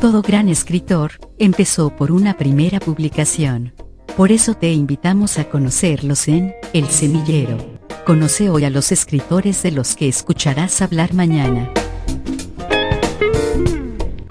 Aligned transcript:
Todo 0.00 0.22
gran 0.22 0.48
escritor 0.48 1.12
empezó 1.38 1.94
por 1.94 2.10
una 2.10 2.38
primera 2.38 2.80
publicación. 2.80 3.74
Por 4.16 4.32
eso 4.32 4.54
te 4.54 4.72
invitamos 4.72 5.38
a 5.38 5.50
conocerlos 5.50 6.26
en 6.26 6.54
El 6.72 6.86
Semillero. 6.86 7.58
Conoce 8.06 8.48
hoy 8.48 8.64
a 8.64 8.70
los 8.70 8.92
escritores 8.92 9.62
de 9.62 9.72
los 9.72 9.96
que 9.96 10.08
escucharás 10.08 10.80
hablar 10.80 11.12
mañana. 11.12 11.68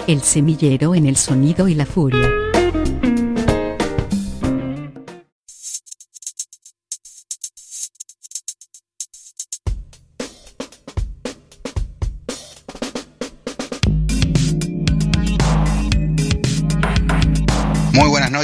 El 0.08 0.22
Semillero 0.22 0.95
en 0.95 1.05
el 1.05 1.18
Sonido 1.18 1.68
y 1.68 1.76
la 1.76 1.86
Furia. 1.86 2.48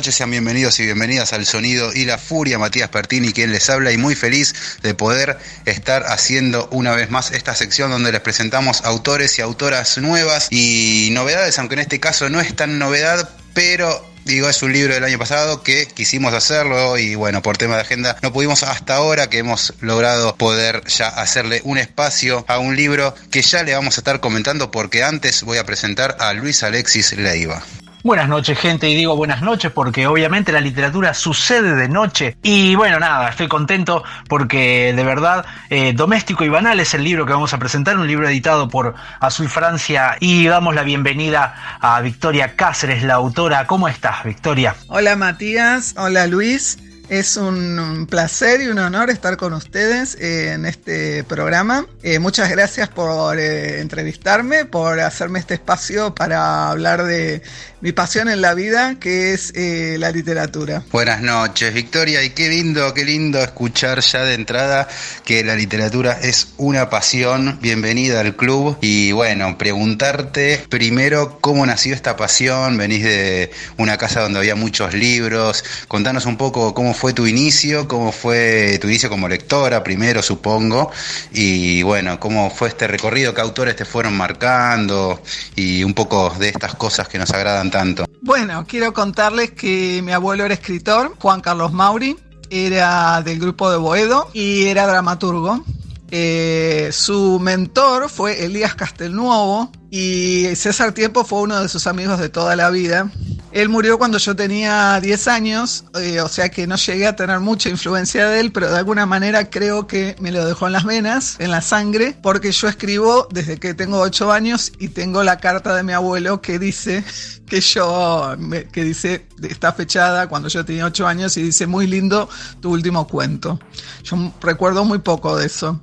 Noches, 0.06 0.18
sean 0.18 0.30
bienvenidos 0.30 0.80
y 0.80 0.84
bienvenidas 0.84 1.34
al 1.34 1.48
Sonido 1.48 1.92
y 1.92 2.06
la 2.06 2.20
Furia. 2.20 2.60
Matías 2.60 2.90
Pertini, 2.90 3.34
quien 3.34 3.52
les 3.52 3.72
habla, 3.72 3.92
y 3.92 3.98
muy 3.98 4.14
feliz 4.14 4.54
de 4.84 4.94
poder 4.94 5.40
estar 5.66 6.04
haciendo 6.04 6.70
una 6.72 6.94
vez 6.94 7.10
más 7.10 7.32
esta 7.32 7.56
sección 7.56 7.90
donde 7.90 8.12
les 8.12 8.22
presentamos 8.22 8.84
autores 8.86 9.40
y 9.40 9.42
autoras 9.42 9.98
nuevas 9.98 10.50
y 10.52 11.10
novedades, 11.14 11.58
aunque 11.58 11.74
en 11.74 11.80
este 11.80 12.00
caso 12.00 12.30
no 12.30 12.40
es 12.40 12.56
tan 12.56 12.78
novedad, 12.78 13.28
pero 13.56 14.06
Digo, 14.26 14.50
es 14.50 14.64
un 14.64 14.74
libro 14.74 14.92
del 14.92 15.04
año 15.04 15.20
pasado 15.20 15.62
que 15.62 15.86
quisimos 15.86 16.34
hacerlo 16.34 16.98
y 16.98 17.14
bueno, 17.14 17.44
por 17.44 17.58
tema 17.58 17.76
de 17.76 17.82
agenda 17.82 18.18
no 18.24 18.34
pudimos 18.34 18.64
hasta 18.64 18.96
ahora 18.96 19.30
que 19.30 19.38
hemos 19.38 19.76
logrado 19.82 20.36
poder 20.36 20.84
ya 20.88 21.10
hacerle 21.10 21.62
un 21.64 21.78
espacio 21.78 22.44
a 22.48 22.58
un 22.58 22.76
libro 22.76 23.14
que 23.30 23.44
ya 23.44 23.62
le 23.62 23.76
vamos 23.76 23.98
a 23.98 24.02
estar 24.02 24.22
comentando 24.22 24.72
porque 24.72 25.04
antes 25.04 25.44
voy 25.44 25.60
a 25.60 25.66
presentar 25.66 26.18
a 26.20 26.34
Luis 26.34 26.64
Alexis 26.64 27.14
Leiva. 27.14 27.64
Buenas 28.06 28.30
noches, 28.30 28.60
gente, 28.60 28.88
y 28.88 28.94
digo 28.94 29.16
buenas 29.16 29.42
noches 29.42 29.72
porque 29.72 30.06
obviamente 30.06 30.52
la 30.52 30.62
literatura 30.62 31.16
sucede 31.16 31.74
de 31.74 31.90
noche. 31.90 32.38
Y 32.44 32.76
bueno, 32.76 33.00
nada, 33.00 33.30
estoy 33.30 33.48
contento 33.48 34.04
porque 34.30 34.94
de 34.96 35.04
verdad 35.04 35.44
eh, 35.72 35.92
Doméstico 35.92 36.44
y 36.44 36.50
Banal 36.50 36.80
es 36.80 36.94
el 36.94 37.04
libro 37.04 37.26
que 37.26 37.34
vamos 37.34 37.56
a 37.56 37.58
presentar, 37.58 37.98
un 37.98 38.06
libro 38.06 38.30
editado 38.30 38.70
por 38.70 38.94
Azul 39.20 39.50
Francia. 39.50 40.18
Y 40.20 40.46
damos 40.46 40.76
la 40.76 40.84
bienvenida 40.84 41.80
a 41.82 42.00
Victoria 42.02 42.56
Cáceres, 42.56 43.02
la 43.02 43.16
autora. 43.16 43.66
¿Cómo 43.66 43.88
estás, 43.88 44.24
Victoria? 44.24 44.76
Hola, 44.88 45.16
Matías. 45.16 45.96
Hola, 45.98 46.28
Luis. 46.28 46.78
Es 47.10 47.38
un 47.38 48.08
placer 48.10 48.62
y 48.62 48.68
un 48.68 48.80
honor 48.80 49.12
estar 49.12 49.38
con 49.38 49.54
ustedes 49.54 50.16
en 50.20 50.66
este 50.66 51.24
programa. 51.24 51.86
Eh, 52.02 52.18
muchas 52.18 52.50
gracias 52.50 52.90
por 52.90 53.40
eh, 53.40 53.80
entrevistarme, 53.80 54.66
por 54.66 55.00
hacerme 55.00 55.38
este 55.38 55.54
espacio 55.54 56.16
para 56.16 56.70
hablar 56.72 57.04
de 57.04 57.44
mi 57.86 57.92
pasión 57.92 58.30
en 58.30 58.42
la 58.42 58.56
vida, 58.56 58.96
que 59.00 59.36
es 59.36 59.54
eh, 59.54 59.98
la 60.00 60.10
literatura. 60.10 60.82
Buenas 60.92 61.22
noches, 61.22 61.72
Victoria, 61.72 62.24
y 62.24 62.32
qué 62.32 62.50
lindo, 62.50 62.92
qué 62.96 63.06
lindo 63.06 63.40
escuchar 63.40 64.00
ya 64.00 64.24
de 64.24 64.34
entrada 64.34 64.88
que 65.24 65.44
la 65.44 65.54
literatura 65.54 66.18
es 66.20 66.54
una 66.58 66.90
pasión. 66.90 67.60
Bienvenida 67.62 68.22
al 68.22 68.36
club. 68.36 68.80
Y 68.82 69.12
bueno, 69.12 69.56
preguntarte 69.60 70.66
primero 70.68 71.38
cómo 71.42 71.64
nació 71.68 71.94
esta 71.94 72.18
pasión. 72.18 72.76
Venís 72.76 73.04
de 73.04 73.52
una 73.78 74.00
casa 74.00 74.22
donde 74.22 74.40
había 74.40 74.56
muchos 74.56 74.96
libros. 74.96 75.64
Contanos 75.88 76.26
un 76.26 76.38
poco 76.38 76.74
cómo 76.74 76.95
fue 76.96 77.14
tu 77.14 77.28
inicio, 77.28 77.88
cómo 77.88 78.12
fue 78.12 78.80
tu 78.82 78.88
inicio 78.88 79.10
como 79.10 79.28
lectora 79.28 79.84
primero, 79.84 80.22
supongo. 80.22 80.92
Y 81.32 81.84
bueno, 81.84 82.20
cómo 82.20 82.50
fue 82.50 82.70
este 82.70 82.88
recorrido, 82.88 83.34
qué 83.34 83.42
autores 83.42 83.76
te 83.76 83.86
fueron 83.86 84.16
marcando 84.18 85.22
y 85.56 85.84
un 85.84 85.94
poco 85.94 86.34
de 86.40 86.50
estas 86.50 86.76
cosas 86.76 87.08
que 87.08 87.20
nos 87.20 87.32
agradan 87.32 87.70
tanto. 87.70 88.06
Bueno, 88.22 88.66
quiero 88.68 88.94
contarles 88.94 89.52
que 89.52 90.02
mi 90.04 90.12
abuelo 90.12 90.46
era 90.46 90.54
escritor, 90.54 91.16
Juan 91.20 91.42
Carlos 91.42 91.72
Mauri, 91.74 92.18
era 92.50 93.22
del 93.22 93.40
grupo 93.40 93.70
de 93.70 93.78
Boedo 93.78 94.30
y 94.34 94.66
era 94.66 94.88
dramaturgo. 94.88 95.64
Eh, 96.12 96.90
su 96.92 97.40
mentor 97.40 98.10
fue 98.10 98.46
Elías 98.46 98.76
Castelnuovo 98.76 99.72
y 99.98 100.54
César 100.58 100.92
Tiempo 100.92 101.24
fue 101.24 101.40
uno 101.40 101.62
de 101.62 101.70
sus 101.70 101.88
amigos 101.88 102.20
de 102.20 102.28
toda 102.28 102.58
la 102.58 102.70
vida. 102.70 103.10
Él 103.54 103.70
murió 103.70 103.98
cuando 103.98 104.18
yo 104.18 104.36
tenía 104.36 105.00
10 105.00 105.28
años, 105.30 105.86
eh, 105.98 106.20
o 106.20 106.28
sea 106.28 106.50
que 106.50 106.68
no 106.68 106.76
llegué 106.76 107.08
a 107.08 107.16
tener 107.16 107.40
mucha 107.40 107.70
influencia 107.70 108.28
de 108.28 108.42
él, 108.42 108.52
pero 108.52 108.70
de 108.70 108.78
alguna 108.78 109.06
manera 109.06 109.50
creo 109.50 109.88
que 109.88 110.18
me 110.20 110.34
lo 110.34 110.46
dejó 110.46 110.68
en 110.68 110.74
las 110.74 110.84
venas, 110.84 111.38
en 111.40 111.50
la 111.50 111.62
sangre, 111.62 112.14
porque 112.22 112.52
yo 112.52 112.68
escribo 112.68 113.30
desde 113.32 113.58
que 113.58 113.74
tengo 113.74 114.02
8 114.02 114.34
años 114.34 114.74
y 114.80 114.90
tengo 114.90 115.24
la 115.24 115.38
carta 115.38 115.74
de 115.74 115.84
mi 115.84 115.94
abuelo 115.94 116.42
que 116.42 116.60
dice 116.60 117.06
que 117.48 117.62
yo, 117.62 118.36
que 118.74 118.84
dice, 118.84 119.28
está 119.50 119.72
fechada 119.72 120.28
cuando 120.28 120.50
yo 120.50 120.66
tenía 120.66 120.88
8 120.88 121.08
años 121.08 121.38
y 121.38 121.44
dice, 121.44 121.68
muy 121.68 121.88
lindo 121.88 122.28
tu 122.60 122.74
último 122.74 123.08
cuento. 123.08 123.62
Yo 124.04 124.34
recuerdo 124.42 124.84
muy 124.84 125.00
poco 125.00 125.38
de 125.38 125.46
eso. 125.46 125.80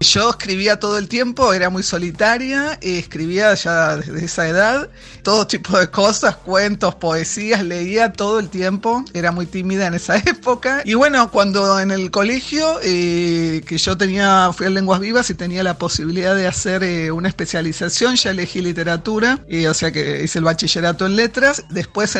Yo 0.00 0.30
escribía 0.30 0.78
todo 0.78 0.98
el 0.98 1.08
tiempo, 1.08 1.52
era 1.52 1.70
muy 1.70 1.82
solitaria, 1.82 2.78
escribía 2.82 3.54
ya 3.54 3.96
desde 3.96 4.24
esa 4.24 4.48
edad, 4.48 4.90
todo 5.22 5.46
tipo 5.46 5.78
de 5.78 5.90
cosas, 5.90 6.36
cuentos, 6.36 6.94
poesías, 6.96 7.64
leía 7.64 8.12
todo 8.12 8.38
el 8.38 8.50
tiempo, 8.50 9.04
era 9.14 9.32
muy 9.32 9.46
tímida 9.46 9.86
en 9.86 9.94
esa 9.94 10.16
época. 10.26 10.82
Y 10.84 10.94
bueno, 10.94 11.30
cuando 11.30 11.80
en 11.80 11.90
el 11.90 12.10
colegio, 12.10 12.78
eh, 12.82 13.62
que 13.66 13.78
yo 13.78 13.96
tenía, 13.96 14.50
fui 14.52 14.66
a 14.66 14.70
Lenguas 14.70 15.00
Vivas 15.00 15.30
y 15.30 15.34
tenía 15.34 15.62
la 15.62 15.78
posibilidad 15.78 16.36
de 16.36 16.46
hacer 16.46 16.82
eh, 16.84 17.10
una 17.10 17.28
especialización, 17.28 18.16
ya 18.16 18.30
elegí 18.30 18.60
literatura, 18.60 19.40
y, 19.48 19.66
o 19.66 19.74
sea 19.74 19.92
que 19.92 20.22
hice 20.24 20.38
el 20.38 20.44
bachillerato 20.44 21.06
en 21.06 21.16
letras. 21.16 21.64
Después, 21.70 22.16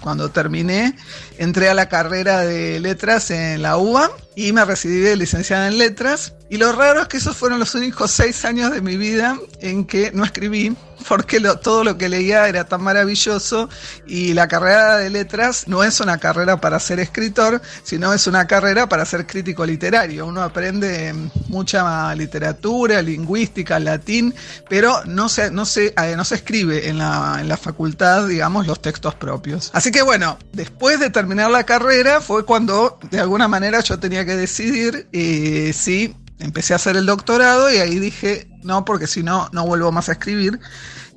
cuando 0.00 0.30
terminé, 0.30 0.96
entré 1.42 1.68
a 1.68 1.74
la 1.74 1.88
carrera 1.88 2.42
de 2.42 2.78
letras 2.78 3.32
en 3.32 3.62
la 3.62 3.76
UBA 3.76 4.12
y 4.36 4.52
me 4.52 4.64
recibí 4.64 5.00
de 5.00 5.16
licenciada 5.16 5.66
en 5.66 5.76
letras. 5.76 6.34
Y 6.48 6.56
lo 6.56 6.70
raro 6.70 7.02
es 7.02 7.08
que 7.08 7.16
esos 7.16 7.36
fueron 7.36 7.58
los 7.58 7.74
únicos 7.74 8.12
seis 8.12 8.44
años 8.44 8.70
de 8.70 8.80
mi 8.80 8.96
vida 8.96 9.36
en 9.60 9.84
que 9.84 10.12
no 10.12 10.24
escribí, 10.24 10.76
porque 11.08 11.40
todo 11.62 11.84
lo 11.84 11.98
que 11.98 12.08
leía 12.08 12.48
era 12.48 12.64
tan 12.64 12.82
maravilloso 12.82 13.68
y 14.06 14.34
la 14.34 14.48
carrera 14.48 14.98
de 14.98 15.10
letras 15.10 15.68
no 15.68 15.84
es 15.84 16.00
una 16.00 16.18
carrera 16.18 16.60
para 16.60 16.78
ser 16.80 17.00
escritor, 17.00 17.60
sino 17.82 18.12
es 18.12 18.26
una 18.26 18.46
carrera 18.46 18.88
para 18.88 19.04
ser 19.04 19.26
crítico 19.26 19.64
literario. 19.64 20.26
Uno 20.26 20.42
aprende 20.42 21.14
mucha 21.48 22.14
literatura, 22.14 23.02
lingüística, 23.02 23.78
latín, 23.78 24.34
pero 24.68 25.04
no 25.04 25.28
se, 25.28 25.50
no 25.50 25.64
se, 25.64 25.94
eh, 25.96 26.14
no 26.16 26.24
se 26.24 26.36
escribe 26.36 26.88
en 26.88 26.98
la, 26.98 27.38
en 27.40 27.48
la 27.48 27.56
facultad, 27.56 28.26
digamos, 28.26 28.66
los 28.66 28.80
textos 28.80 29.14
propios. 29.14 29.70
Así 29.72 29.90
que 29.90 30.02
bueno, 30.02 30.38
después 30.52 31.00
de 31.00 31.10
terminar 31.10 31.50
la 31.50 31.64
carrera 31.64 32.20
fue 32.20 32.44
cuando 32.44 32.98
de 33.10 33.20
alguna 33.20 33.48
manera 33.48 33.80
yo 33.80 33.98
tenía 33.98 34.24
que 34.24 34.36
decidir 34.36 35.06
eh, 35.12 35.72
si 35.74 36.14
empecé 36.42 36.72
a 36.72 36.76
hacer 36.76 36.96
el 36.96 37.06
doctorado 37.06 37.72
y 37.72 37.78
ahí 37.78 37.98
dije, 37.98 38.48
no, 38.62 38.84
porque 38.84 39.06
si 39.06 39.22
no, 39.22 39.48
no 39.52 39.66
vuelvo 39.66 39.92
más 39.92 40.08
a 40.08 40.12
escribir. 40.12 40.60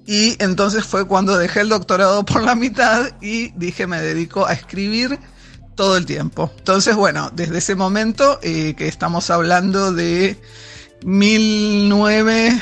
Y 0.05 0.41
entonces 0.41 0.85
fue 0.85 1.05
cuando 1.05 1.37
dejé 1.37 1.61
el 1.61 1.69
doctorado 1.69 2.23
por 2.25 2.43
la 2.43 2.55
mitad 2.55 3.11
y 3.21 3.49
dije, 3.57 3.87
me 3.87 3.99
dedico 4.01 4.45
a 4.45 4.53
escribir 4.53 5.19
todo 5.75 5.97
el 5.97 6.05
tiempo. 6.05 6.51
Entonces, 6.57 6.95
bueno, 6.95 7.31
desde 7.33 7.57
ese 7.57 7.75
momento 7.75 8.39
eh, 8.41 8.75
que 8.75 8.87
estamos 8.87 9.29
hablando 9.29 9.91
de 9.91 10.39
19, 11.01 12.61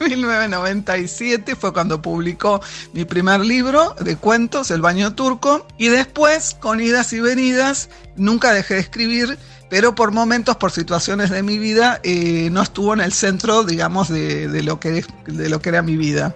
1997 0.00 1.56
fue 1.60 1.72
cuando 1.72 2.02
publicó 2.02 2.60
mi 2.92 3.04
primer 3.04 3.40
libro 3.40 3.94
de 4.00 4.16
cuentos, 4.16 4.70
El 4.70 4.80
baño 4.80 5.14
turco, 5.14 5.66
y 5.78 5.88
después, 5.88 6.56
con 6.60 6.80
idas 6.80 7.12
y 7.12 7.20
venidas, 7.20 7.88
nunca 8.16 8.52
dejé 8.52 8.74
de 8.74 8.80
escribir, 8.80 9.38
pero 9.70 9.94
por 9.94 10.12
momentos, 10.12 10.56
por 10.56 10.72
situaciones 10.72 11.30
de 11.30 11.42
mi 11.42 11.58
vida, 11.58 12.00
eh, 12.02 12.48
no 12.50 12.62
estuvo 12.62 12.92
en 12.92 13.00
el 13.00 13.12
centro, 13.12 13.64
digamos, 13.64 14.08
de, 14.08 14.48
de, 14.48 14.62
lo, 14.62 14.78
que, 14.78 15.04
de 15.26 15.48
lo 15.48 15.60
que 15.60 15.68
era 15.70 15.82
mi 15.82 15.96
vida. 15.96 16.34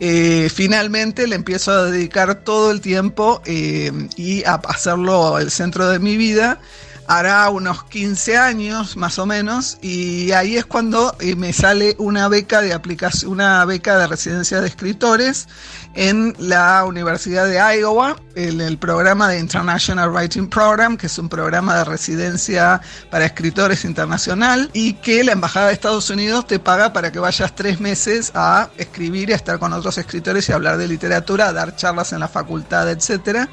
Eh, 0.00 0.50
finalmente 0.52 1.26
le 1.28 1.36
empiezo 1.36 1.70
a 1.70 1.84
dedicar 1.84 2.34
todo 2.42 2.72
el 2.72 2.80
tiempo 2.80 3.40
eh, 3.44 3.92
y 4.16 4.42
a 4.44 4.54
hacerlo 4.54 5.38
el 5.38 5.50
centro 5.52 5.88
de 5.88 6.00
mi 6.00 6.16
vida 6.16 6.58
hará 7.06 7.48
unos 7.50 7.84
15 7.84 8.36
años 8.36 8.96
más 8.96 9.18
o 9.18 9.26
menos 9.26 9.78
y 9.82 10.32
ahí 10.32 10.56
es 10.56 10.64
cuando 10.64 11.14
eh, 11.20 11.36
me 11.36 11.52
sale 11.52 11.94
una 11.98 12.28
beca 12.28 12.60
de 12.60 12.72
aplicación, 12.72 13.32
una 13.32 13.64
beca 13.64 13.98
de 13.98 14.06
residencia 14.06 14.60
de 14.60 14.68
escritores 14.68 15.48
en 15.94 16.34
la 16.38 16.84
Universidad 16.84 17.46
de 17.46 17.58
Iowa, 17.78 18.16
en 18.34 18.60
el 18.60 18.78
programa 18.78 19.28
de 19.28 19.38
International 19.38 20.10
Writing 20.10 20.48
Program, 20.48 20.96
que 20.96 21.06
es 21.06 21.18
un 21.18 21.28
programa 21.28 21.76
de 21.78 21.84
residencia 21.84 22.80
para 23.10 23.26
escritores 23.26 23.84
internacional 23.84 24.70
y 24.72 24.94
que 24.94 25.22
la 25.22 25.32
Embajada 25.32 25.68
de 25.68 25.74
Estados 25.74 26.10
Unidos 26.10 26.46
te 26.46 26.58
paga 26.58 26.92
para 26.92 27.12
que 27.12 27.20
vayas 27.20 27.54
tres 27.54 27.80
meses 27.80 28.32
a 28.34 28.70
escribir 28.76 29.32
a 29.32 29.36
estar 29.36 29.58
con 29.58 29.72
otros 29.72 29.98
escritores 29.98 30.48
y 30.48 30.52
hablar 30.52 30.78
de 30.78 30.88
literatura, 30.88 31.48
a 31.48 31.52
dar 31.52 31.76
charlas 31.76 32.12
en 32.12 32.20
la 32.20 32.28
facultad, 32.28 32.90
etcétera. 32.90 33.48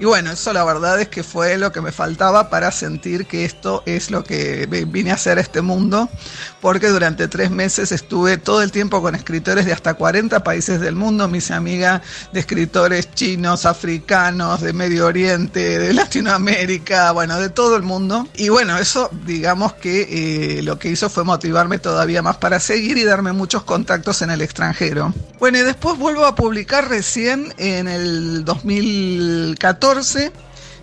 Y 0.00 0.06
bueno, 0.06 0.32
eso 0.32 0.52
la 0.52 0.64
verdad 0.64 1.00
es 1.00 1.08
que 1.08 1.22
fue 1.22 1.56
lo 1.56 1.70
que 1.70 1.80
me 1.80 1.92
faltaba 1.92 2.50
para 2.50 2.72
sentir 2.72 3.26
que 3.26 3.44
esto 3.44 3.82
es 3.86 4.10
lo 4.10 4.24
que 4.24 4.66
vine 4.88 5.12
a 5.12 5.14
hacer 5.14 5.38
a 5.38 5.40
este 5.40 5.62
mundo, 5.62 6.08
porque 6.60 6.88
durante 6.88 7.28
tres 7.28 7.50
meses 7.50 7.92
estuve 7.92 8.36
todo 8.36 8.62
el 8.62 8.72
tiempo 8.72 9.00
con 9.00 9.14
escritores 9.14 9.66
de 9.66 9.72
hasta 9.72 9.94
40 9.94 10.42
países 10.42 10.80
del 10.80 10.96
mundo, 10.96 11.28
mis 11.28 11.52
amigas 11.52 12.02
de 12.32 12.40
escritores 12.40 13.14
chinos, 13.14 13.66
africanos, 13.66 14.62
de 14.62 14.72
Medio 14.72 15.06
Oriente, 15.06 15.78
de 15.78 15.94
Latinoamérica, 15.94 17.12
bueno, 17.12 17.38
de 17.38 17.48
todo 17.48 17.76
el 17.76 17.82
mundo. 17.82 18.26
Y 18.34 18.48
bueno, 18.48 18.76
eso 18.78 19.10
digamos 19.24 19.74
que 19.74 20.58
eh, 20.58 20.62
lo 20.62 20.76
que 20.78 20.88
hizo 20.88 21.08
fue 21.08 21.22
motivarme 21.22 21.78
todavía 21.78 22.20
más 22.20 22.38
para 22.38 22.58
seguir 22.58 22.98
y 22.98 23.04
darme 23.04 23.32
muchos 23.32 23.62
contactos 23.62 24.22
en 24.22 24.30
el 24.30 24.40
extranjero. 24.40 25.14
Bueno, 25.38 25.58
y 25.58 25.62
después 25.62 25.98
vuelvo 25.98 26.24
a 26.26 26.34
publicar 26.34 26.88
recién 26.88 27.54
en 27.58 27.86
el 27.86 28.44
2014 28.44 29.83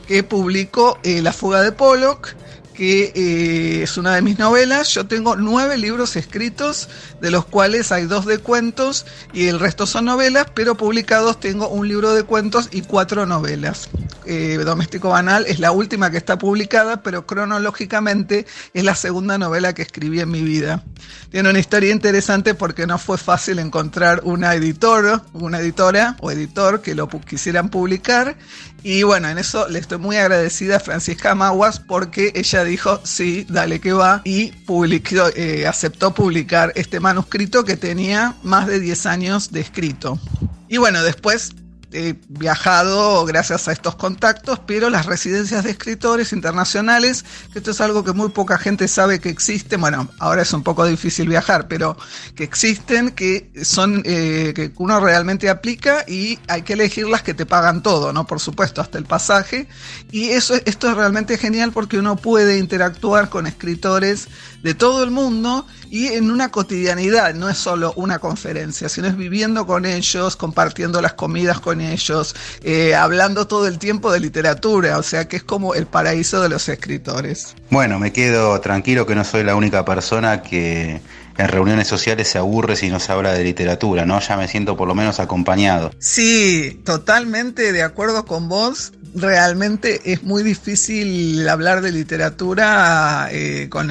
que 0.08 0.24
publicó 0.24 1.00
eh, 1.04 1.22
La 1.24 1.34
fuga 1.34 1.62
de 1.62 1.72
Pollock, 1.72 2.36
que 2.76 3.12
eh, 3.16 3.84
es 3.84 3.98
una 3.98 4.14
de 4.14 4.22
mis 4.22 4.38
novelas. 4.38 4.94
Yo 4.94 5.08
tengo 5.08 5.36
nueve 5.36 5.78
libros 5.78 6.16
escritos, 6.16 6.88
de 7.20 7.32
los 7.32 7.46
cuales 7.46 7.92
hay 7.92 8.06
dos 8.06 8.26
de 8.26 8.38
cuentos 8.38 9.06
y 9.34 9.48
el 9.48 9.60
resto 9.60 9.86
son 9.86 10.06
novelas, 10.06 10.48
pero 10.54 10.76
publicados 10.76 11.40
tengo 11.40 11.68
un 11.68 11.88
libro 11.88 12.14
de 12.14 12.24
cuentos 12.24 12.70
y 12.72 12.82
cuatro 12.82 13.26
novelas. 13.26 13.90
Eh, 14.26 14.60
Doméstico 14.64 15.10
Banal 15.10 15.46
es 15.48 15.60
la 15.60 15.72
última 15.72 16.12
que 16.12 16.18
está 16.18 16.38
publicada, 16.38 17.02
pero 17.02 17.26
cronológicamente 17.26 18.46
es 18.74 18.84
la 18.84 18.96
segunda 18.96 19.38
novela 19.38 19.74
que 19.74 19.82
escribí 19.82 20.20
en 20.20 20.30
mi 20.30 20.42
vida. 20.42 20.84
Tiene 21.32 21.50
una 21.50 21.60
historia 21.60 21.92
interesante 21.92 22.54
porque 22.54 22.86
no 22.86 22.98
fue 22.98 23.18
fácil 23.18 23.60
encontrar 23.60 24.22
una 24.24 24.54
editor, 24.54 25.22
una 25.34 25.60
editora 25.60 26.18
o 26.20 26.30
editor 26.30 26.82
que 26.82 26.94
lo 26.94 27.08
quisieran 27.10 27.70
publicar. 27.70 28.38
Y 28.84 29.04
bueno, 29.04 29.30
en 29.30 29.38
eso 29.38 29.68
le 29.68 29.80
estoy 29.80 30.00
muy 30.00 30.18
agradecida 30.18 30.78
a 30.78 30.80
Francisca 30.80 31.36
Maguas 31.36 31.80
porque 31.80 32.32
ella 32.34 32.64
dijo, 32.64 33.00
sí, 33.04 33.46
dale 33.48 33.80
que 33.80 33.94
va, 33.94 34.22
y 34.24 34.52
publicó, 34.52 35.28
eh, 35.36 35.68
aceptó 35.68 36.14
publicar 36.14 36.74
este 36.76 37.00
manuscrito 37.00 37.64
que 37.64 37.78
tenía 37.78 38.36
más 38.42 38.66
de 38.68 38.80
10 38.80 39.06
años 39.06 39.52
de 39.52 39.62
escrito. 39.62 40.20
Y 40.68 40.78
bueno, 40.78 41.04
después 41.04 41.54
he 41.94 42.16
viajado 42.30 43.26
gracias 43.26 43.68
a 43.68 43.72
estos 43.72 43.96
contactos, 43.96 44.60
pero 44.66 44.90
las 44.90 45.06
residencias 45.06 45.64
de 45.64 45.72
escritores 45.72 46.34
internacionales, 46.34 47.26
que 47.52 47.60
esto 47.60 47.72
es 47.72 47.82
algo 47.82 48.04
que 48.04 48.14
muy 48.14 48.30
poca 48.30 48.58
gente 48.58 48.88
sabe 48.88 49.20
que 49.20 49.30
existe, 49.30 49.78
bueno, 49.78 50.10
ahora 50.20 50.42
es 50.42 50.54
un 50.54 50.64
poco 50.64 50.86
difícil 50.86 51.28
viajar, 51.28 51.68
pero 51.68 51.98
que 52.36 52.44
existen, 52.44 53.12
que 53.12 53.52
son, 53.64 54.02
eh, 54.06 54.54
que 54.56 54.72
uno 54.78 55.00
realmente 55.00 55.50
aplica 55.50 56.06
y 56.08 56.40
hay 56.48 56.62
que 56.64 56.74
elegir 56.74 57.08
las 57.08 57.24
que 57.24 57.34
te 57.34 57.46
pagan 57.46 57.84
todo, 57.84 58.14
¿no? 58.14 58.26
Por 58.26 58.40
supuesto, 58.40 58.82
hasta 58.82 58.98
el 58.98 59.06
pasaje. 59.06 59.68
Y 60.12 60.30
eso, 60.30 60.56
esto 60.66 60.90
es 60.90 60.96
realmente 60.96 61.38
genial 61.38 61.72
porque 61.72 61.98
uno 61.98 62.16
puede 62.16 62.58
interactuar 62.58 63.30
con 63.30 63.48
escritores 63.48 64.28
de 64.64 64.74
todo 64.74 65.04
el 65.04 65.12
mundo 65.12 65.66
y 65.92 66.08
en 66.08 66.32
una 66.32 66.50
cotidianidad, 66.50 67.36
no 67.36 67.50
es 67.50 67.58
solo 67.58 67.92
una 67.98 68.18
conferencia, 68.20 68.88
sino 68.88 69.08
es 69.08 69.18
viviendo 69.18 69.68
con 69.68 69.86
ellos, 69.86 70.38
compartiendo 70.38 71.02
las 71.02 71.14
comidas 71.14 71.60
con 71.60 71.82
ellos, 71.82 72.34
eh, 72.64 72.96
hablando 72.96 73.46
todo 73.46 73.68
el 73.68 73.78
tiempo 73.78 74.10
de 74.14 74.22
literatura, 74.22 74.98
o 74.98 75.04
sea 75.04 75.28
que 75.28 75.36
es 75.36 75.44
como 75.44 75.76
el 75.76 75.88
paraíso 75.88 76.42
de 76.42 76.48
los 76.48 76.70
escritores. 76.70 77.56
Bueno, 77.70 78.00
me 78.00 78.14
quedo 78.14 78.62
tranquilo 78.62 79.06
que 79.06 79.16
no 79.16 79.26
soy 79.26 79.44
la 79.44 79.54
única 79.56 79.84
persona 79.84 80.42
que 80.42 81.02
en 81.38 81.48
reuniones 81.50 81.90
sociales 81.90 82.30
se 82.30 82.38
aburre 82.38 82.78
si 82.78 82.90
no 82.90 83.02
se 83.02 83.12
habla 83.12 83.34
de 83.34 83.44
literatura, 83.44 84.06
¿no? 84.06 84.22
Ya 84.22 84.38
me 84.38 84.48
siento 84.48 84.78
por 84.78 84.88
lo 84.88 84.96
menos 84.96 85.20
acompañado. 85.20 85.92
Sí, 86.00 86.82
totalmente 86.86 87.74
de 87.74 87.84
acuerdo 87.84 88.26
con 88.26 88.48
vos 88.48 88.94
realmente 89.14 90.02
es 90.12 90.24
muy 90.24 90.44
difícil 90.44 91.48
hablar 91.50 91.82
de 91.82 91.92
literatura 91.92 93.28
eh, 93.32 93.68
con, 93.70 93.90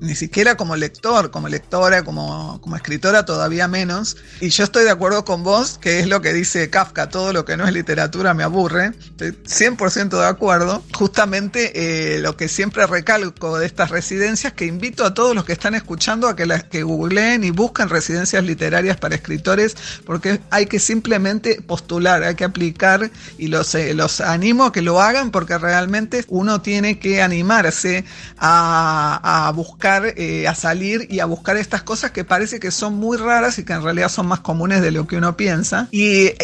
ni 0.00 0.14
siquiera 0.14 0.56
como 0.56 0.76
lector, 0.76 1.30
como 1.30 1.48
lectora, 1.48 2.02
como, 2.04 2.60
como 2.60 2.76
escritora 2.76 3.24
todavía 3.24 3.68
menos. 3.68 4.16
Y 4.40 4.50
yo 4.50 4.64
estoy 4.64 4.84
de 4.84 4.90
acuerdo 4.90 5.24
con 5.24 5.42
vos, 5.42 5.78
que 5.78 6.00
es 6.00 6.06
lo 6.06 6.20
que 6.20 6.32
dice 6.32 6.68
Kafka, 6.70 7.08
todo 7.08 7.32
lo 7.32 7.44
que 7.44 7.56
no 7.56 7.66
es 7.66 7.72
literatura 7.72 8.34
me 8.34 8.42
aburre. 8.42 8.92
Estoy 8.98 9.30
100% 9.30 10.20
de 10.20 10.26
acuerdo. 10.26 10.82
Justamente 10.94 11.72
eh, 12.16 12.20
lo 12.20 12.36
que 12.36 12.48
siempre 12.48 12.86
recalco 12.86 13.58
de 13.58 13.66
estas 13.66 13.90
residencias, 13.90 14.52
que 14.52 14.66
invito 14.66 15.04
a 15.04 15.14
todos 15.14 15.34
los 15.34 15.44
que 15.44 15.52
están 15.52 15.74
escuchando 15.74 16.28
a 16.28 16.36
que 16.36 16.46
las 16.46 16.64
que 16.64 16.82
googleen 16.82 17.44
y 17.44 17.50
busquen 17.50 17.88
residencias 17.88 18.44
literarias 18.44 18.96
para 18.96 19.14
escritores, 19.14 19.76
porque 20.04 20.40
hay 20.50 20.66
que 20.66 20.78
simplemente 20.78 21.62
postular, 21.62 22.22
hay 22.22 22.34
que 22.34 22.44
aplicar 22.44 23.10
y 23.38 23.48
los, 23.48 23.74
eh, 23.74 23.94
los 23.94 24.20
animo 24.20 24.64
a 24.64 24.72
que 24.72 24.82
lo 24.82 25.00
hagan 25.00 25.30
porque 25.30 25.58
realmente 25.58 26.24
uno 26.28 26.60
tiene 26.60 26.98
que 26.98 27.22
animarse 27.22 28.04
a, 28.38 29.46
a 29.46 29.52
buscar 29.52 29.85
eh, 29.86 30.48
a 30.48 30.54
salir 30.56 31.06
y 31.08 31.20
a 31.20 31.26
buscar 31.26 31.56
estas 31.56 31.82
cosas 31.82 32.10
que 32.10 32.24
parece 32.24 32.58
que 32.58 32.72
son 32.72 32.94
muy 32.94 33.16
raras 33.16 33.58
y 33.60 33.64
que 33.64 33.72
en 33.72 33.84
realidad 33.84 34.08
son 34.08 34.26
más 34.26 34.40
comunes 34.40 34.82
de 34.82 34.90
lo 34.90 35.06
que 35.06 35.16
uno 35.16 35.36
piensa. 35.36 35.88
Y 35.92 36.26
eh, 36.26 36.36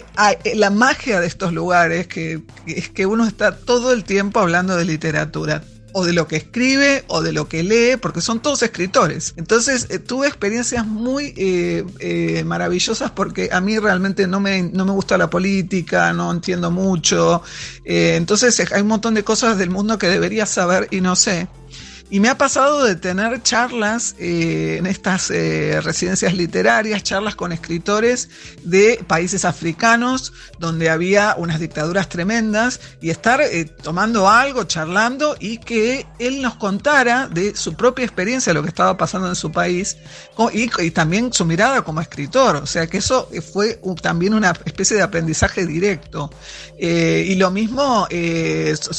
eh, 0.45 0.55
la 0.55 0.71
magia 0.71 1.21
de 1.21 1.27
estos 1.27 1.53
lugares 1.53 2.07
que, 2.07 2.41
es 2.67 2.89
que 2.89 3.05
uno 3.05 3.27
está 3.27 3.57
todo 3.57 3.93
el 3.93 4.05
tiempo 4.05 4.39
hablando 4.39 4.77
de 4.77 4.85
literatura 4.85 5.65
o 5.93 6.05
de 6.05 6.13
lo 6.13 6.29
que 6.29 6.37
escribe 6.37 7.05
o 7.09 7.21
de 7.21 7.33
lo 7.33 7.49
que 7.49 7.65
lee, 7.65 7.97
porque 8.01 8.21
son 8.21 8.41
todos 8.41 8.63
escritores. 8.63 9.35
Entonces 9.37 9.89
tuve 10.07 10.29
experiencias 10.29 10.87
muy 10.87 11.35
maravillosas 12.47 13.11
porque 13.11 13.51
a 13.53 13.61
mí 13.61 13.79
realmente 13.79 14.27
no 14.29 14.39
me, 14.39 14.63
no 14.63 14.87
me 14.87 14.93
gusta 14.93 15.19
la 15.19 15.29
política, 15.29 16.13
no 16.13 16.31
entiendo 16.31 16.71
mucho. 16.71 17.43
entonces 17.85 18.73
hay 18.73 18.83
un 18.83 18.89
montón 18.89 19.15
de 19.15 19.25
cosas 19.25 19.59
del 19.59 19.69
mundo 19.69 19.99
que 19.99 20.09
debería 20.09 20.47
saber 20.47 20.87
y 20.93 21.01
no 21.01 21.17
sé. 21.17 21.49
Y 22.13 22.21
me 22.21 22.29
ha 22.29 22.37
pasado 22.37 22.85
de 22.85 22.95
tener 22.95 23.43
charlas 23.43 24.17
eh, 24.19 24.77
en 24.79 24.85
estas 24.85 25.31
eh, 25.31 25.81
residencias 25.81 26.35
literarias, 26.35 27.03
charlas 27.03 27.35
con 27.35 27.53
escritores 27.53 28.29
de 28.65 29.03
países 29.07 29.47
africanos 29.47 30.35
donde 30.59 30.91
había 30.91 31.35
unas 31.39 31.59
dictaduras 31.59 32.11
tremendas 32.11 32.81
y 33.01 33.09
estar 33.09 33.41
eh, 33.41 33.65
tomando 33.65 34.29
algo, 34.29 34.65
charlando 34.65 35.37
y 35.41 35.57
que 35.57 36.07
él 36.19 36.43
nos 36.43 36.57
contara 36.57 37.29
de 37.29 37.57
su 37.57 37.77
propia 37.77 38.05
experiencia, 38.05 38.53
lo 38.53 38.61
que 38.61 38.69
estaba 38.69 38.95
pasando 38.99 39.31
en 39.31 39.35
su 39.35 39.51
país 39.51 39.97
y, 40.53 40.71
y 40.83 40.91
también 40.91 41.33
su 41.33 41.47
mirada 41.47 41.81
como 41.81 42.03
escritor. 42.03 42.57
O 42.57 42.67
sea 42.67 42.89
que 42.89 42.99
eso 42.99 43.31
fue 43.55 43.81
también 44.03 44.35
una 44.35 44.51
especie 44.67 44.99
de 44.99 45.03
aprendizaje 45.03 45.65
directo. 45.65 46.31
y 46.79 47.35
lo 47.37 47.51
mismo, 47.51 48.07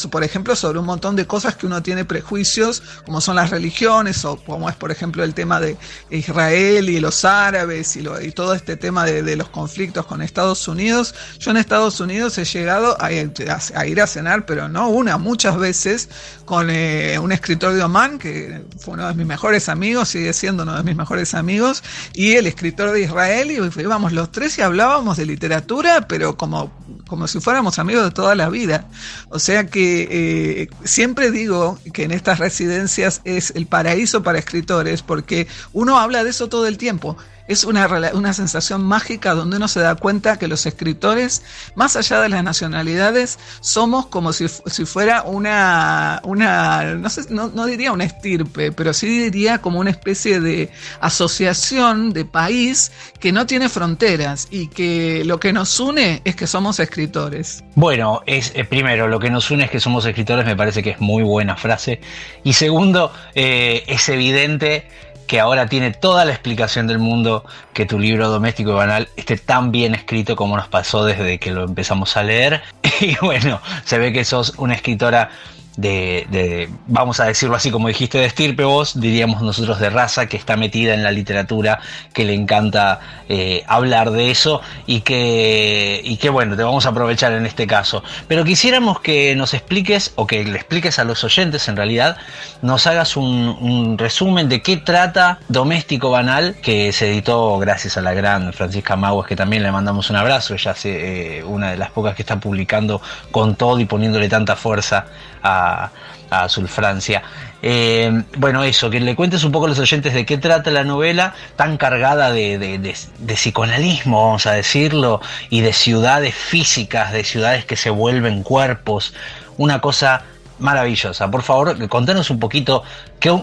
por 0.09 0.23
ejemplo, 0.23 0.55
sobre 0.55 0.79
un 0.79 0.85
montón 0.85 1.15
de 1.15 1.27
cosas 1.27 1.55
que 1.55 1.67
uno 1.67 1.83
tiene 1.83 2.05
prejuicios 2.05 2.81
como 3.05 3.21
son 3.21 3.35
las 3.35 3.49
religiones, 3.49 4.23
o 4.25 4.37
como 4.37 4.69
es, 4.69 4.75
por 4.75 4.91
ejemplo, 4.91 5.23
el 5.23 5.33
tema 5.33 5.59
de 5.59 5.77
Israel 6.09 6.89
y 6.89 6.99
los 6.99 7.25
árabes 7.25 7.95
y, 7.95 8.03
y 8.21 8.31
todo 8.31 8.53
este 8.53 8.77
tema 8.77 9.05
de, 9.05 9.33
los 9.35 9.49
conflictos 9.49 10.05
con 10.05 10.21
Estados 10.21 10.67
Unidos. 10.67 11.15
Yo 11.39 11.51
en 11.51 11.57
Estados 11.57 11.99
Unidos 11.99 12.37
he 12.37 12.45
llegado 12.45 12.95
a, 13.01 13.11
ir 13.11 14.01
a 14.01 14.07
cenar, 14.07 14.45
pero 14.45 14.69
no 14.69 14.89
una, 14.89 15.17
muchas 15.17 15.57
veces, 15.57 16.09
con 16.45 16.69
eh, 16.69 17.17
un 17.19 17.31
escritor 17.31 17.73
de 17.73 17.83
Oman, 17.83 18.19
que 18.19 18.63
fue 18.77 18.93
uno 18.93 19.07
de 19.07 19.13
mis 19.15 19.25
mejores 19.25 19.69
amigos, 19.69 20.09
sigue 20.09 20.33
siendo 20.33 20.63
uno 20.63 20.77
de 20.77 20.83
mis 20.83 20.95
mejores 20.95 21.33
amigos, 21.33 21.83
y 22.13 22.33
el 22.33 22.47
escritor 22.47 22.91
de 22.91 23.01
Israel, 23.01 23.51
y 23.51 23.81
íbamos 23.81 24.13
los 24.13 24.31
tres 24.31 24.57
y 24.57 24.61
hablábamos 24.61 25.17
de 25.17 25.25
literatura, 25.25 26.07
pero 26.07 26.37
como, 26.37 26.71
como 27.07 27.27
si 27.27 27.39
fuéramos 27.39 27.79
amigos 27.79 28.03
de 28.03 28.11
toda 28.11 28.35
la 28.35 28.49
vida. 28.49 28.87
O 29.29 29.39
sea 29.39 29.67
que 29.67 30.07
eh, 30.09 30.69
siempre 30.83 31.31
digo 31.31 31.79
que 31.91 32.03
en 32.03 32.11
estas 32.11 32.39
residencias 32.39 32.82
es 33.23 33.51
el 33.55 33.67
paraíso 33.67 34.23
para 34.23 34.39
escritores 34.39 35.01
porque 35.01 35.47
uno 35.73 35.99
habla 35.99 36.23
de 36.23 36.31
eso 36.31 36.49
todo 36.49 36.67
el 36.67 36.77
tiempo. 36.77 37.17
Es 37.47 37.63
una, 37.63 37.87
una 38.13 38.33
sensación 38.33 38.83
mágica 38.83 39.33
donde 39.33 39.57
uno 39.57 39.67
se 39.67 39.81
da 39.81 39.95
cuenta 39.95 40.37
que 40.37 40.47
los 40.47 40.65
escritores, 40.65 41.43
más 41.75 41.95
allá 41.95 42.21
de 42.21 42.29
las 42.29 42.43
nacionalidades, 42.43 43.37
somos 43.59 44.05
como 44.05 44.33
si, 44.33 44.47
si 44.47 44.85
fuera 44.85 45.23
una, 45.23 46.21
una 46.23 46.95
no, 46.95 47.09
sé, 47.09 47.23
no, 47.29 47.49
no, 47.49 47.65
diría 47.65 47.91
una 47.91 48.05
estirpe, 48.05 48.71
pero 48.71 48.93
sí 48.93 49.07
diría 49.07 49.59
como 49.59 49.79
una 49.79 49.89
especie 49.89 50.39
de 50.39 50.69
asociación 51.01 52.13
de 52.13 52.25
país 52.25 52.91
que 53.19 53.31
no 53.31 53.45
tiene 53.45 53.69
fronteras 53.69 54.47
y 54.49 54.67
que 54.67 55.23
lo 55.25 55.39
que 55.39 55.53
nos 55.53 55.79
une 55.79 56.21
es 56.23 56.35
que 56.35 56.47
somos 56.47 56.79
escritores. 56.79 57.63
Bueno, 57.75 58.21
es 58.25 58.51
eh, 58.55 58.63
primero, 58.63 59.07
lo 59.07 59.19
que 59.19 59.29
nos 59.29 59.51
une 59.51 59.65
es 59.65 59.71
que 59.71 59.79
somos 59.79 60.05
escritores, 60.05 60.45
me 60.45 60.55
parece 60.55 60.81
que 60.81 60.91
es 60.91 61.01
muy 61.01 61.23
buena 61.23 61.57
frase. 61.57 61.99
Y 62.43 62.53
segundo, 62.53 63.11
eh, 63.35 63.83
es 63.87 64.07
evidente 64.09 64.87
que 65.27 65.39
ahora 65.39 65.67
tiene 65.67 65.91
toda 65.91 66.25
la 66.25 66.31
explicación 66.31 66.87
del 66.87 66.99
mundo 66.99 67.45
que 67.73 67.85
tu 67.85 67.99
libro 67.99 68.29
doméstico 68.29 68.71
y 68.71 68.73
banal 68.73 69.09
esté 69.15 69.37
tan 69.37 69.71
bien 69.71 69.95
escrito 69.95 70.35
como 70.35 70.57
nos 70.57 70.67
pasó 70.67 71.05
desde 71.05 71.39
que 71.39 71.51
lo 71.51 71.63
empezamos 71.63 72.17
a 72.17 72.23
leer. 72.23 72.61
Y 73.01 73.17
bueno, 73.21 73.59
se 73.83 73.97
ve 73.97 74.13
que 74.13 74.23
sos 74.23 74.53
una 74.57 74.75
escritora 74.75 75.31
de, 75.77 76.69
vamos 76.87 77.19
a 77.19 77.25
decirlo 77.25 77.55
así 77.55 77.71
como 77.71 77.87
dijiste, 77.87 78.17
de 78.19 78.25
estirpe 78.25 78.63
vos, 78.63 78.99
diríamos 78.99 79.41
nosotros 79.41 79.79
de 79.79 79.89
raza, 79.89 80.27
que 80.27 80.37
está 80.37 80.55
metida 80.57 80.93
en 80.93 81.03
la 81.03 81.11
literatura, 81.11 81.79
que 82.13 82.25
le 82.25 82.33
encanta 82.33 82.99
eh, 83.29 83.63
hablar 83.67 84.11
de 84.11 84.31
eso 84.31 84.61
y 84.85 85.01
que, 85.01 86.01
y 86.03 86.17
que 86.17 86.29
bueno, 86.29 86.55
te 86.55 86.63
vamos 86.63 86.85
a 86.85 86.89
aprovechar 86.89 87.33
en 87.33 87.45
este 87.45 87.67
caso. 87.67 88.03
Pero 88.27 88.43
quisiéramos 88.43 88.99
que 88.99 89.35
nos 89.35 89.53
expliques, 89.53 90.13
o 90.15 90.27
que 90.27 90.43
le 90.43 90.57
expliques 90.57 90.99
a 90.99 91.03
los 91.03 91.23
oyentes 91.23 91.67
en 91.67 91.75
realidad, 91.75 92.17
nos 92.61 92.85
hagas 92.87 93.17
un, 93.17 93.97
resumen 93.97 94.49
de 94.49 94.61
qué 94.61 94.77
trata 94.77 95.39
Doméstico 95.47 96.09
Banal, 96.09 96.55
que 96.61 96.91
se 96.91 97.09
editó 97.09 97.57
gracias 97.57 97.97
a 97.97 98.01
la 98.01 98.13
gran 98.13 98.53
Francisca 98.53 98.95
Maguas, 98.95 99.27
que 99.27 99.35
también 99.35 99.63
le 99.63 99.71
mandamos 99.71 100.09
un 100.09 100.15
abrazo, 100.15 100.53
ella 100.53 100.71
es 100.71 100.85
eh, 100.85 101.43
una 101.45 101.71
de 101.71 101.77
las 101.77 101.91
pocas 101.91 102.15
que 102.15 102.21
está 102.21 102.39
publicando 102.39 103.01
con 103.31 103.55
todo 103.55 103.79
y 103.79 103.85
poniéndole 103.85 104.29
tanta 104.29 104.55
fuerza 104.55 105.05
a, 105.43 105.91
Azul 106.29 106.67
Francia. 106.67 107.21
Eh, 107.61 108.23
bueno, 108.37 108.63
eso, 108.63 108.89
que 108.89 108.99
le 108.99 109.15
cuentes 109.15 109.43
un 109.43 109.51
poco 109.51 109.67
a 109.67 109.69
los 109.69 109.77
oyentes 109.77 110.15
de 110.15 110.25
qué 110.25 110.39
trata 110.39 110.71
la 110.71 110.83
novela 110.83 111.35
tan 111.55 111.77
cargada 111.77 112.31
de, 112.31 112.57
de, 112.57 113.35
psicoanalismo, 113.35 114.25
vamos 114.25 114.47
a 114.47 114.53
decirlo, 114.53 115.21
y 115.51 115.61
de 115.61 115.73
ciudades 115.73 116.33
físicas, 116.33 117.13
de 117.13 117.23
ciudades 117.23 117.65
que 117.65 117.75
se 117.75 117.91
vuelven 117.91 118.41
cuerpos, 118.41 119.13
una 119.57 119.79
cosa 119.79 120.23
maravillosa. 120.59 121.29
Por 121.29 121.43
favor, 121.43 121.87
contanos 121.87 122.29
un 122.29 122.39
poquito 122.39 122.83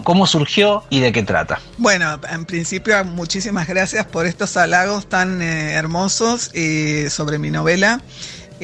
cómo 0.03 0.27
surgió 0.27 0.83
y 0.89 0.99
de 0.99 1.11
qué 1.11 1.23
trata. 1.23 1.59
Bueno, 1.77 2.19
en 2.29 2.45
principio 2.45 3.03
muchísimas 3.05 3.67
gracias 3.67 4.05
por 4.05 4.25
estos 4.25 4.57
halagos 4.57 5.07
tan 5.07 5.41
eh, 5.41 5.73
hermosos 5.73 6.51
eh, 6.53 7.07
sobre 7.09 7.39
mi 7.39 7.51
novela. 7.51 8.01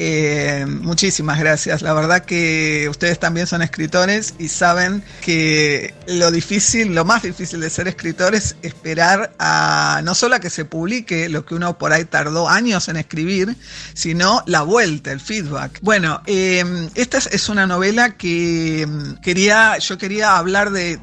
Eh, 0.00 0.64
muchísimas 0.64 1.40
gracias. 1.40 1.82
La 1.82 1.92
verdad 1.92 2.24
que 2.24 2.86
ustedes 2.88 3.18
también 3.18 3.48
son 3.48 3.62
escritores 3.62 4.34
y 4.38 4.46
saben 4.46 5.02
que 5.22 5.92
lo 6.06 6.30
difícil, 6.30 6.94
lo 6.94 7.04
más 7.04 7.24
difícil 7.24 7.58
de 7.58 7.68
ser 7.68 7.88
escritor 7.88 8.36
es 8.36 8.54
esperar 8.62 9.34
a 9.40 10.00
no 10.04 10.14
solo 10.14 10.36
a 10.36 10.38
que 10.38 10.50
se 10.50 10.64
publique 10.64 11.28
lo 11.28 11.44
que 11.44 11.56
uno 11.56 11.78
por 11.78 11.92
ahí 11.92 12.04
tardó 12.04 12.48
años 12.48 12.88
en 12.88 12.96
escribir, 12.96 13.56
sino 13.92 14.44
la 14.46 14.62
vuelta, 14.62 15.10
el 15.10 15.18
feedback. 15.18 15.80
Bueno, 15.82 16.22
eh, 16.26 16.64
esta 16.94 17.18
es 17.18 17.48
una 17.48 17.66
novela 17.66 18.16
que 18.16 18.86
mm, 18.88 19.14
quería, 19.14 19.78
yo 19.78 19.98
quería 19.98 20.38
hablar 20.38 20.70
de, 20.70 20.96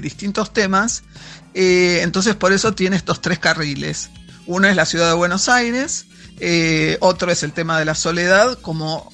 distintos 0.00 0.50
temas. 0.54 1.02
Eh, 1.52 2.00
entonces 2.00 2.34
por 2.36 2.54
eso 2.54 2.74
tiene 2.74 2.96
estos 2.96 3.20
tres 3.20 3.38
carriles. 3.38 4.08
Uno 4.46 4.66
es 4.66 4.76
la 4.76 4.86
ciudad 4.86 5.08
de 5.08 5.14
Buenos 5.14 5.50
Aires, 5.50 6.06
eh, 6.40 6.98
otro 7.00 7.30
es 7.30 7.42
el 7.42 7.52
tema 7.52 7.78
de 7.78 7.84
la 7.84 7.94
soledad, 7.94 8.58
como 8.60 9.12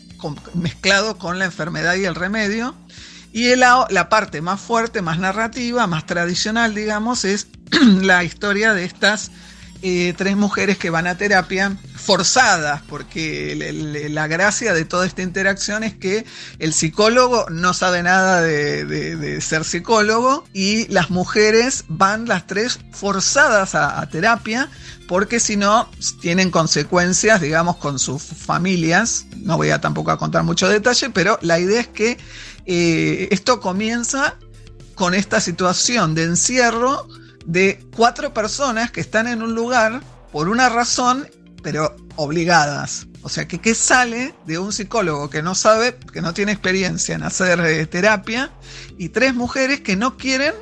mezclado 0.55 1.19
con 1.19 1.39
la 1.39 1.47
enfermedad 1.47 1.95
y 1.97 2.05
el 2.05 2.15
remedio. 2.15 2.75
Y 3.33 3.55
la 3.55 4.09
parte 4.09 4.43
más 4.43 4.61
fuerte, 4.61 5.03
más 5.03 5.19
narrativa, 5.19 5.87
más 5.87 6.05
tradicional, 6.07 6.75
digamos, 6.75 7.25
es 7.25 7.47
la 8.03 8.25
historia 8.25 8.75
de 8.75 8.85
estas 8.85 9.31
eh, 9.83 10.13
tres 10.17 10.37
mujeres 10.37 10.77
que 10.77 10.91
van 10.91 11.07
a 11.07 11.17
terapia 11.17 11.77
forzadas, 11.95 12.83
porque 12.89 14.09
la 14.11 14.27
gracia 14.27 14.75
de 14.75 14.85
toda 14.85 15.07
esta 15.07 15.23
interacción 15.23 15.85
es 15.85 15.95
que 15.95 16.27
el 16.59 16.75
psicólogo 16.75 17.47
no 17.49 17.73
sabe 17.73 18.03
nada 18.03 18.43
de, 18.43 19.41
ser 19.41 19.65
psicólogo 19.65 20.45
y 20.53 20.87
las 20.89 21.09
mujeres 21.09 21.85
van 21.89 22.27
las 22.27 22.47
tres 22.47 22.81
forzadas 22.93 23.75
a, 23.75 24.07
terapia 24.11 24.69
porque 25.09 25.41
si 25.41 25.57
no 25.57 25.89
tienen 26.21 26.51
consecuencias, 26.51 27.41
digamos, 27.41 27.77
con 27.77 27.99
sus 27.99 28.23
familias. 28.23 29.27
No 29.39 29.57
voy 29.57 29.71
a 29.71 29.81
tampoco 29.81 30.11
a 30.11 30.19
contar 30.19 30.43
mucho 30.43 30.69
detalle, 30.69 31.11
pero 31.11 31.39
la 31.43 31.59
idea 31.59 31.81
es 31.81 31.89
que 31.89 32.19
eh, 32.67 33.29
esto 33.31 33.61
comienza 33.61 34.37
con 34.95 35.15
esta 35.15 35.41
situación 35.41 36.15
de 36.15 36.25
encierro 36.25 37.09
de 37.47 37.85
cuatro 37.97 38.33
personas 38.35 38.91
que 38.91 39.01
están 39.01 39.27
en 39.29 39.43
un 39.43 39.55
lugar 39.55 40.01
por 40.33 40.49
una 40.49 40.69
razón, 40.69 41.29
pero 41.63 41.97
obligadas. 42.17 43.07
O 43.23 43.29
sea, 43.29 43.47
que 43.47 43.59
¿qué 43.59 43.75
sale 43.75 44.35
de 44.47 44.59
un 44.59 44.73
psicólogo 44.73 45.29
que 45.29 45.43
no 45.43 45.55
sabe, 45.55 45.97
que 46.13 46.23
no 46.23 46.33
tiene 46.33 46.53
experiencia 46.53 47.15
en 47.15 47.23
hacer 47.23 47.61
eh, 47.61 47.87
terapia, 47.87 48.51
y 48.97 49.11
tres 49.11 49.35
mujeres 49.35 49.81
que 49.81 49.97
no 49.97 50.17
quieren 50.17 50.55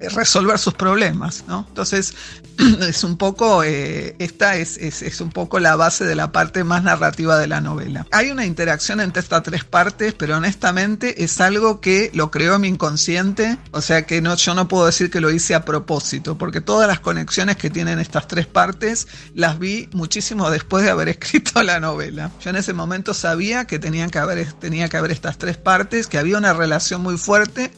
resolver 0.00 0.58
sus 0.58 0.74
problemas, 0.74 1.44
¿no? 1.48 1.64
Entonces, 1.68 2.14
es 2.80 3.04
un 3.04 3.16
poco, 3.16 3.62
eh, 3.64 4.14
esta 4.18 4.56
es, 4.56 4.76
es, 4.78 5.20
un 5.20 5.30
poco 5.30 5.58
la 5.58 5.76
base 5.76 6.04
de 6.04 6.14
la 6.14 6.32
parte 6.32 6.64
más 6.64 6.82
narrativa 6.82 7.38
de 7.38 7.46
la 7.46 7.60
novela. 7.60 8.06
Hay 8.12 8.30
una 8.30 8.44
interacción 8.44 9.00
entre 9.00 9.20
estas 9.20 9.42
tres 9.42 9.64
partes, 9.64 10.14
pero 10.14 10.36
honestamente 10.36 11.24
es 11.24 11.40
algo 11.40 11.80
que 11.80 12.10
lo 12.14 12.30
creó 12.30 12.58
mi 12.58 12.68
inconsciente, 12.68 13.58
o 13.72 13.80
sea 13.80 14.06
que 14.06 14.20
no, 14.20 14.36
yo 14.36 14.54
no 14.54 14.68
puedo 14.68 14.86
decir 14.86 15.10
que 15.10 15.20
lo 15.20 15.30
hice 15.30 15.54
a 15.54 15.64
propósito, 15.64 16.38
porque 16.38 16.60
todas 16.60 16.88
las 16.88 17.00
conexiones 17.00 17.56
que 17.56 17.70
tienen 17.70 17.98
estas 17.98 18.28
tres 18.28 18.46
partes 18.46 19.08
las 19.34 19.58
vi 19.58 19.88
muchísimo 19.92 20.50
después 20.50 20.84
de 20.84 20.90
haber 20.90 21.08
escrito 21.10 21.62
la 21.62 21.80
novela. 21.80 22.30
Yo 22.42 22.50
en 22.50 22.56
ese 22.56 22.72
momento 22.72 23.14
sabía 23.14 23.66
que 23.66 23.78
tenían 23.78 24.10
que 24.10 24.18
haber, 24.18 24.52
tenía 24.54 24.88
que 24.88 24.96
haber 24.96 25.10
estas 25.10 25.38
tres 25.38 25.56
partes, 25.56 26.06
que 26.06 26.18
había 26.18 26.38
una 26.38 26.52
relación 26.52 27.02
muy 27.02 27.18
fuerte, 27.18 27.70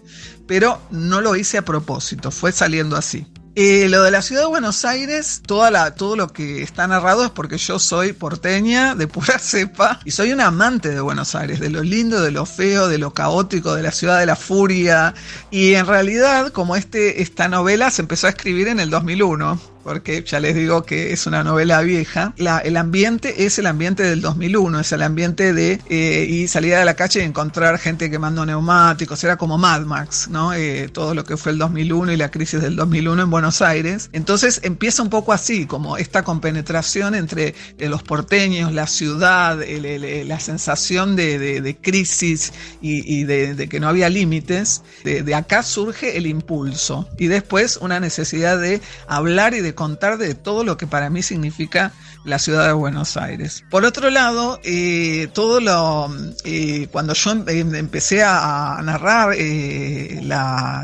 pero 0.49 0.81
no 0.91 1.21
lo 1.21 1.37
hice 1.37 1.59
a 1.59 1.65
propósito, 1.65 2.33
fue 2.33 2.51
saliendo 2.51 2.97
así. 2.97 3.27
Eh, 3.61 3.89
lo 3.89 4.05
de 4.05 4.13
la 4.13 4.23
ciudad 4.23 4.43
de 4.43 4.49
Buenos 4.49 4.85
Aires, 4.85 5.43
todo 5.45 6.15
lo 6.15 6.33
que 6.33 6.63
está 6.63 6.87
narrado 6.87 7.25
es 7.25 7.31
porque 7.31 7.59
yo 7.59 7.81
soy 7.81 8.13
porteña 8.13 8.95
de 8.95 9.09
pura 9.09 9.37
cepa 9.41 9.99
y 10.05 10.13
soy 10.13 10.33
un 10.33 10.41
amante 10.41 10.91
de 10.91 11.01
Buenos 11.01 11.35
Aires, 11.35 11.59
de 11.59 11.69
lo 11.69 11.83
lindo, 11.83 12.23
de 12.23 12.31
lo 12.31 12.47
feo, 12.47 12.87
de 12.87 12.99
lo 12.99 13.13
caótico, 13.13 13.75
de 13.75 13.83
la 13.83 13.91
ciudad 13.91 14.21
de 14.21 14.27
la 14.27 14.37
furia. 14.37 15.13
Y 15.51 15.75
en 15.75 15.87
realidad, 15.87 16.53
como 16.53 16.77
este, 16.77 17.21
esta 17.21 17.49
novela 17.49 17.91
se 17.91 18.03
empezó 18.03 18.29
a 18.29 18.31
escribir 18.31 18.69
en 18.69 18.79
el 18.79 18.91
2001, 18.91 19.61
porque 19.89 20.23
ya 20.23 20.39
les 20.39 20.55
digo 20.55 20.83
que 20.83 21.15
es 21.15 21.27
una 21.27 21.43
novela 21.43 21.81
vieja. 21.81 22.35
el 22.37 22.77
ambiente 22.77 23.47
es 23.47 23.59
el 23.59 23.65
ambiente 23.65 24.03
del 24.03 24.21
2001, 24.21 24.81
es 24.81 24.93
el 24.93 25.01
ambiente 25.01 25.55
de 25.55 25.81
eh, 25.89 26.27
y 26.29 26.47
salir 26.47 26.75
a 26.75 26.85
la 26.85 26.93
calle 26.93 27.21
y 27.21 27.23
encontrar 27.23 27.79
gente 27.79 28.11
quemando 28.11 28.45
neumáticos, 28.45 29.25
era 29.25 29.39
como 29.39 29.57
Mad 29.57 29.87
Max, 29.87 30.29
¿no? 30.29 30.53
Eh, 30.53 30.91
todo 30.93 31.15
lo 31.15 31.25
que 31.25 31.39
fue 31.39 31.53
el 31.53 31.59
2001 31.59 32.13
y 32.13 32.17
la 32.19 32.31
crisis 32.31 32.61
del 32.61 32.77
2001 32.77 33.23
en 33.23 33.31
Buenos 33.31 33.63
Aires. 33.63 34.11
Entonces 34.13 34.61
empieza 34.63 35.03
un 35.03 35.09
poco 35.09 35.33
así, 35.33 35.65
como 35.65 35.97
esta 35.97 36.23
compenetración 36.23 37.15
entre 37.15 37.55
eh, 37.79 37.89
los 37.89 38.03
porteños, 38.03 38.75
la 38.75 38.87
ciudad, 38.87 39.59
la 39.59 40.41
sensación 40.41 41.17
de, 41.17 41.79
crisis 41.81 42.53
y, 42.83 43.25
de, 43.25 43.71
que 43.71 43.81
no 43.81 43.89
había 43.89 44.11
límites. 44.11 44.83
de 45.03 45.35
acá 45.35 45.63
surge 45.63 46.19
el 46.19 46.27
impulso 46.27 47.09
y 47.17 47.29
después 47.29 47.79
una 47.79 48.01
necesidad 48.01 48.61
de 48.61 48.83
hablar 49.07 49.55
y 49.55 49.63
de 49.63 49.78
contar 49.79 50.19
de 50.19 50.35
todo 50.35 50.65
lo 50.65 50.77
que 50.77 50.89
para 50.89 51.09
mí 51.09 51.23
significa 51.23 51.93
la 52.25 52.41
ciudad 52.41 52.67
de 52.67 52.73
Buenos 52.73 53.17
Aires. 53.17 53.63
Por 53.71 53.85
otro 53.85 54.11
lado, 54.11 54.59
eh, 54.65 55.29
todo 55.33 55.61
lo 55.61 56.11
eh, 56.43 56.89
cuando 56.91 57.15
yo 57.15 57.31
em, 57.31 57.45
em, 57.47 57.75
empecé 57.77 58.25
a, 58.25 58.81
narrar 58.83 59.35
eh, 59.39 60.21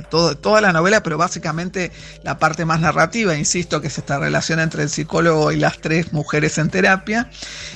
toda 0.09 0.61
la 0.61 0.73
novela, 0.73 1.03
pero 1.03 1.19
básicamente 1.19 1.91
la 2.23 2.39
parte 2.39 2.65
más 2.65 2.79
narrativa, 2.79 3.37
insisto, 3.37 3.81
que 3.81 3.89
es 3.89 3.99
esta 3.99 4.21
relación 4.21 4.61
entre 4.61 4.85
el 4.85 4.89
psicólogo 4.89 5.51
y 5.51 5.57
las 5.57 5.81
tres 5.81 6.13
mujeres 6.13 6.57
en 6.59 6.71
terapia, 6.71 7.29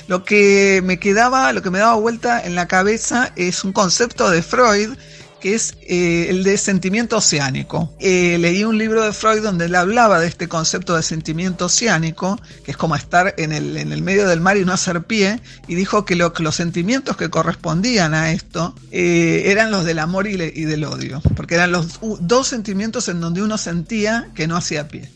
lo 0.07 0.23
que 0.23 0.81
me 0.85 0.99
quedaba, 0.99 1.51
lo 1.51 1.61
que 1.61 1.69
me 1.69 1.79
daba 1.79 1.95
vuelta 1.95 2.41
en 2.41 2.55
la 2.55 2.69
cabeza 2.69 3.33
es 3.35 3.65
un 3.65 3.73
concepto 3.73 4.29
de 4.29 4.41
Freud 4.41 4.97
que 5.39 5.55
es 5.55 5.77
eh, 5.81 6.27
el 6.29 6.43
de 6.43 6.57
sentimiento 6.57 7.17
oceánico. 7.17 7.93
Eh, 7.99 8.37
leí 8.39 8.63
un 8.63 8.77
libro 8.77 9.03
de 9.03 9.13
Freud 9.13 9.41
donde 9.41 9.65
él 9.65 9.75
hablaba 9.75 10.19
de 10.19 10.27
este 10.27 10.47
concepto 10.47 10.95
de 10.95 11.03
sentimiento 11.03 11.65
oceánico, 11.65 12.39
que 12.63 12.71
es 12.71 12.77
como 12.77 12.95
estar 12.95 13.33
en 13.37 13.51
el, 13.51 13.77
en 13.77 13.91
el 13.91 14.01
medio 14.01 14.27
del 14.27 14.41
mar 14.41 14.57
y 14.57 14.65
no 14.65 14.73
hacer 14.73 15.03
pie, 15.03 15.39
y 15.67 15.75
dijo 15.75 16.05
que, 16.05 16.15
lo, 16.15 16.33
los 16.39 16.55
sentimientos 16.55 17.17
que 17.17 17.29
correspondían 17.29 18.13
a 18.13 18.31
esto 18.31 18.75
eh, 18.91 19.43
eran 19.45 19.71
los 19.71 19.85
del 19.85 19.99
amor 19.99 20.27
y, 20.27 20.33
y 20.33 20.65
del 20.65 20.83
odio, 20.83 21.21
porque 21.35 21.55
eran 21.55 21.71
los 21.71 21.99
dos 22.19 22.47
sentimientos 22.47 23.07
en 23.07 23.21
donde 23.21 23.41
uno 23.41 23.57
sentía 23.57 24.29
que 24.35 24.47
no 24.47 24.55
hacía 24.55 24.87
pie. 24.87 25.09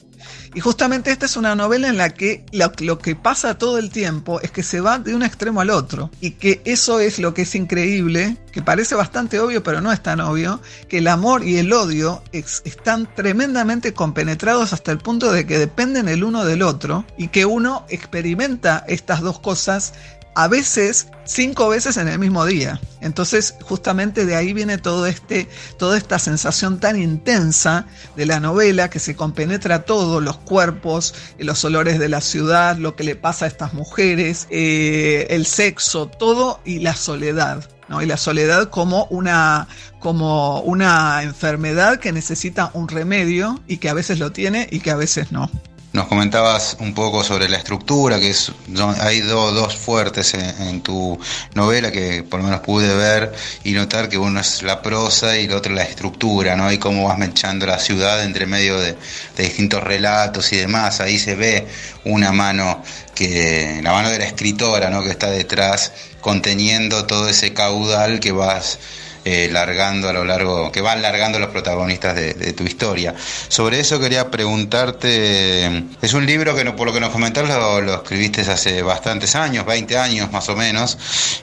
Y 0.55 0.60
justamente 0.60 1.12
esta 1.12 1.25
es 1.25 1.36
una 1.36 1.55
novela 1.55 1.88
en 1.88 1.98
la 1.98 2.12
que 2.12 2.45
lo, 2.51 3.00
que 3.00 3.15
pasa 3.15 3.57
todo 3.57 3.77
el 3.77 3.89
tiempo 3.89 4.39
es 4.41 4.51
que 4.51 4.63
se 4.63 4.81
va 4.81 5.00
de 5.00 5.15
un 5.15 5.24
extremo 5.24 5.62
al 5.62 5.69
otro. 5.69 6.12
Y 6.22 6.31
que 6.31 6.62
eso 6.65 7.00
es 7.00 7.19
lo 7.19 7.33
que 7.33 7.43
es 7.43 7.55
increíble, 7.55 8.38
que 8.51 8.62
parece 8.62 8.95
bastante 8.95 9.39
obvio, 9.39 9.63
pero 9.63 9.81
no 9.81 9.91
es 9.91 10.01
tan 10.03 10.19
obvio, 10.19 10.62
que 10.88 11.00
el 11.00 11.07
amor 11.07 11.43
y 11.43 11.57
el 11.57 11.74
odio 11.74 12.24
están 12.31 13.13
tremendamente 13.15 13.93
compenetrados 13.93 14.74
hasta 14.74 14.91
el 14.91 15.00
punto 15.00 15.31
de 15.31 15.45
que 15.45 15.57
dependen 15.57 16.07
el 16.07 16.24
uno 16.24 16.45
del 16.45 16.62
otro 16.62 17.05
y 17.17 17.29
que 17.29 17.45
uno 17.45 17.86
experimenta 17.89 18.83
estas 18.88 19.22
dos 19.22 19.39
cosas 19.39 19.93
a 20.35 20.47
veces 20.47 21.07
cinco 21.25 21.69
veces 21.69 21.97
en 21.97 22.07
el 22.07 22.19
mismo 22.19 22.45
día. 22.45 22.79
Entonces, 23.01 23.55
justamente 23.61 24.25
de 24.25 24.35
ahí 24.35 24.53
viene 24.53 24.77
todo 24.77 25.05
este, 25.05 25.47
toda 25.77 25.97
esta 25.97 26.19
sensación 26.19 26.79
tan 26.79 27.01
intensa 27.01 27.85
de 28.15 28.25
la 28.25 28.39
novela 28.39 28.89
que 28.89 28.99
se 28.99 29.15
compenetra 29.15 29.83
todo, 29.85 30.21
los 30.21 30.37
cuerpos, 30.37 31.13
los 31.37 31.63
olores 31.65 31.99
de 31.99 32.09
la 32.09 32.21
ciudad, 32.21 32.77
lo 32.77 32.95
que 32.95 33.03
le 33.03 33.15
pasa 33.15 33.45
a 33.45 33.47
estas 33.47 33.73
mujeres, 33.73 34.47
eh, 34.49 35.27
el 35.29 35.45
sexo, 35.45 36.07
todo 36.07 36.59
y 36.65 36.79
la 36.79 36.95
soledad. 36.95 37.69
¿no? 37.89 38.01
Y 38.01 38.05
la 38.05 38.17
soledad 38.17 38.69
como 38.69 39.05
una, 39.05 39.67
como 39.99 40.61
una 40.61 41.23
enfermedad 41.23 41.99
que 41.99 42.13
necesita 42.13 42.71
un 42.73 42.87
remedio 42.87 43.61
y 43.67 43.77
que 43.77 43.89
a 43.89 43.93
veces 43.93 44.19
lo 44.19 44.31
tiene 44.31 44.67
y 44.71 44.79
que 44.79 44.91
a 44.91 44.95
veces 44.95 45.31
no. 45.31 45.49
Nos 45.93 46.07
comentabas 46.07 46.77
un 46.79 46.95
poco 46.95 47.23
sobre 47.23 47.47
la 47.47 47.57
estructura, 47.57 48.19
que 48.19 48.31
es, 48.31 48.51
hay 49.00 49.19
dos 49.19 49.75
fuertes 49.75 50.33
en, 50.33 50.81
tu 50.81 51.19
novela 51.53 51.91
que 51.91 52.23
por 52.23 52.39
lo 52.39 52.47
menos 52.47 52.62
pude 52.62 52.95
ver 52.95 53.31
y 53.63 53.73
notar 53.73 54.09
que 54.09 54.17
uno 54.17 54.39
es 54.39 54.63
la 54.63 54.81
prosa 54.81 55.38
y 55.38 55.45
el 55.45 55.53
otro 55.53 55.71
la 55.71 55.83
estructura, 55.83 56.55
¿no? 56.55 56.71
Y 56.71 56.79
cómo 56.79 57.07
vas 57.07 57.19
mechando 57.19 57.67
la 57.67 57.77
ciudad 57.77 58.23
entre 58.23 58.47
medio 58.47 58.79
de, 58.79 58.97
distintos 59.38 59.83
relatos 59.83 60.51
y 60.51 60.57
demás. 60.57 61.00
Ahí 61.00 61.19
se 61.19 61.35
ve 61.35 61.67
una 62.05 62.31
mano 62.31 62.81
que, 63.13 63.79
la 63.83 63.91
mano 63.91 64.09
de 64.09 64.17
la 64.17 64.25
escritora, 64.25 64.89
¿no? 64.89 65.03
Que 65.03 65.12
está 65.12 65.29
detrás 65.29 65.91
conteniendo 66.21 67.05
todo 67.05 67.29
ese 67.29 67.53
caudal 67.53 68.19
que 68.19 68.31
vas 68.31 68.79
eh, 69.25 69.50
largando 69.51 70.10
a 70.10 70.13
lo 70.13 70.25
largo, 70.25 70.72
que 70.72 70.82
van 70.82 71.01
largando 71.01 71.39
los 71.39 71.50
protagonistas 71.50 72.15
de, 72.15 72.53
tu 72.53 72.63
historia. 72.63 73.15
Sobre 73.48 73.80
eso 73.80 74.00
quería 74.00 74.30
preguntarte, 74.30 75.86
es 76.01 76.13
un 76.13 76.25
libro 76.25 76.56
que 76.56 76.65
por 76.72 76.88
lo 76.88 76.94
que 76.94 77.00
nos 77.00 77.10
comentas 77.10 77.48
lo, 77.48 77.94
escribiste 77.96 78.42
hace 78.42 78.82
bastantes 78.82 79.36
años, 79.36 79.65
20 79.65 79.98
años 79.98 80.32
más 80.32 80.50
o 80.50 80.56
menos, 80.56 80.98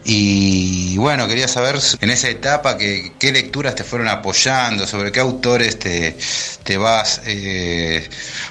y 0.05 0.97
bueno, 0.99 1.27
quería 1.27 1.49
saber 1.49 1.79
en 2.01 2.11
esa 2.11 2.29
etapa 2.29 2.77
que, 2.77 3.13
qué 3.19 3.33
lecturas 3.33 3.75
te 3.75 3.85
fueron 3.85 4.09
apoyando, 4.09 4.87
sobre 4.87 5.11
qué 5.11 5.21
autores 5.21 5.79
te, 5.79 6.17
te 6.63 6.77
vas 6.77 7.23
eh, 7.27 8.09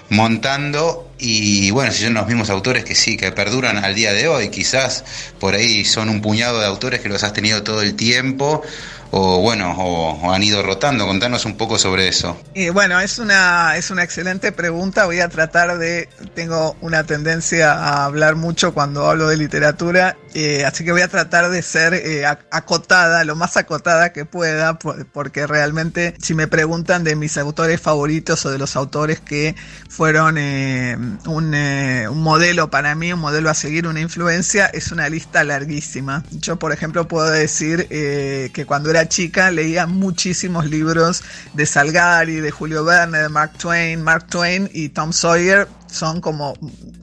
montando 0.10 1.10
y 1.20 1.70
bueno, 1.72 1.92
si 1.92 2.04
son 2.04 2.14
los 2.14 2.28
mismos 2.28 2.50
autores 2.50 2.86
que 2.86 2.96
sí, 2.96 3.18
que 3.18 3.32
perduran 3.32 3.84
al 3.84 3.94
día 3.94 4.14
de 4.14 4.28
hoy, 4.30 4.50
quizás 4.50 5.04
por 5.40 5.54
ahí 5.54 5.84
son 5.84 6.10
un 6.10 6.22
puñado 6.22 6.60
de 6.62 6.66
autores 6.66 7.02
que 7.02 7.10
los 7.10 7.24
has 7.24 7.34
tenido 7.34 7.62
todo 7.62 7.82
el 7.82 7.96
tiempo 7.96 8.64
o 9.12 9.42
bueno, 9.42 9.76
o, 9.78 10.32
han 10.32 10.44
ido 10.44 10.62
rotando. 10.62 11.08
Contanos 11.08 11.46
un 11.46 11.58
poco 11.58 11.78
sobre 11.78 12.08
eso. 12.08 12.40
Y 12.54 12.70
bueno, 12.70 13.00
es 13.00 13.20
una, 13.20 13.76
es 13.78 13.90
una 13.90 14.04
excelente 14.04 14.52
pregunta. 14.52 15.06
Voy 15.06 15.20
a 15.20 15.30
tratar 15.30 15.78
de, 15.78 16.10
tengo 16.36 16.76
una 16.82 17.04
tendencia 17.04 17.74
a 17.74 18.06
hablar 18.06 18.36
mucho 18.36 18.74
cuando 18.74 19.10
hablo 19.10 19.28
de 19.28 19.38
literatura, 19.38 20.18
eh, 20.34 20.66
así 20.66 20.86
que 20.86 20.92
voy 20.92 21.02
a 21.02 21.08
tratar 21.08 21.50
de 21.50 21.62
ser 21.62 21.94
eh, 21.94 22.26
acotada, 22.26 23.24
lo 23.24 23.36
más 23.36 23.58
acotada 23.58 24.14
que 24.14 24.26
pueda, 24.26 24.78
porque 24.78 25.48
realmente 25.48 26.16
si 26.22 26.36
me 26.36 26.48
preguntan 26.48 27.04
de 27.04 27.16
mis 27.16 27.38
autores 27.38 27.82
favoritos 27.82 28.46
o 28.46 28.52
de 28.52 28.58
los 28.58 28.76
autores 28.76 29.20
que 29.20 29.56
fueron 29.90 30.38
eh, 30.38 30.98
un, 31.26 31.56
un 31.56 32.22
modelo 32.22 32.70
para 32.70 32.94
mí, 32.96 33.12
un 33.14 33.20
modelo 33.20 33.50
a 33.50 33.54
seguir, 33.54 33.88
una 33.88 34.02
influencia, 34.02 34.68
es 34.68 34.92
una 34.92 35.10
lista 35.10 35.44
larguísima. 35.44 36.24
Yo, 36.32 36.60
por 36.60 36.72
ejemplo, 36.72 37.08
puedo 37.08 37.30
decir 37.30 37.88
que 37.88 38.66
cuando 38.68 38.90
era 38.90 38.99
chica 39.08 39.52
leía 39.52 39.88
muchísimos 39.88 40.66
libros 40.70 41.24
de 41.54 41.66
Salgari, 41.66 42.42
de 42.42 42.52
Julio 42.52 42.84
Verne, 42.84 43.20
de 43.20 43.30
Mark 43.30 43.54
Twain. 43.58 44.02
Mark 44.02 44.28
Twain 44.28 44.70
y 44.74 44.90
Tom 44.90 45.14
Sawyer 45.14 45.68
son 45.92 46.22
como, 46.22 46.56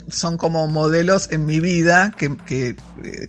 son 0.08 0.36
como 0.36 0.66
modelos 0.68 1.28
en 1.30 1.46
mi 1.46 1.60
vida 1.60 2.12
que, 2.16 2.36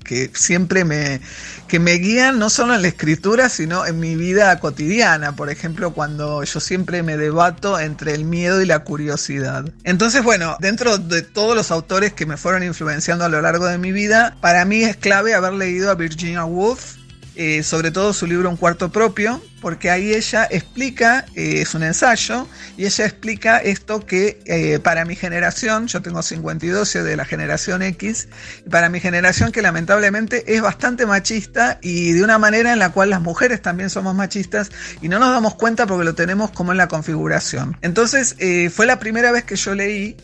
que, 0.03 0.31
siempre 0.33 0.86
me, 0.86 1.21
que 1.67 1.79
me 1.79 1.93
guían 1.93 2.39
no 2.39 2.50
solo 2.50 2.75
en 2.75 2.81
la 2.81 2.88
escritura, 2.88 3.50
sino 3.50 3.86
en 3.86 4.00
mi 4.00 4.15
vida 4.15 4.59
cotidiana. 4.59 5.36
Por 5.36 5.50
ejemplo, 5.50 5.93
cuando 5.93 6.43
yo 6.43 6.59
siempre 6.59 7.03
me 7.03 7.17
debato 7.17 7.79
entre 7.79 8.13
el 8.13 8.25
miedo 8.25 8.62
y 8.62 8.65
la 8.65 8.79
curiosidad. 8.79 9.65
Entonces, 9.83 10.24
bueno, 10.24 10.57
dentro 10.59 10.97
de 10.97 11.21
todos 11.21 11.55
los 11.55 11.72
autores 11.72 12.13
que 12.13 12.25
me 12.25 12.37
fueron 12.37 12.63
influenciando 12.63 13.25
a 13.25 13.29
lo 13.29 13.42
largo 13.42 13.65
de 13.65 13.77
mi 13.77 13.92
vida, 13.92 14.35
para 14.42 14.65
mí 14.65 14.83
es 14.83 14.98
clave 14.98 15.33
haber 15.33 15.53
leído 15.53 15.89
a 15.89 15.96
Virginia 15.96 16.46
Woolf 16.46 16.98
eh, 17.37 17.63
sobre 17.63 17.91
todo 17.91 18.13
su 18.13 18.25
libro 18.25 18.50
Un 18.50 18.57
cuarto 18.57 18.89
propio, 18.89 19.41
porque 19.68 19.90
ahí 19.90 20.14
ella 20.14 20.48
explica, 20.50 21.25
eh, 21.36 21.60
es 21.60 21.75
un 21.75 21.84
ensayo, 21.84 22.48
y 22.77 22.86
ella 22.86 23.03
explica 23.06 23.58
esto 23.58 24.06
que 24.06 24.40
eh, 24.46 24.80
para 24.80 25.03
mi 25.03 25.18
generación, 25.18 25.88
yo 25.88 26.01
tengo 26.01 26.24
52, 26.24 26.88
soy 26.88 27.03
de 27.03 27.18
la 27.18 27.25
generación 27.25 27.82
X, 27.82 28.30
para 28.72 28.88
mi 28.88 29.01
generación 29.01 29.51
que 29.51 29.62
lamentablemente 29.62 30.56
es 30.56 30.62
bastante 30.62 31.06
machista 31.06 31.80
y 31.82 32.14
de 32.14 32.24
una 32.24 32.38
manera 32.38 32.72
en 32.72 32.80
la 32.80 32.94
cual 32.94 33.10
las 33.10 33.20
mujeres 33.20 33.62
también 33.62 33.90
somos 33.90 34.16
machistas 34.16 34.72
y 35.01 35.10
no 35.10 35.20
nos 35.20 35.32
damos 35.32 35.56
cuenta 35.56 35.86
porque 35.86 36.06
lo 36.06 36.16
tenemos 36.16 36.50
como 36.51 36.72
en 36.72 36.77
la 36.77 36.88
configuración. 36.88 37.75
Entonces 37.82 38.38
fue 38.74 38.86
la 38.86 39.00
primera 39.00 39.34
vez 39.34 39.44
que 39.44 39.58
yo 39.58 39.75
leí 39.75 40.16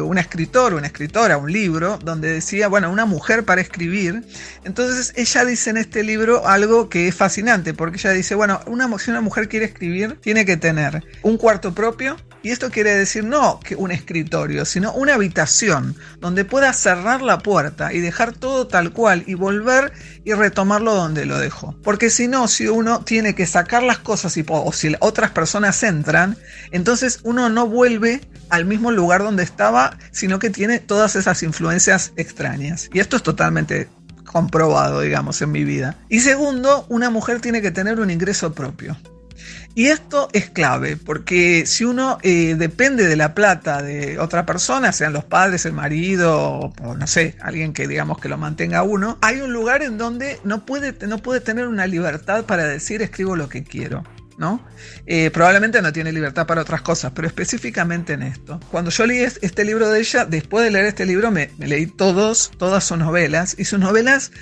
un 0.00 0.18
escritor, 0.18 0.74
una 0.74 0.86
escritora, 0.86 1.36
un 1.36 1.50
libro, 1.50 1.98
donde 1.98 2.32
decía, 2.32 2.68
bueno, 2.68 2.92
una 2.92 3.06
mujer 3.06 3.44
para 3.44 3.60
escribir. 3.60 4.22
Entonces 4.62 5.12
ella 5.16 5.44
dice 5.44 5.70
en 5.70 5.78
este 5.78 6.04
libro, 6.04 6.46
algo 6.46 6.88
que 6.88 7.08
es 7.08 7.14
fascinante, 7.16 7.74
porque 7.74 7.96
ella 7.96 8.10
dice, 8.10 8.36
bueno, 8.36 8.51
una, 8.66 8.98
si 8.98 9.10
una 9.10 9.20
mujer 9.20 9.48
quiere 9.48 9.66
escribir, 9.66 10.18
tiene 10.20 10.44
que 10.44 10.56
tener 10.56 11.04
un 11.22 11.36
cuarto 11.36 11.74
propio, 11.74 12.16
y 12.42 12.50
esto 12.50 12.70
quiere 12.70 12.94
decir 12.94 13.24
no 13.24 13.60
que 13.60 13.76
un 13.76 13.92
escritorio, 13.92 14.64
sino 14.64 14.92
una 14.92 15.14
habitación 15.14 15.96
donde 16.20 16.44
pueda 16.44 16.72
cerrar 16.72 17.22
la 17.22 17.38
puerta 17.38 17.92
y 17.92 18.00
dejar 18.00 18.32
todo 18.32 18.66
tal 18.66 18.92
cual 18.92 19.22
y 19.26 19.34
volver 19.34 19.92
y 20.24 20.32
retomarlo 20.32 20.94
donde 20.94 21.24
lo 21.24 21.38
dejó. 21.38 21.76
Porque 21.82 22.10
si 22.10 22.26
no, 22.26 22.48
si 22.48 22.66
uno 22.66 23.04
tiene 23.04 23.34
que 23.34 23.46
sacar 23.46 23.84
las 23.84 23.98
cosas 23.98 24.36
y, 24.36 24.44
o 24.48 24.72
si 24.72 24.94
otras 24.98 25.30
personas 25.30 25.82
entran, 25.84 26.36
entonces 26.72 27.20
uno 27.22 27.48
no 27.48 27.68
vuelve 27.68 28.20
al 28.50 28.64
mismo 28.64 28.90
lugar 28.90 29.22
donde 29.22 29.44
estaba, 29.44 29.96
sino 30.10 30.38
que 30.38 30.50
tiene 30.50 30.80
todas 30.80 31.16
esas 31.16 31.42
influencias 31.42 32.12
extrañas. 32.16 32.90
Y 32.92 32.98
esto 32.98 33.16
es 33.16 33.22
totalmente 33.22 33.88
comprobado, 34.32 35.00
digamos, 35.00 35.40
en 35.42 35.52
mi 35.52 35.64
vida. 35.64 35.96
Y 36.08 36.20
segundo, 36.20 36.86
una 36.88 37.10
mujer 37.10 37.40
tiene 37.40 37.62
que 37.62 37.70
tener 37.70 38.00
un 38.00 38.10
ingreso 38.10 38.52
propio. 38.52 38.96
Y 39.74 39.86
esto 39.86 40.28
es 40.32 40.50
clave, 40.50 40.98
porque 40.98 41.64
si 41.64 41.84
uno 41.84 42.18
eh, 42.22 42.56
depende 42.58 43.06
de 43.06 43.16
la 43.16 43.34
plata 43.34 43.82
de 43.82 44.18
otra 44.18 44.44
persona, 44.44 44.92
sean 44.92 45.14
los 45.14 45.24
padres, 45.24 45.64
el 45.64 45.72
marido, 45.72 46.72
o 46.82 46.94
no 46.94 47.06
sé, 47.06 47.36
alguien 47.40 47.72
que 47.72 47.88
digamos 47.88 48.18
que 48.18 48.28
lo 48.28 48.36
mantenga 48.36 48.82
uno, 48.82 49.16
hay 49.22 49.40
un 49.40 49.52
lugar 49.52 49.82
en 49.82 49.96
donde 49.96 50.38
no 50.44 50.66
puede, 50.66 50.94
no 51.06 51.18
puede 51.18 51.40
tener 51.40 51.68
una 51.68 51.86
libertad 51.86 52.44
para 52.44 52.64
decir 52.64 53.00
escribo 53.00 53.34
lo 53.34 53.48
que 53.48 53.64
quiero. 53.64 54.04
¿No? 54.38 54.64
Eh, 55.06 55.30
probablemente 55.30 55.82
no 55.82 55.92
tiene 55.92 56.12
libertad 56.12 56.46
para 56.46 56.62
otras 56.62 56.82
cosas, 56.82 57.12
pero 57.14 57.26
específicamente 57.26 58.14
en 58.14 58.22
esto. 58.22 58.60
Cuando 58.70 58.90
yo 58.90 59.06
leí 59.06 59.20
este 59.20 59.64
libro 59.64 59.88
de 59.90 60.00
ella, 60.00 60.24
después 60.24 60.64
de 60.64 60.70
leer 60.70 60.86
este 60.86 61.06
libro 61.06 61.30
me, 61.30 61.50
leí 61.58 61.86
todos, 61.86 62.50
todas 62.58 62.84
sus 62.84 62.98
novelas, 62.98 63.54
y 63.58 63.64
sus 63.64 63.78
novelas 63.78 64.32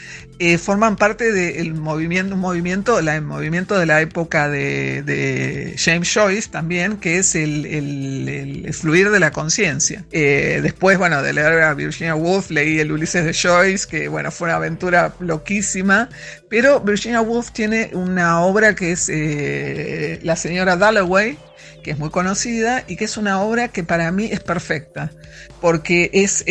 eh, 0.42 0.56
forman 0.56 0.96
parte 0.96 1.32
del 1.32 1.74
movimiento, 1.74 2.34
un 2.34 2.40
movimiento, 2.40 2.98
el 2.98 3.20
movimiento 3.20 3.78
de 3.78 3.84
la 3.84 4.00
época 4.00 4.48
de, 4.48 5.74
James 5.76 6.10
Joyce 6.10 6.48
también, 6.48 6.96
que 6.96 7.18
es 7.18 7.34
el, 7.34 8.66
fluir 8.72 9.10
de 9.10 9.20
la 9.20 9.32
conciencia. 9.32 10.06
Eh, 10.10 10.60
después, 10.62 10.96
bueno, 10.96 11.22
de 11.22 11.34
leer 11.34 11.60
a 11.60 11.74
Virginia 11.74 12.14
Woolf, 12.14 12.50
leí 12.50 12.78
el 12.78 12.90
Ulises 12.90 13.22
de 13.26 13.34
Joyce, 13.34 13.86
que 13.86 14.08
bueno, 14.08 14.30
fue 14.30 14.48
una 14.48 14.56
aventura 14.56 15.12
loquísima, 15.20 16.08
pero 16.48 16.80
Virginia 16.80 17.20
Woolf 17.20 17.50
tiene 17.50 17.90
una 17.92 18.40
obra 18.40 18.74
que 18.74 18.92
es 18.92 19.10
eh, 19.10 20.20
La 20.22 20.36
señora 20.36 20.76
Dalloway, 20.76 21.36
que 21.84 21.90
es 21.90 21.98
muy 21.98 22.08
conocida 22.08 22.82
y 22.88 22.96
que 22.96 23.04
es 23.04 23.18
una 23.18 23.42
obra 23.42 23.68
que 23.68 23.84
para 23.84 24.10
mí 24.10 24.30
es 24.32 24.40
perfecta, 24.40 25.12
porque 25.60 26.08
es 26.14 26.44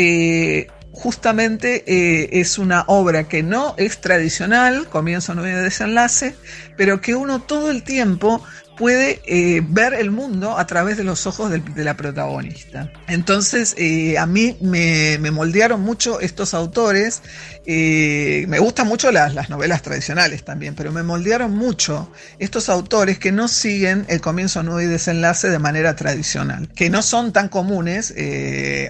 justamente 0.91 1.83
eh, 1.87 2.29
es 2.39 2.57
una 2.57 2.83
obra 2.87 3.27
que 3.27 3.43
no 3.43 3.75
es 3.77 4.01
tradicional, 4.01 4.87
comienzo, 4.87 5.35
no 5.35 5.47
y 5.47 5.51
desenlace, 5.51 6.35
pero 6.77 7.01
que 7.01 7.15
uno 7.15 7.41
todo 7.41 7.69
el 7.69 7.83
tiempo 7.83 8.43
puede 8.77 9.21
eh, 9.25 9.61
ver 9.67 9.93
el 9.93 10.09
mundo 10.09 10.57
a 10.57 10.65
través 10.65 10.95
de 10.95 11.03
los 11.03 11.27
ojos 11.27 11.51
de 11.51 11.83
la 11.83 11.97
protagonista. 11.97 12.89
Entonces, 13.09 13.75
eh, 13.77 14.17
a 14.17 14.25
mí 14.25 14.55
me, 14.61 15.19
moldearon 15.31 15.81
mucho 15.81 16.21
estos 16.21 16.53
autores. 16.53 17.21
Me 17.67 18.57
gustan 18.59 18.87
mucho 18.87 19.11
las, 19.11 19.35
las, 19.35 19.49
novelas 19.49 19.81
tradicionales 19.81 20.45
también, 20.45 20.75
pero 20.75 20.93
me 20.93 21.03
moldearon 21.03 21.51
mucho 21.51 22.09
estos 22.39 22.69
autores 22.69 23.19
que 23.19 23.33
no 23.33 23.49
siguen 23.49 24.05
el 24.07 24.21
comienzo, 24.21 24.63
nudo 24.63 24.81
y 24.81 24.85
desenlace 24.85 25.49
de 25.49 25.59
manera 25.59 25.97
tradicional, 25.97 26.69
que 26.69 26.89
no 26.89 27.01
son 27.01 27.33
tan 27.33 27.49
comunes 27.49 28.13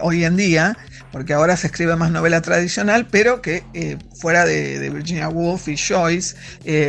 hoy 0.01 0.23
en 0.23 0.37
día, 0.37 0.77
porque 1.11 1.33
ahora 1.33 1.57
se 1.57 1.67
escribe 1.67 1.95
más 1.95 2.11
novela 2.11 2.41
tradicional, 2.41 3.07
pero 3.09 3.41
que 3.41 3.63
fuera 4.15 4.45
de, 4.45 4.89
Virginia 4.89 5.29
Woolf 5.29 5.67
y 5.67 5.77
Joyce, 5.77 6.35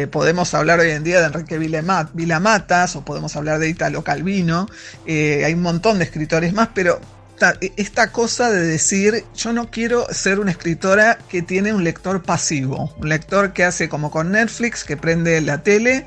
podemos 0.08 0.54
hablar 0.54 0.80
hoy 0.80 0.90
en 0.90 1.04
día 1.04 1.20
de 1.20 1.26
Enrique 1.26 1.58
Vilamatas 1.58 2.96
o 2.96 3.04
podemos 3.04 3.36
hablar 3.36 3.58
de 3.58 3.68
Italo 3.68 4.02
Calvino, 4.02 4.68
eh, 5.06 5.44
hay 5.44 5.54
un 5.54 5.62
montón 5.62 5.98
de 5.98 6.04
escritores 6.04 6.52
más, 6.52 6.68
pero 6.74 7.00
esta 7.76 8.12
cosa 8.12 8.50
de 8.50 8.66
decir, 8.66 9.24
yo 9.34 9.52
no 9.52 9.70
quiero 9.70 10.06
ser 10.12 10.40
una 10.40 10.50
escritora 10.50 11.18
que 11.28 11.40
tiene 11.40 11.72
un 11.72 11.84
lector 11.84 12.22
pasivo, 12.22 12.94
un 12.98 13.08
lector 13.08 13.54
que 13.54 13.64
hace 13.64 13.88
como 13.88 14.10
con 14.10 14.32
Netflix, 14.32 14.84
que 14.84 14.98
prende 14.98 15.40
la 15.40 15.62
tele 15.62 16.06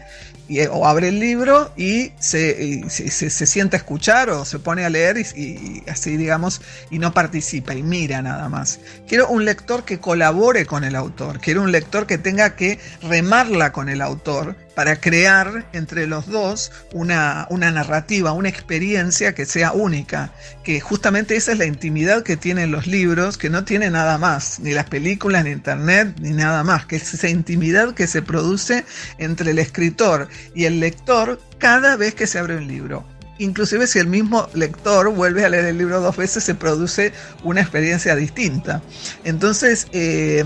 eh, 0.59 0.67
o 0.71 0.85
abre 0.87 1.09
el 1.09 1.19
libro 1.19 1.71
y 1.75 2.11
se, 2.19 2.89
se, 2.89 3.29
sienta 3.45 3.77
a 3.77 3.79
escuchar 3.79 4.29
o 4.29 4.45
se 4.45 4.59
pone 4.59 4.85
a 4.85 4.89
leer 4.89 5.17
y, 5.17 5.83
así 5.87 6.17
digamos 6.17 6.61
y 6.89 6.99
no 6.99 7.13
participa 7.13 7.73
y 7.73 7.83
mira 7.83 8.21
nada 8.21 8.49
más. 8.49 8.79
Quiero 9.07 9.27
un 9.29 9.45
lector 9.45 9.85
que 9.85 9.99
colabore 9.99 10.65
con 10.65 10.83
el 10.83 10.95
autor, 10.95 11.39
quiero 11.39 11.61
un 11.61 11.71
lector 11.71 12.07
que 12.07 12.17
tenga 12.17 12.55
que 12.55 12.79
remarla 13.01 13.71
con 13.71 13.89
el 13.89 14.01
autor 14.01 14.55
para 14.75 14.99
crear 14.99 15.65
entre 15.73 16.07
los 16.07 16.27
dos 16.27 16.71
una, 16.93 17.47
una, 17.49 17.71
narrativa, 17.71 18.31
una 18.31 18.49
experiencia 18.49 19.35
que 19.35 19.45
sea 19.45 19.71
única, 19.71 20.31
que 20.63 20.79
justamente 20.79 21.35
esa 21.35 21.51
es 21.51 21.57
la 21.57 21.65
intimidad 21.65 22.23
que 22.23 22.37
tienen 22.37 22.71
los 22.71 22.87
libros, 22.87 23.37
que 23.37 23.49
no 23.49 23.63
tiene 23.63 23.89
nada 23.89 24.17
más, 24.17 24.59
ni 24.59 24.71
las 24.71 24.85
películas, 24.85 25.43
ni 25.43 25.51
internet, 25.51 26.15
ni 26.19 26.31
nada 26.31 26.63
más, 26.63 26.85
que 26.85 26.95
es 26.95 27.13
esa 27.13 27.29
intimidad 27.29 27.93
que 27.93 28.07
se 28.07 28.21
produce 28.21 28.85
entre 29.17 29.51
el 29.51 29.59
escritor 29.59 30.27
y 30.55 30.65
el 30.65 30.79
lector 30.79 31.39
cada 31.57 31.95
vez 31.95 32.15
que 32.15 32.27
se 32.27 32.39
abre 32.39 32.57
un 32.57 32.67
libro. 32.67 33.05
Inclusive 33.39 33.87
si 33.87 33.99
el 33.99 34.07
mismo 34.07 34.47
lector 34.53 35.09
vuelve 35.09 35.43
a 35.43 35.49
leer 35.49 35.65
el 35.65 35.77
libro 35.77 35.99
dos 36.01 36.15
veces, 36.15 36.43
se 36.43 36.55
produce 36.55 37.13
una 37.43 37.61
experiencia 37.61 38.15
distinta. 38.15 38.81
Entonces, 39.23 39.87
eh, 39.91 40.45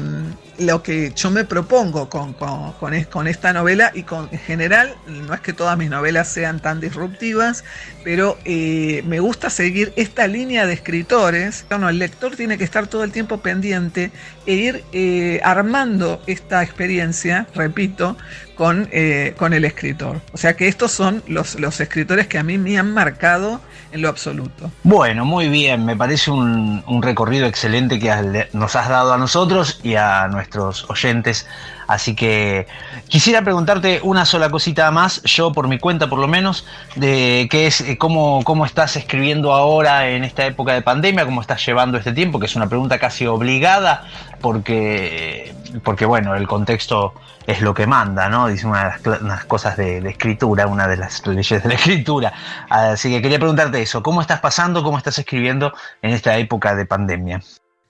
lo 0.60 0.84
que 0.84 1.12
yo 1.16 1.30
me 1.32 1.46
propongo 1.46 2.10
con, 2.10 2.34
con, 2.34 3.28
esta 3.28 3.54
novela 3.54 3.92
y 3.94 4.04
con, 4.04 4.30
en 4.32 4.40
general, 4.40 4.96
no 5.08 5.34
es 5.34 5.42
que 5.42 5.54
todas 5.54 5.78
mis 5.78 5.90
novelas 5.90 6.28
sean 6.28 6.60
tan 6.60 6.80
disruptivas, 6.80 7.64
pero 8.04 8.38
eh, 8.46 9.04
me 9.06 9.20
gusta 9.20 9.50
seguir 9.50 9.94
esta 9.96 10.28
línea 10.28 10.66
de 10.66 10.74
escritores. 10.74 11.66
Bueno, 11.70 11.90
el 11.90 12.00
lector 12.00 12.36
tiene 12.36 12.58
que 12.58 12.64
estar 12.64 12.88
todo 12.88 13.04
el 13.04 13.12
tiempo 13.12 13.40
pendiente 13.40 14.12
e 14.46 14.54
ir 14.54 14.84
eh, 14.94 15.40
armando 15.44 16.22
esta 16.28 16.64
experiencia, 16.64 17.48
repito, 17.54 18.18
con, 18.56 18.90
eh, 18.92 19.34
con 19.38 19.54
el 19.54 19.66
escritor. 19.66 20.22
O 20.34 20.38
sea 20.38 20.56
que 20.56 20.68
estos 20.68 20.92
son 20.92 21.24
los, 21.28 21.60
los 21.60 21.80
escritores 21.80 22.28
que 22.28 22.38
a 22.38 22.44
mí 22.44 22.58
me 22.58 22.78
han 22.78 22.94
marcado 22.94 23.62
en 23.92 24.02
lo 24.02 24.10
absoluto. 24.10 24.70
Bueno, 24.84 25.26
muy 25.26 25.50
bien, 25.50 25.86
me 25.86 25.96
parece 25.96 26.32
un, 26.32 26.84
un 26.88 27.02
recorrido 27.02 27.46
excelente 27.46 28.00
que 28.00 28.48
nos 28.54 28.76
has 28.76 28.90
dado 28.90 29.14
a 29.14 29.18
nosotros 29.18 29.80
y 29.84 29.96
a 29.96 30.28
nuestros 30.28 30.90
oyentes. 30.90 31.48
Así 31.88 32.16
que 32.16 32.68
quisiera 33.08 33.42
preguntarte 33.44 34.02
una 34.04 34.26
sola 34.26 34.50
cosita 34.50 34.92
más, 34.92 35.22
yo 35.24 35.54
por 35.54 35.70
mi 35.70 35.80
cuenta 35.80 36.10
por 36.10 36.20
lo 36.20 36.28
menos, 36.28 36.66
de 36.96 37.48
qué 37.50 37.68
es 37.68 37.80
eh, 37.80 37.98
cómo, 37.98 38.42
cómo 38.44 38.66
estás 38.66 38.98
escribiendo 38.98 39.54
ahora 39.54 40.10
en 40.10 40.26
esta 40.26 40.46
época 40.46 40.74
de 40.74 40.82
pandemia, 40.82 41.26
cómo 41.26 41.40
estás 41.40 41.66
llevando 41.66 41.98
este 41.98 42.12
tiempo, 42.12 42.40
que 42.40 42.48
es 42.48 42.58
una 42.58 42.68
pregunta 42.68 43.00
casi 43.00 43.26
obligada, 43.26 44.06
porque, 44.42 45.54
porque 45.84 46.06
bueno, 46.06 46.36
el 46.36 46.48
contexto 46.48 47.14
es 47.46 47.62
lo 47.62 47.74
que 47.74 47.88
manda, 47.88 48.30
¿no? 48.30 48.48
Dice 48.48 48.68
una 48.68 48.98
de 48.98 49.20
las, 49.22 49.46
cosas 49.46 49.78
de, 49.78 50.02
de, 50.02 50.10
escritura, 50.10 50.68
una 50.68 50.88
de 50.88 50.98
las 50.98 51.26
leyes 51.26 51.64
de 51.64 51.70
la 51.70 51.76
escritura. 51.76 52.34
Así 52.70 53.10
que 53.10 53.22
quería 53.22 53.40
preguntarte 53.40 53.82
eso, 53.82 54.04
¿cómo 54.04 54.22
estás 54.22 54.40
pasando, 54.40 54.84
cómo 54.84 54.98
estás 54.98 55.18
escribiendo 55.20 55.74
en 56.02 56.12
esta 56.12 56.38
época 56.38 56.76
de 56.76 56.86
pandemia? 56.86 57.42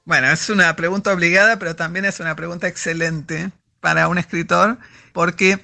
Bueno, 0.06 0.30
es 0.30 0.50
una 0.50 0.76
pregunta 0.76 1.12
obligada, 1.12 1.60
pero 1.60 1.76
también 1.76 2.06
es 2.06 2.20
una 2.20 2.36
pregunta 2.36 2.68
excelente 2.68 3.52
para 3.82 4.08
un 4.08 4.18
escritor, 4.18 4.78
porque 5.12 5.60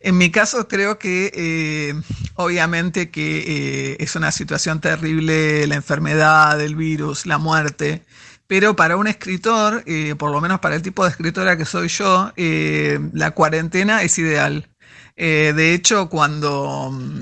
en 0.00 0.16
mi 0.16 0.30
caso 0.30 0.68
creo 0.68 0.98
que 0.98 1.30
eh, 1.34 1.94
obviamente 2.34 3.10
que 3.10 3.92
eh, 3.92 3.96
es 4.00 4.16
una 4.16 4.32
situación 4.32 4.80
terrible 4.80 5.66
la 5.66 5.74
enfermedad, 5.74 6.60
el 6.60 6.76
virus, 6.76 7.26
la 7.26 7.38
muerte, 7.38 8.02
pero 8.48 8.74
para 8.74 8.96
un 8.96 9.06
escritor, 9.06 9.84
eh, 9.86 10.16
por 10.18 10.32
lo 10.32 10.40
menos 10.40 10.58
para 10.58 10.74
el 10.74 10.82
tipo 10.82 11.04
de 11.04 11.10
escritora 11.10 11.56
que 11.56 11.64
soy 11.64 11.86
yo, 11.86 12.32
la 13.12 13.30
cuarentena 13.30 14.02
es 14.02 14.18
ideal. 14.18 14.68
de 15.16 15.74
hecho, 15.74 16.08
cuando 16.08 16.90
mm, 16.90 17.20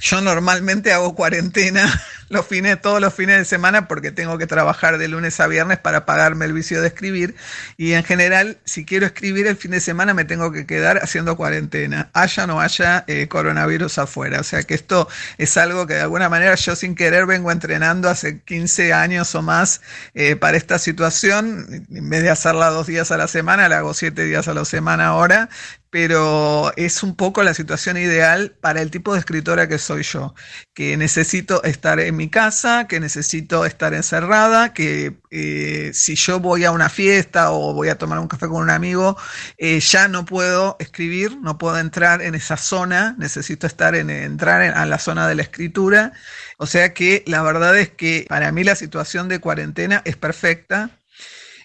yo 0.00 0.20
normalmente 0.20 0.92
hago 0.92 1.14
cuarentena 1.14 1.88
los 2.32 2.46
fines, 2.46 2.80
todos 2.80 3.00
los 3.00 3.14
fines 3.14 3.38
de 3.38 3.44
semana 3.44 3.86
porque 3.88 4.10
tengo 4.10 4.38
que 4.38 4.46
trabajar 4.46 4.98
de 4.98 5.08
lunes 5.08 5.38
a 5.40 5.46
viernes 5.46 5.78
para 5.78 6.06
pagarme 6.06 6.46
el 6.46 6.52
vicio 6.52 6.80
de 6.80 6.88
escribir. 6.88 7.34
Y 7.76 7.92
en 7.92 8.04
general, 8.04 8.58
si 8.64 8.84
quiero 8.84 9.06
escribir 9.06 9.46
el 9.46 9.56
fin 9.56 9.70
de 9.72 9.80
semana, 9.80 10.14
me 10.14 10.24
tengo 10.24 10.52
que 10.52 10.66
quedar 10.66 10.98
haciendo 10.98 11.36
cuarentena, 11.36 12.10
haya 12.12 12.44
o 12.44 12.46
no 12.46 12.60
haya 12.60 13.04
eh, 13.06 13.28
coronavirus 13.28 13.98
afuera. 13.98 14.40
O 14.40 14.44
sea 14.44 14.62
que 14.62 14.74
esto 14.74 15.08
es 15.38 15.56
algo 15.56 15.86
que 15.86 15.94
de 15.94 16.02
alguna 16.02 16.28
manera 16.28 16.54
yo 16.54 16.74
sin 16.74 16.94
querer 16.94 17.26
vengo 17.26 17.52
entrenando 17.52 18.08
hace 18.08 18.40
15 18.40 18.92
años 18.92 19.34
o 19.34 19.42
más 19.42 19.80
eh, 20.14 20.36
para 20.36 20.56
esta 20.56 20.78
situación. 20.78 21.86
En 21.90 22.10
vez 22.10 22.22
de 22.22 22.30
hacerla 22.30 22.70
dos 22.70 22.86
días 22.86 23.10
a 23.10 23.16
la 23.16 23.28
semana, 23.28 23.68
la 23.68 23.78
hago 23.78 23.94
siete 23.94 24.24
días 24.24 24.48
a 24.48 24.54
la 24.54 24.64
semana 24.64 25.08
ahora 25.08 25.48
pero 25.92 26.72
es 26.76 27.02
un 27.02 27.14
poco 27.16 27.42
la 27.42 27.52
situación 27.52 27.98
ideal 27.98 28.56
para 28.62 28.80
el 28.80 28.90
tipo 28.90 29.12
de 29.12 29.18
escritora 29.18 29.68
que 29.68 29.76
soy 29.76 30.02
yo, 30.04 30.34
que 30.72 30.96
necesito 30.96 31.62
estar 31.64 32.00
en 32.00 32.16
mi 32.16 32.30
casa, 32.30 32.86
que 32.88 32.98
necesito 32.98 33.66
estar 33.66 33.92
encerrada, 33.92 34.72
que 34.72 35.18
eh, 35.30 35.90
si 35.92 36.14
yo 36.14 36.40
voy 36.40 36.64
a 36.64 36.70
una 36.70 36.88
fiesta 36.88 37.52
o 37.52 37.74
voy 37.74 37.90
a 37.90 37.98
tomar 37.98 38.20
un 38.20 38.26
café 38.26 38.48
con 38.48 38.62
un 38.62 38.70
amigo, 38.70 39.18
eh, 39.58 39.80
ya 39.80 40.08
no 40.08 40.24
puedo 40.24 40.76
escribir, 40.80 41.36
no 41.42 41.58
puedo 41.58 41.78
entrar 41.78 42.22
en 42.22 42.34
esa 42.34 42.56
zona, 42.56 43.14
necesito 43.18 43.66
estar 43.66 43.94
en, 43.94 44.08
entrar 44.08 44.62
en, 44.62 44.88
la 44.88 44.98
zona 44.98 45.28
de 45.28 45.34
la 45.34 45.42
escritura. 45.42 46.14
O 46.56 46.66
sea 46.66 46.94
que 46.94 47.22
la 47.26 47.42
verdad 47.42 47.78
es 47.78 47.90
que 47.90 48.24
para 48.30 48.50
mí 48.50 48.64
la 48.64 48.76
situación 48.76 49.28
de 49.28 49.40
cuarentena 49.40 50.00
es 50.06 50.16
perfecta. 50.16 50.88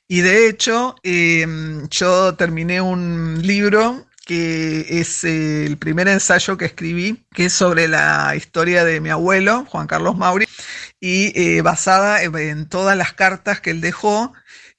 Y 0.09 0.19
de 0.21 0.49
hecho, 0.49 0.95
em, 1.03 1.87
yo 1.89 2.35
terminé 2.35 2.81
un 2.81 3.41
libro 3.41 4.07
que 4.27 4.99
es 4.99 5.23
el 5.23 5.77
primer 5.77 6.09
ensayo 6.09 6.57
que 6.57 6.65
escribí, 6.65 7.25
que 7.33 7.45
es 7.45 7.53
sobre 7.53 7.87
la 7.87 8.35
historia 8.35 8.83
de 8.83 8.99
mi 8.99 9.09
abuelo, 9.09 9.65
Juan 9.69 9.87
Carlos 9.87 10.17
Mauri, 10.17 10.45
y 10.99 11.31
eh, 11.39 11.61
basada 11.61 12.21
en 12.21 12.67
todas 12.67 12.97
las 12.97 13.13
cartas 13.13 13.61
que 13.61 13.71
él 13.71 13.79
dejó 13.79 14.33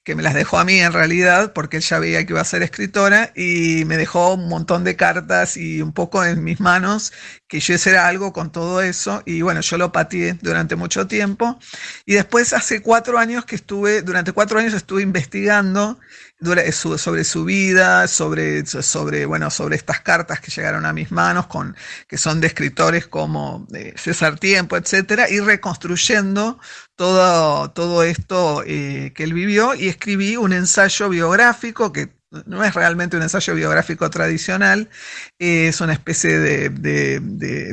que 0.08 0.14
me 0.14 0.22
las 0.22 0.32
dejó 0.32 0.58
a 0.58 0.64
mí 0.64 0.80
en 0.80 0.94
realidad, 0.94 1.52
porque 1.52 1.76
él 1.76 1.82
ya 1.82 1.98
veía 1.98 2.24
que 2.24 2.32
iba 2.32 2.40
a 2.40 2.44
ser 2.44 2.62
escritora, 2.62 3.30
y 3.36 3.84
me 3.84 3.98
dejó 3.98 4.32
un 4.32 4.48
montón 4.48 4.82
de 4.82 4.96
cartas 4.96 5.58
y 5.58 5.82
un 5.82 5.92
poco 5.92 6.24
en 6.24 6.42
mis 6.42 6.60
manos, 6.60 7.12
que 7.46 7.60
yo 7.60 7.74
hiciera 7.74 8.08
algo 8.08 8.32
con 8.32 8.50
todo 8.50 8.80
eso, 8.80 9.22
y 9.26 9.42
bueno, 9.42 9.60
yo 9.60 9.76
lo 9.76 9.92
pateé 9.92 10.32
durante 10.40 10.76
mucho 10.76 11.06
tiempo, 11.06 11.58
y 12.06 12.14
después 12.14 12.54
hace 12.54 12.80
cuatro 12.80 13.18
años 13.18 13.44
que 13.44 13.56
estuve, 13.56 14.00
durante 14.00 14.32
cuatro 14.32 14.58
años 14.58 14.72
estuve 14.72 15.02
investigando 15.02 16.00
sobre 16.40 17.24
su 17.24 17.44
vida, 17.44 18.06
sobre, 18.06 18.64
sobre, 18.66 19.26
bueno, 19.26 19.50
sobre 19.50 19.76
estas 19.76 20.00
cartas 20.00 20.40
que 20.40 20.50
llegaron 20.50 20.86
a 20.86 20.92
mis 20.92 21.10
manos, 21.10 21.46
con, 21.46 21.76
que 22.06 22.16
son 22.18 22.40
de 22.40 22.46
escritores 22.46 23.06
como 23.06 23.66
eh, 23.74 23.94
César 23.96 24.38
Tiempo, 24.38 24.76
etcétera, 24.76 25.28
y 25.28 25.40
reconstruyendo 25.40 26.58
todo, 26.96 27.70
todo 27.72 28.02
esto 28.02 28.62
eh, 28.66 29.12
que 29.14 29.24
él 29.24 29.34
vivió. 29.34 29.74
Y 29.74 29.88
escribí 29.88 30.36
un 30.36 30.52
ensayo 30.52 31.08
biográfico 31.08 31.92
que 31.92 32.17
no 32.46 32.62
es 32.62 32.74
realmente 32.74 33.16
un 33.16 33.22
ensayo 33.22 33.54
biográfico 33.54 34.10
tradicional, 34.10 34.90
es 35.38 35.80
una 35.80 35.92
especie 35.92 36.38
de, 36.38 37.20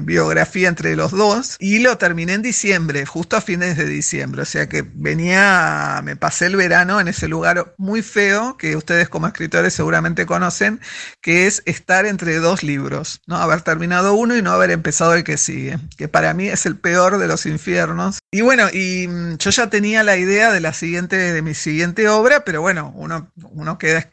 biografía 0.02 0.68
entre 0.70 0.96
los 0.96 1.12
dos 1.12 1.58
y 1.60 1.80
lo 1.80 1.98
terminé 1.98 2.34
en 2.34 2.42
diciembre, 2.42 3.06
justo 3.06 3.36
a 3.36 3.42
fines 3.42 3.78
de 3.78 3.86
diciembre, 3.86 4.44
o 4.44 4.46
sea 4.46 4.68
que 4.70 4.82
venía, 4.82 6.02
me 6.04 6.16
pasé 6.16 6.46
el 6.48 6.56
verano 6.56 7.00
en 7.00 7.08
ese 7.08 7.28
lugar 7.28 7.74
muy 7.78 8.02
feo 8.02 8.58
que 8.58 8.76
ustedes 8.76 9.10
como 9.10 9.28
escritores 9.28 9.74
seguramente 9.74 10.26
conocen, 10.26 10.80
que 11.22 11.48
es 11.48 11.62
estar 11.66 12.06
entre 12.06 12.38
dos 12.38 12.64
libros, 12.64 13.22
¿no? 13.28 13.38
haber 13.38 13.62
terminado 13.62 14.14
uno 14.14 14.36
y 14.36 14.42
no 14.42 14.52
haber 14.52 14.72
empezado 14.72 15.14
el 15.14 15.24
que 15.24 15.38
sigue, 15.38 15.78
que 15.98 16.08
para 16.08 16.34
mí 16.34 16.48
es 16.48 16.66
el 16.66 16.78
peor 16.78 17.18
de 17.18 17.28
los 17.28 17.46
infiernos. 17.46 18.20
Y 18.32 18.42
bueno, 18.42 18.68
y 18.72 19.08
mm, 19.08 19.38
yo 19.38 19.50
ya 19.50 19.70
tenía 19.70 20.04
la 20.04 20.18
idea 20.18 20.52
de 20.52 20.60
la 20.60 20.74
siguiente, 20.74 21.18
de 21.18 21.42
mi 21.42 21.54
siguiente 21.54 22.08
obra, 22.08 22.44
pero 22.46 22.62
bueno, 22.62 22.94
uno, 22.96 23.32
uno 23.52 23.78
queda 23.78 24.10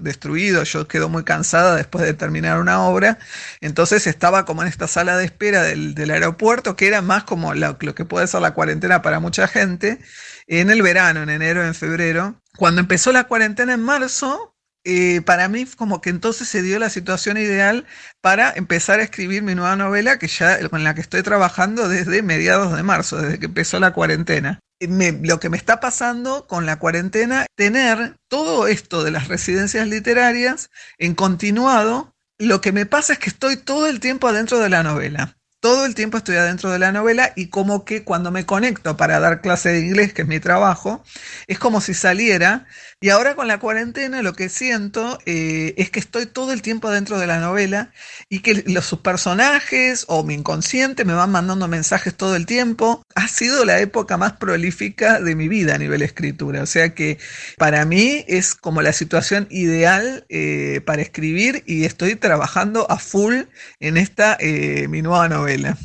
destruido, 0.00 0.62
yo 0.64 0.88
quedo 0.88 1.08
muy 1.08 1.24
cansada 1.24 1.76
después 1.76 2.04
de 2.04 2.14
terminar 2.14 2.60
una 2.60 2.82
obra, 2.84 3.18
entonces 3.60 4.06
estaba 4.06 4.44
como 4.44 4.62
en 4.62 4.68
esta 4.68 4.88
sala 4.88 5.16
de 5.16 5.24
espera 5.24 5.62
del, 5.62 6.10
aeropuerto, 6.10 6.76
que 6.76 6.86
era 6.86 7.02
más 7.02 7.24
como 7.24 7.54
lo, 7.54 7.76
lo 7.80 7.94
que 7.94 8.04
puede 8.04 8.26
ser 8.26 8.40
la 8.42 8.54
cuarentena 8.54 9.02
para 9.02 9.20
mucha 9.20 9.48
gente, 9.48 9.98
en 10.46 10.70
el 10.70 10.82
verano, 10.82 11.22
en 11.22 11.30
enero, 11.30 11.64
en 11.64 11.74
febrero. 11.74 12.40
Cuando 12.56 12.80
empezó 12.80 13.12
la 13.12 13.24
cuarentena 13.24 13.74
en 13.74 13.82
marzo, 13.82 14.54
eh, 14.86 15.22
para 15.22 15.48
mí 15.48 15.64
como 15.64 16.02
que 16.02 16.10
entonces 16.10 16.46
se 16.46 16.60
dio 16.62 16.78
la 16.78 16.90
situación 16.90 17.38
ideal 17.38 17.86
para 18.20 18.52
empezar 18.54 19.00
a 19.00 19.02
escribir 19.02 19.42
mi 19.42 19.54
nueva 19.54 19.76
novela 19.76 20.18
que 20.18 20.28
ya 20.28 20.68
con 20.68 20.84
la 20.84 20.94
que 20.94 21.00
estoy 21.00 21.22
trabajando 21.22 21.88
desde 21.88 22.22
mediados 22.22 22.76
de 22.76 22.82
marzo, 22.82 23.16
desde 23.16 23.38
que 23.38 23.46
empezó 23.46 23.80
la 23.80 23.94
cuarentena. 23.94 24.60
Lo 24.80 25.40
que 25.40 25.48
me 25.48 25.56
está 25.56 25.80
pasando 25.80 26.46
con 26.46 26.66
la 26.66 26.78
cuarentena, 26.78 27.46
tener 27.54 28.16
todo 28.28 28.66
esto 28.66 29.04
de 29.04 29.10
las 29.10 29.28
residencias 29.28 29.88
literarias 29.88 30.70
en 30.98 31.14
continuado, 31.14 32.14
lo 32.38 32.60
que 32.60 32.72
me 32.72 32.86
pasa 32.86 33.14
es 33.14 33.18
que 33.18 33.30
estoy 33.30 33.56
todo 33.56 33.86
el 33.86 34.00
tiempo 34.00 34.28
adentro 34.28 34.58
de 34.58 34.68
la 34.68 34.82
novela 34.82 35.36
todo 35.64 35.86
el 35.86 35.94
tiempo 35.94 36.18
estoy 36.18 36.36
adentro 36.36 36.70
de 36.70 36.78
la 36.78 36.92
novela 36.92 37.32
y 37.36 37.46
como 37.46 37.86
que 37.86 38.04
cuando 38.04 38.30
me 38.30 38.44
conecto 38.44 38.98
para 38.98 39.18
dar 39.18 39.40
clase 39.40 39.70
de 39.70 39.80
inglés, 39.80 40.12
que 40.12 40.20
es 40.20 40.28
mi 40.28 40.38
trabajo, 40.38 41.02
es 41.46 41.58
como 41.58 41.80
si 41.80 41.94
saliera. 41.94 42.66
Y 43.00 43.10
ahora 43.10 43.34
con 43.34 43.48
la 43.48 43.58
cuarentena 43.58 44.22
lo 44.22 44.32
que 44.32 44.48
siento 44.48 45.18
eh, 45.26 45.74
es 45.76 45.90
que 45.90 46.00
estoy 46.00 46.26
todo 46.26 46.52
el 46.52 46.62
tiempo 46.62 46.88
adentro 46.88 47.18
de 47.18 47.26
la 47.26 47.38
novela 47.38 47.92
y 48.28 48.40
que 48.40 48.64
los 48.66 48.86
sus 48.86 49.00
personajes 49.00 50.04
o 50.08 50.24
mi 50.24 50.34
inconsciente 50.34 51.04
me 51.04 51.14
van 51.14 51.30
mandando 51.30 51.68
mensajes 51.68 52.14
todo 52.14 52.36
el 52.36 52.46
tiempo. 52.46 53.02
Ha 53.14 53.28
sido 53.28 53.64
la 53.64 53.80
época 53.80 54.16
más 54.16 54.32
prolífica 54.34 55.20
de 55.20 55.34
mi 55.34 55.48
vida 55.48 55.74
a 55.74 55.78
nivel 55.78 56.02
escritura. 56.02 56.62
O 56.62 56.66
sea 56.66 56.94
que 56.94 57.18
para 57.58 57.84
mí 57.84 58.24
es 58.28 58.54
como 58.54 58.82
la 58.82 58.92
situación 58.92 59.46
ideal 59.50 60.24
eh, 60.28 60.80
para 60.86 61.02
escribir 61.02 61.62
y 61.66 61.84
estoy 61.84 62.16
trabajando 62.16 62.90
a 62.90 62.98
full 62.98 63.42
en 63.80 63.96
esta 63.96 64.36
eh, 64.40 64.88
mi 64.88 65.02
nueva 65.02 65.28
novela. 65.28 65.76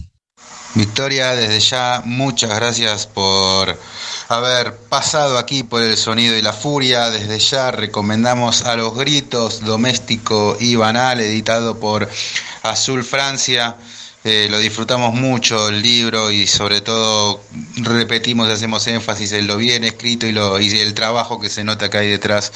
Victoria, 0.76 1.36
desde 1.36 1.60
ya 1.60 2.04
muchas 2.06 2.52
gracias 2.52 3.08
por 3.08 3.80
haber 4.28 4.76
pasado 4.78 5.40
aquí 5.40 5.64
por 5.64 5.82
el 5.82 5.98
sonido 5.98 6.38
y 6.38 6.44
la 6.44 6.54
furia. 6.54 7.10
Desde 7.10 7.40
ya 7.40 7.72
recomendamos 7.72 8.62
a 8.64 8.76
los 8.76 8.96
gritos 8.96 9.62
doméstico 9.62 10.56
y 10.60 10.76
banal, 10.76 11.22
editado 11.22 11.80
por 11.80 12.08
Azul 12.62 13.04
Francia. 13.04 13.76
Eh, 14.26 14.48
lo 14.50 14.60
disfrutamos 14.60 15.14
mucho 15.14 15.70
el 15.70 15.82
libro 15.82 16.30
y 16.30 16.46
sobre 16.46 16.82
todo 16.82 17.42
repetimos 17.78 18.50
y 18.50 18.52
hacemos 18.52 18.86
énfasis 18.88 19.32
en 19.32 19.48
lo 19.48 19.56
bien 19.56 19.86
escrito 19.86 20.28
y, 20.28 20.34
lo, 20.34 20.60
y 20.60 20.70
el 20.72 20.94
trabajo 20.94 21.40
que 21.40 21.50
se 21.50 21.64
nota 21.64 21.90
que 21.90 22.00
hay 22.00 22.10
detrás 22.10 22.52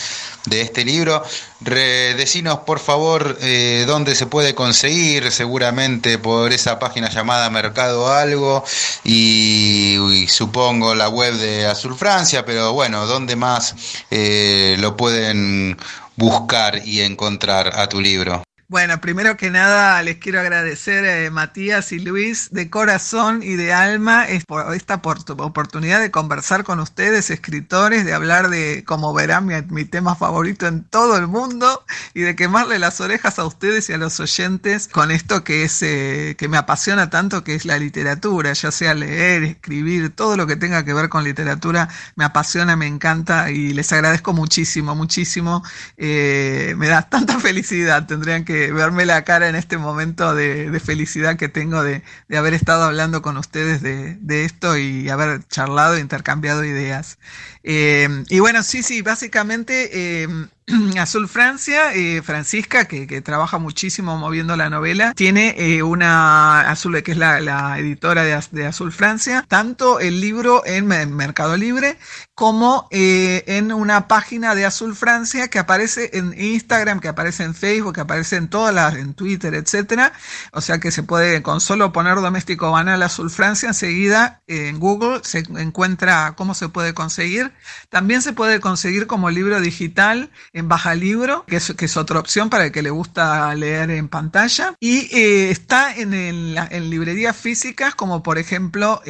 de 0.46 0.60
este 0.62 0.84
libro. 0.84 1.24
decinos 1.62 2.60
por 2.60 2.80
favor 2.80 3.38
eh, 3.40 3.86
dónde 3.88 4.14
se 4.16 4.26
puede 4.26 4.54
conseguir, 4.54 5.32
seguramente 5.32 6.18
por 6.18 6.52
esa 6.52 6.80
página 6.80 7.10
llamada 7.10 7.50
Mercado 7.50 8.12
Algo 8.12 8.66
y, 9.06 10.28
supongo 10.28 10.96
la 10.96 11.08
web 11.08 11.34
de 11.36 11.66
Azul 11.66 11.96
Francia, 11.96 12.46
pero 12.46 12.74
bueno, 12.74 13.06
¿dónde 13.06 13.36
más 13.38 13.76
eh, 14.12 14.76
lo 14.80 14.98
pueden 14.98 15.78
buscar 16.18 16.82
y 16.86 17.02
encontrar 17.02 17.80
a 17.80 17.88
tu 17.88 18.02
libro? 18.02 18.44
Bueno, 18.70 19.00
primero 19.02 19.38
que 19.38 19.52
nada 19.52 20.02
les 20.02 20.18
quiero 20.18 20.40
agradecer 20.40 21.04
eh, 21.06 21.30
Matías 21.30 21.92
y 21.92 22.00
Luis 22.00 22.50
de 22.52 22.70
corazón 22.70 23.44
y 23.44 23.56
de 23.56 23.74
alma 23.74 24.26
por 24.48 24.74
esta 24.74 24.96
oportunidad 25.04 26.00
de 26.00 26.12
conversar 26.12 26.64
con 26.64 26.80
ustedes, 26.80 27.30
escritores, 27.30 28.06
de 28.06 28.14
hablar 28.14 28.50
de, 28.50 28.84
como 28.86 29.14
verán, 29.14 29.48
mi, 29.70 29.86
tema 29.86 30.16
favorito 30.16 30.66
en 30.66 30.86
todo 30.86 31.18
el 31.18 31.28
mundo 31.28 31.86
y 32.14 32.22
de 32.22 32.36
quemarle 32.36 32.80
las 32.80 33.02
orejas 33.02 33.38
a 33.38 33.46
ustedes 33.46 33.90
y 33.90 33.94
a 33.94 33.98
los 33.98 34.20
oyentes 34.20 34.88
con 34.88 35.12
esto 35.12 35.44
que 35.44 35.66
es 35.66 35.84
eh, 35.84 36.36
que 36.38 36.48
me 36.48 36.58
apasiona 36.58 37.10
tanto, 37.10 37.44
que 37.44 37.56
es 37.56 37.66
la 37.66 37.78
literatura, 37.78 38.54
ya 38.54 38.72
sea 38.72 38.94
leer, 38.94 39.44
escribir, 39.44 40.16
todo 40.16 40.38
lo 40.38 40.48
que 40.48 40.56
tenga 40.56 40.86
que 40.86 40.94
ver 40.94 41.10
con 41.10 41.26
literatura 41.26 41.90
me 42.16 42.24
apasiona, 42.26 42.76
me 42.76 42.88
encanta 42.88 43.52
y 43.52 43.74
les 43.74 43.92
agradezco 43.92 44.34
muchísimo, 44.34 44.96
muchísimo. 44.96 45.64
Eh, 45.98 46.76
me 46.78 46.88
da 46.88 47.04
tanta 47.04 47.40
felicidad, 47.42 48.08
tendrían 48.08 48.46
que 48.46 48.53
verme 48.72 49.06
la 49.06 49.24
cara 49.24 49.50
en 49.50 49.56
este 49.56 49.78
momento 49.78 50.36
de, 50.36 50.80
felicidad 50.84 51.38
que 51.38 51.50
tengo 51.50 51.84
de, 51.84 52.04
haber 52.36 52.54
estado 52.54 52.84
hablando 52.84 53.22
con 53.22 53.38
ustedes 53.38 53.82
de, 53.82 54.46
esto 54.46 54.78
y 54.78 55.10
haber 55.10 55.48
charlado 55.48 55.98
intercambiado 55.98 56.64
ideas. 56.64 57.18
Eh, 57.64 58.08
y 58.30 58.40
bueno, 58.40 58.64
sí, 58.64 58.84
sí, 58.84 59.02
básicamente 59.02 60.24
eh, 60.24 60.28
Azul 61.00 61.28
Francia, 61.28 61.94
eh, 61.94 62.22
Francisca, 62.22 62.86
que, 62.86 63.22
trabaja 63.22 63.58
muchísimo 63.58 64.18
moviendo 64.18 64.56
la 64.56 64.70
novela, 64.70 65.14
tiene 65.14 65.56
eh, 65.58 65.84
una, 65.84 66.62
Azul, 66.62 67.02
que 67.04 67.12
es 67.12 67.18
la, 67.18 67.78
editora 67.78 68.24
de, 68.24 68.66
Azul 68.66 68.92
Francia, 68.92 69.46
tanto 69.48 70.00
el 70.00 70.22
libro 70.22 70.64
en, 70.66 70.88
Mercado 70.88 71.58
Libre 71.58 71.98
como 72.36 72.88
eh, 72.92 73.44
en 73.48 73.72
una 73.72 74.08
página 74.08 74.56
de 74.56 74.66
Azul 74.66 74.96
Francia 74.96 75.50
que 75.50 75.60
aparece 75.60 76.12
en 76.14 76.40
Instagram, 76.40 77.00
que 77.00 77.08
aparece 77.08 77.44
en 77.44 77.56
Facebook, 77.56 77.96
que 77.96 78.02
aparece 78.02 78.38
en 78.38 78.48
todas 78.48 78.74
las, 78.74 78.96
en 78.96 79.14
Twitter, 79.14 79.54
etcétera. 79.54 80.14
O 80.52 80.62
sea 80.62 80.80
que 80.80 80.92
se 80.92 81.04
puede, 81.04 81.42
con 81.42 81.62
solo 81.62 81.92
poner 81.92 82.16
doméstico 82.16 82.72
banal 82.72 83.04
Azul 83.04 83.30
Francia, 83.30 83.68
enseguida 83.68 84.42
en 84.48 84.80
Google 84.80 85.22
se 85.24 85.40
encuentra 85.58 86.34
cómo 86.36 86.54
se 86.54 86.70
puede 86.70 86.94
conseguir. 86.94 87.54
También 87.90 88.22
se 88.22 88.34
puede 88.34 88.60
conseguir 88.60 89.08
como 89.08 89.30
libro 89.30 89.60
digital 89.60 90.32
en 90.54 90.70
Baja 90.70 90.94
Libro, 90.96 91.46
que 91.48 91.58
es, 91.58 91.74
que 91.74 91.86
es 91.86 91.98
otra 91.98 92.20
opción 92.20 92.50
para 92.50 92.66
el 92.66 92.72
que 92.72 92.84
le 92.84 92.92
gusta 92.92 93.54
leer 93.56 93.90
en 93.90 94.08
pantalla. 94.08 94.76
Y 94.80 95.14
eh, 95.16 95.50
está 95.50 95.96
en, 95.96 96.14
en, 96.14 96.90
librerías 96.90 97.36
físicas, 97.36 97.96
como 97.96 98.22
por 98.22 98.38
ejemplo 98.38 99.02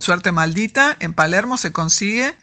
Suerte 0.00 0.32
Maldita, 0.32 0.96
en 0.98 1.12
Palermo 1.12 1.58
se 1.58 1.72
consigue. 1.72 2.34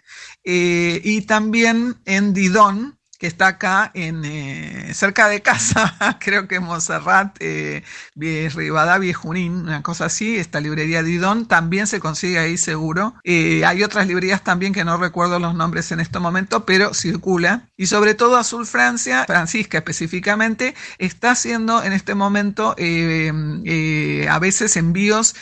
Eh, 0.43 1.01
y 1.03 1.21
también 1.23 1.97
en 2.05 2.33
Didón, 2.33 2.98
que 3.19 3.27
está 3.27 3.47
acá 3.47 3.91
en 3.93 4.23
eh, 4.23 4.93
cerca 4.93 5.27
de 5.27 5.41
casa, 5.41 5.97
creo 6.21 6.47
que 6.47 6.61
Montserrat, 6.61 7.35
eh, 7.41 7.83
Rivadavia 8.15 9.09
y 9.09 9.13
Junín, 9.13 9.53
una 9.53 9.83
cosa 9.83 10.05
así, 10.05 10.37
esta 10.37 10.61
librería 10.61 11.03
Didón 11.03 11.45
también 11.45 11.85
se 11.85 11.99
consigue 11.99 12.39
ahí 12.39 12.57
seguro. 12.57 13.15
Eh, 13.25 13.65
hay 13.65 13.83
otras 13.83 14.07
librerías 14.07 14.43
también 14.43 14.71
que 14.73 14.85
no 14.85 14.95
recuerdo 14.97 15.37
los 15.37 15.53
nombres 15.53 15.91
en 15.91 15.99
este 15.99 16.19
momento, 16.19 16.65
pero 16.65 16.93
circula. 16.93 17.67
Y 17.75 17.87
sobre 17.87 18.13
todo 18.13 18.37
Azul 18.37 18.65
Francia, 18.65 19.25
Francisca 19.27 19.79
específicamente, 19.79 20.73
está 20.97 21.31
haciendo 21.31 21.83
en 21.83 21.91
este 21.91 22.15
momento 22.15 22.73
eh, 22.77 24.27
a 24.29 24.39
veces 24.39 24.77
envíos 24.77 25.35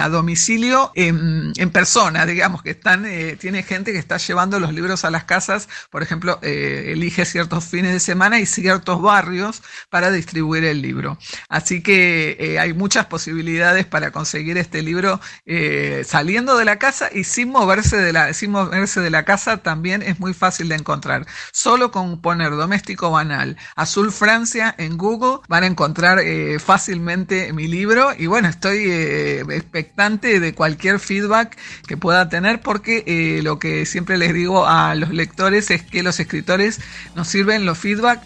a 0.00 0.08
domicilio 0.08 0.90
en, 0.96 1.52
en, 1.56 1.70
persona, 1.70 2.26
digamos 2.26 2.62
que 2.62 2.70
están, 2.70 3.06
tiene 3.38 3.62
gente 3.62 3.92
que 3.92 3.98
está 3.98 4.16
llevando 4.16 4.58
los 4.58 4.72
libros 4.72 5.04
a 5.04 5.10
las 5.10 5.24
casas, 5.24 5.68
por 5.90 6.02
ejemplo, 6.02 6.40
el 6.42 7.11
ciertos 7.12 7.64
fines 7.64 7.92
de 7.92 8.00
semana 8.00 8.40
y 8.40 8.46
ciertos 8.46 9.00
barrios 9.00 9.62
para 9.90 10.10
distribuir 10.10 10.64
el 10.64 10.82
libro. 10.82 11.18
Así 11.48 11.82
que 11.82 12.36
eh, 12.38 12.58
hay 12.58 12.72
muchas 12.72 13.06
posibilidades 13.06 13.86
para 13.86 14.10
conseguir 14.10 14.58
este 14.58 14.82
libro 14.82 15.20
eh, 15.46 16.02
saliendo 16.06 16.56
de 16.56 16.64
la 16.64 16.78
casa 16.78 17.10
y 17.12 17.24
sin 17.24 17.50
moverse 17.50 17.96
de 17.96 18.12
la, 18.12 18.32
sin 18.32 18.50
moverse 18.50 19.00
de 19.00 19.10
la 19.10 19.24
casa 19.24 19.58
también 19.58 20.02
es 20.02 20.18
muy 20.18 20.34
fácil 20.34 20.68
de 20.68 20.76
encontrar. 20.76 21.26
Solo 21.52 21.90
con 21.90 22.20
poner 22.20 22.50
doméstico 22.50 23.10
banal 23.10 23.56
Azul 23.76 24.10
Francia 24.12 24.74
en 24.78 24.96
Google 24.96 25.40
van 25.48 25.64
a 25.64 25.66
encontrar 25.66 26.18
eh, 26.20 26.58
fácilmente 26.58 27.52
mi 27.52 27.68
libro 27.68 28.12
y 28.16 28.26
bueno, 28.26 28.48
estoy 28.48 28.90
expectante 28.90 30.40
de 30.40 30.54
cualquier 30.54 30.98
feedback 30.98 31.56
que 31.86 31.96
pueda 31.96 32.28
tener 32.28 32.60
porque 32.60 33.40
lo 33.42 33.58
que 33.58 33.86
siempre 33.86 34.16
les 34.16 34.34
digo 34.34 34.66
a 34.66 34.94
los 34.94 35.10
lectores 35.10 35.70
es 35.70 35.82
que 35.82 36.02
los 36.02 36.18
escritores 36.20 36.80
nos 37.14 37.28
sirven 37.28 37.64
los 37.64 37.78
feedback 37.78 38.22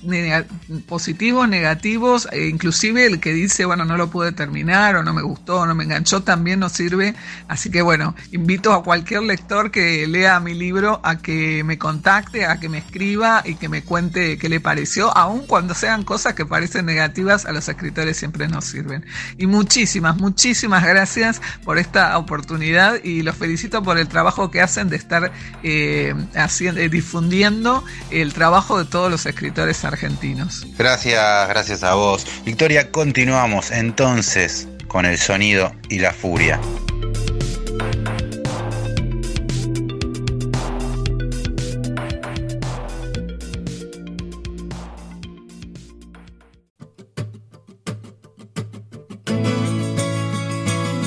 positivos, 0.87 1.49
negativos, 1.49 2.29
e 2.33 2.47
inclusive 2.49 3.07
el 3.07 3.21
que 3.21 3.33
dice, 3.33 3.65
bueno, 3.65 3.85
no 3.85 3.97
lo 3.97 4.11
pude 4.11 4.33
terminar 4.33 4.97
o 4.97 5.03
no 5.03 5.13
me 5.13 5.23
gustó 5.23 5.61
o 5.61 5.67
no 5.67 5.75
me 5.75 5.85
enganchó, 5.85 6.23
también 6.23 6.61
nos 6.61 6.73
sirve. 6.73 7.15
Así 7.49 7.71
que 7.71 7.83
bueno, 7.83 8.15
invito 8.33 8.73
a 8.73 8.83
cualquier 8.83 9.23
lector 9.23 9.71
que 9.71 10.07
lea 10.07 10.41
mi 10.41 10.55
libro 10.55 11.01
a 11.03 11.19
que 11.19 11.63
me 11.65 11.79
contacte, 11.79 12.47
a 12.47 12.59
que 12.59 12.69
me 12.69 12.79
escriba 12.79 13.43
y 13.45 13.55
que 13.55 13.69
me 13.69 13.83
cuente 13.83 14.39
qué 14.39 14.49
le 14.49 14.61
pareció, 14.61 15.17
aun 15.17 15.47
cuando 15.47 15.75
sean 15.75 16.05
cosas 16.05 16.35
que 16.35 16.47
parecen 16.47 16.87
negativas, 16.87 17.47
a 17.47 17.53
los 17.53 17.69
escritores 17.69 18.17
siempre 18.17 18.49
nos 18.49 18.65
sirven. 18.65 19.05
Y 19.39 19.47
muchísimas, 19.47 20.17
muchísimas 20.17 20.85
gracias 20.85 21.41
por 21.65 21.79
esta 21.79 22.17
oportunidad 22.19 23.03
y 23.03 23.23
los 23.23 23.37
felicito 23.37 23.83
por 23.83 23.99
el 23.99 24.09
trabajo 24.09 24.51
que 24.51 24.61
hacen 24.61 24.89
de 24.89 24.97
estar 24.97 25.33
eh, 25.63 26.15
haciendo, 26.35 26.81
eh, 26.81 26.89
difundiendo 26.89 27.85
el 28.11 28.33
trabajo 28.33 28.66
de 28.75 28.85
todos 28.85 29.11
los 29.11 29.27
escritores 29.27 29.85
argentinos. 29.85 30.67
Gracias, 30.77 31.49
gracias 31.49 31.83
a 31.85 31.95
vos. 31.95 32.27
Victoria, 32.45 32.91
continuamos 32.91 33.71
entonces 33.71 34.69
con 34.89 35.07
el 35.07 35.19
sonido 35.19 35.73
y 35.89 36.01
la 36.01 36.13
furia. 36.13 36.61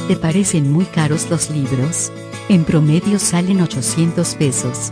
¿Te 0.08 0.16
parecen 0.16 0.72
muy 0.72 0.86
caros 0.86 1.30
los 1.30 1.52
libros? 1.52 2.12
En 2.48 2.64
promedio 2.64 3.20
salen 3.20 3.62
800 3.62 4.34
pesos. 4.36 4.92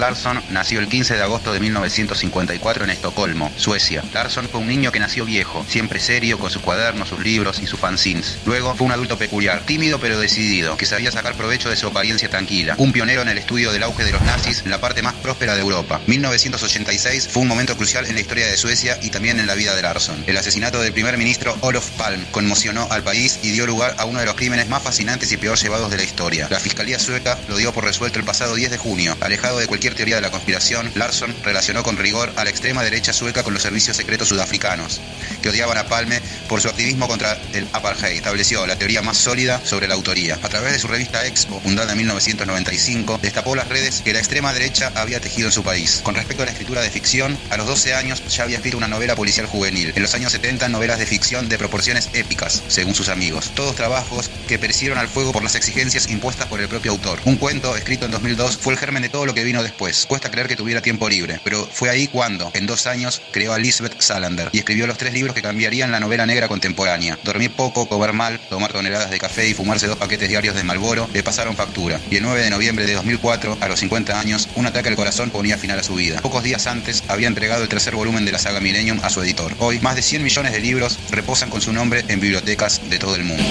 Larsson 0.00 0.40
nació 0.50 0.80
el 0.80 0.88
15 0.88 1.14
de 1.14 1.22
agosto 1.22 1.52
de 1.52 1.60
1954 1.60 2.84
en 2.84 2.90
Estocolmo, 2.90 3.50
Suecia. 3.56 4.02
Larsson 4.12 4.48
fue 4.48 4.60
un 4.60 4.68
niño 4.68 4.92
que 4.92 5.00
nació 5.00 5.24
viejo, 5.24 5.64
siempre 5.68 6.00
serio, 6.00 6.38
con 6.38 6.50
sus 6.50 6.62
cuadernos, 6.62 7.08
sus 7.08 7.20
libros 7.20 7.60
y 7.60 7.66
sus 7.66 7.80
fanzines. 7.80 8.38
Luego 8.46 8.74
fue 8.74 8.86
un 8.86 8.92
adulto 8.92 9.18
peculiar, 9.18 9.60
tímido 9.66 9.98
pero 9.98 10.18
decidido, 10.20 10.76
que 10.76 10.86
sabía 10.86 11.10
sacar 11.10 11.34
provecho 11.34 11.70
de 11.70 11.76
su 11.76 11.86
apariencia 11.86 12.30
tranquila. 12.30 12.74
Un 12.78 12.92
pionero 12.92 13.22
en 13.22 13.28
el 13.28 13.38
estudio 13.38 13.72
del 13.72 13.82
auge 13.82 14.04
de 14.04 14.12
los 14.12 14.22
nazis 14.22 14.64
la 14.66 14.80
parte 14.80 15.02
más 15.02 15.14
próspera 15.14 15.54
de 15.54 15.60
Europa. 15.60 16.00
1986 16.06 17.28
fue 17.28 17.42
un 17.42 17.48
momento 17.48 17.76
crucial 17.76 18.06
en 18.06 18.14
la 18.14 18.20
historia 18.20 18.46
de 18.46 18.56
Suecia 18.56 18.98
y 19.02 19.10
también 19.10 19.40
en 19.40 19.46
la 19.46 19.54
vida 19.54 19.74
de 19.74 19.82
Larsson. 19.82 20.22
El 20.26 20.36
asesinato 20.36 20.80
del 20.80 20.92
primer 20.92 21.18
ministro 21.18 21.56
Olof 21.60 21.90
Palme 21.90 22.24
conmocionó 22.30 22.86
al 22.90 23.02
país 23.02 23.40
y 23.42 23.50
dio 23.50 23.66
lugar 23.66 23.94
a 23.98 24.04
uno 24.04 24.20
de 24.20 24.26
los 24.26 24.34
crímenes 24.34 24.68
más 24.68 24.82
fascinantes 24.82 25.32
y 25.32 25.36
peor 25.36 25.58
llevados 25.58 25.90
de 25.90 25.96
la 25.96 26.04
historia. 26.04 26.46
La 26.50 26.60
Fiscalía 26.60 26.98
sueca 26.98 27.38
lo 27.48 27.56
dio 27.56 27.72
por 27.72 27.84
resuelto 27.84 28.18
el 28.18 28.24
pasado 28.24 28.54
10 28.54 28.70
de 28.70 28.78
junio, 28.78 29.16
alejado 29.20 29.58
de 29.58 29.66
cualquier 29.66 29.87
teoría 29.94 30.16
de 30.16 30.22
la 30.22 30.30
conspiración, 30.30 30.90
Larsson 30.94 31.34
relacionó 31.42 31.82
con 31.82 31.96
rigor 31.96 32.32
a 32.36 32.44
la 32.44 32.50
extrema 32.50 32.82
derecha 32.82 33.12
sueca 33.12 33.42
con 33.42 33.54
los 33.54 33.62
servicios 33.62 33.96
secretos 33.96 34.28
sudafricanos, 34.28 35.00
que 35.42 35.48
odiaban 35.48 35.78
a 35.78 35.86
Palme 35.86 36.20
por 36.48 36.60
su 36.60 36.68
activismo 36.68 37.06
contra 37.06 37.38
el 37.52 37.68
apartheid. 37.72 38.16
Estableció 38.16 38.66
la 38.66 38.76
teoría 38.76 39.02
más 39.02 39.16
sólida 39.16 39.60
sobre 39.64 39.86
la 39.86 39.94
autoría. 39.94 40.38
A 40.42 40.48
través 40.48 40.72
de 40.72 40.78
su 40.78 40.88
revista 40.88 41.26
Expo, 41.26 41.60
fundada 41.60 41.92
en 41.92 41.98
1995, 41.98 43.20
destapó 43.22 43.54
las 43.54 43.68
redes 43.68 44.02
que 44.02 44.12
la 44.12 44.18
extrema 44.18 44.52
derecha 44.52 44.92
había 44.94 45.20
tejido 45.20 45.48
en 45.48 45.52
su 45.52 45.62
país. 45.62 46.00
Con 46.02 46.14
respecto 46.14 46.42
a 46.42 46.46
la 46.46 46.52
escritura 46.52 46.80
de 46.80 46.90
ficción, 46.90 47.38
a 47.50 47.56
los 47.56 47.66
12 47.66 47.94
años 47.94 48.22
ya 48.28 48.44
había 48.44 48.56
escrito 48.56 48.76
una 48.76 48.88
novela 48.88 49.14
policial 49.14 49.46
juvenil. 49.46 49.92
En 49.94 50.02
los 50.02 50.14
años 50.14 50.32
70, 50.32 50.68
novelas 50.68 50.98
de 50.98 51.06
ficción 51.06 51.48
de 51.48 51.58
proporciones 51.58 52.08
épicas, 52.14 52.62
según 52.68 52.94
sus 52.94 53.08
amigos. 53.08 53.52
Todos 53.54 53.76
trabajos 53.76 54.30
que 54.48 54.58
perecieron 54.58 54.98
al 54.98 55.08
fuego 55.08 55.32
por 55.32 55.42
las 55.42 55.54
exigencias 55.54 56.08
impuestas 56.08 56.46
por 56.46 56.60
el 56.60 56.68
propio 56.68 56.92
autor. 56.92 57.20
Un 57.24 57.36
cuento 57.36 57.76
escrito 57.76 58.06
en 58.06 58.10
2002 58.10 58.56
fue 58.56 58.72
el 58.72 58.78
germen 58.78 59.02
de 59.02 59.08
todo 59.08 59.26
lo 59.26 59.34
que 59.34 59.44
vino 59.44 59.62
después. 59.62 60.06
Cuesta 60.06 60.30
creer 60.30 60.48
que 60.48 60.56
tuviera 60.56 60.80
tiempo 60.80 61.08
libre, 61.08 61.40
pero 61.44 61.68
fue 61.70 61.90
ahí 61.90 62.06
cuando, 62.06 62.50
en 62.54 62.66
dos 62.66 62.86
años, 62.86 63.20
creó 63.32 63.52
a 63.52 63.58
Lisbeth 63.58 64.00
Salander 64.00 64.48
y 64.52 64.58
escribió 64.58 64.86
los 64.86 64.98
tres 64.98 65.12
libros 65.12 65.34
que 65.34 65.42
cambiarían 65.42 65.92
la 65.92 66.00
novela 66.00 66.26
negra 66.26 66.37
contemporánea. 66.46 67.18
Dormir 67.24 67.50
poco, 67.50 67.88
comer 67.88 68.12
mal, 68.12 68.38
tomar 68.48 68.72
toneladas 68.72 69.10
de 69.10 69.18
café 69.18 69.48
y 69.48 69.54
fumarse 69.54 69.88
dos 69.88 69.96
paquetes 69.96 70.28
diarios 70.28 70.54
de 70.54 70.62
Malboro 70.62 71.08
le 71.12 71.22
pasaron 71.24 71.56
factura. 71.56 71.98
Y 72.10 72.16
el 72.16 72.22
9 72.22 72.42
de 72.42 72.50
noviembre 72.50 72.86
de 72.86 72.94
2004, 72.94 73.58
a 73.60 73.68
los 73.68 73.80
50 73.80 74.20
años, 74.20 74.48
un 74.54 74.66
ataque 74.66 74.90
al 74.90 74.96
corazón 74.96 75.30
ponía 75.30 75.58
final 75.58 75.78
a 75.78 75.82
su 75.82 75.94
vida. 75.94 76.20
Pocos 76.20 76.44
días 76.44 76.66
antes, 76.66 77.02
había 77.08 77.26
entregado 77.28 77.62
el 77.62 77.68
tercer 77.68 77.96
volumen 77.96 78.24
de 78.24 78.32
la 78.32 78.38
saga 78.38 78.60
Millennium 78.60 79.00
a 79.02 79.10
su 79.10 79.22
editor. 79.22 79.54
Hoy, 79.58 79.80
más 79.80 79.96
de 79.96 80.02
100 80.02 80.22
millones 80.22 80.52
de 80.52 80.60
libros 80.60 80.98
reposan 81.10 81.50
con 81.50 81.60
su 81.60 81.72
nombre 81.72 82.04
en 82.08 82.20
bibliotecas 82.20 82.88
de 82.88 82.98
todo 82.98 83.16
el 83.16 83.24
mundo. 83.24 83.44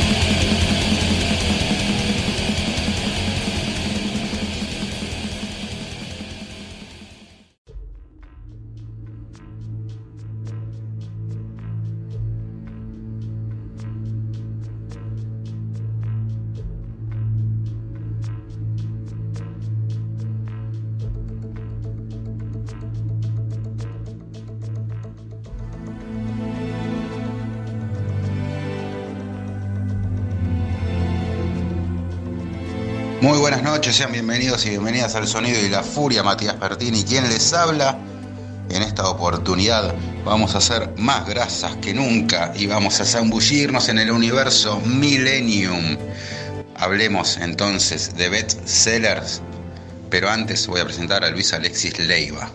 Noches, 33.88 33.96
sean 33.96 34.12
bienvenidos 34.12 34.66
y 34.66 34.72
bienvenidas 34.72 35.16
al 35.16 35.28
Sonido 35.28 35.62
y 35.62 35.70
la 35.70 35.82
Furia, 35.82 36.22
Matías 36.22 36.56
Pertini, 36.56 37.06
quien 37.06 37.30
les 37.30 37.54
habla. 37.54 37.98
En 38.70 38.82
esta 38.82 39.08
oportunidad 39.08 39.96
vamos 40.26 40.56
a 40.56 40.58
hacer 40.58 40.94
más 40.98 41.26
grasas 41.26 41.78
que 41.78 41.94
nunca 41.94 42.52
y 42.54 42.68
vamos 42.68 43.00
a 43.00 43.06
zambullirnos 43.06 43.88
en 43.88 44.00
el 44.00 44.12
universo 44.12 44.82
Millennium. 44.82 45.98
Hablemos 46.76 47.38
entonces 47.38 48.14
de 48.18 48.28
bestsellers, 48.28 49.42
pero 50.10 50.30
antes 50.30 50.68
voy 50.68 50.82
a 50.82 50.86
presentar 50.86 51.24
a 51.24 51.30
Luis 51.30 51.54
Alexis 51.54 51.98
Leiva. 51.98 52.52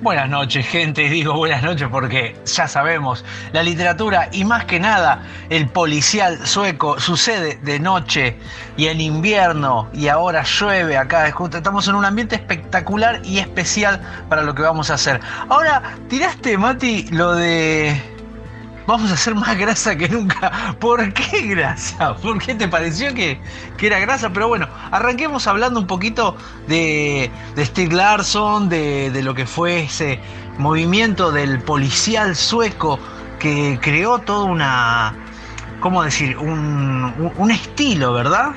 Buenas 0.00 0.28
noches, 0.28 0.64
gente. 0.64 1.08
Digo 1.08 1.34
buenas 1.34 1.64
noches 1.64 1.88
porque 1.90 2.36
ya 2.46 2.68
sabemos, 2.68 3.24
la 3.52 3.64
literatura 3.64 4.28
y 4.30 4.44
más 4.44 4.64
que 4.64 4.78
nada 4.78 5.22
el 5.50 5.66
policial 5.68 6.46
sueco 6.46 7.00
sucede 7.00 7.58
de 7.62 7.80
noche 7.80 8.36
y 8.76 8.86
en 8.86 9.00
invierno 9.00 9.88
y 9.92 10.06
ahora 10.06 10.44
llueve 10.44 10.96
acá. 10.96 11.26
Estamos 11.26 11.88
en 11.88 11.96
un 11.96 12.04
ambiente 12.04 12.36
espectacular 12.36 13.20
y 13.24 13.38
especial 13.38 14.00
para 14.28 14.42
lo 14.42 14.54
que 14.54 14.62
vamos 14.62 14.88
a 14.90 14.94
hacer. 14.94 15.20
Ahora, 15.48 15.82
tiraste, 16.08 16.56
Mati, 16.56 17.08
lo 17.10 17.34
de 17.34 18.00
vamos 18.88 19.10
a 19.10 19.14
hacer 19.14 19.34
más 19.34 19.56
grasa 19.58 19.94
que 19.96 20.08
nunca. 20.08 20.74
¿Por 20.80 21.12
qué 21.12 21.42
grasa? 21.42 22.16
¿Por 22.16 22.38
qué 22.38 22.54
te 22.54 22.68
pareció 22.68 23.12
que, 23.12 23.38
que 23.76 23.86
era 23.86 23.98
grasa? 23.98 24.32
Pero 24.32 24.48
bueno, 24.48 24.66
arranquemos 24.90 25.46
hablando 25.46 25.78
un 25.78 25.86
poquito 25.86 26.36
de, 26.66 27.30
de 27.54 27.66
Stig 27.66 27.92
Larsson, 27.92 28.70
de, 28.70 29.10
de 29.10 29.22
lo 29.22 29.34
que 29.34 29.44
fue 29.44 29.82
ese 29.82 30.18
movimiento 30.56 31.30
del 31.30 31.60
policial 31.60 32.34
sueco 32.34 32.98
que 33.38 33.78
creó 33.82 34.20
toda 34.20 34.44
una, 34.44 35.14
¿cómo 35.80 36.02
decir? 36.02 36.38
Un, 36.38 37.32
un, 37.36 37.50
estilo, 37.50 38.14
¿verdad? 38.14 38.52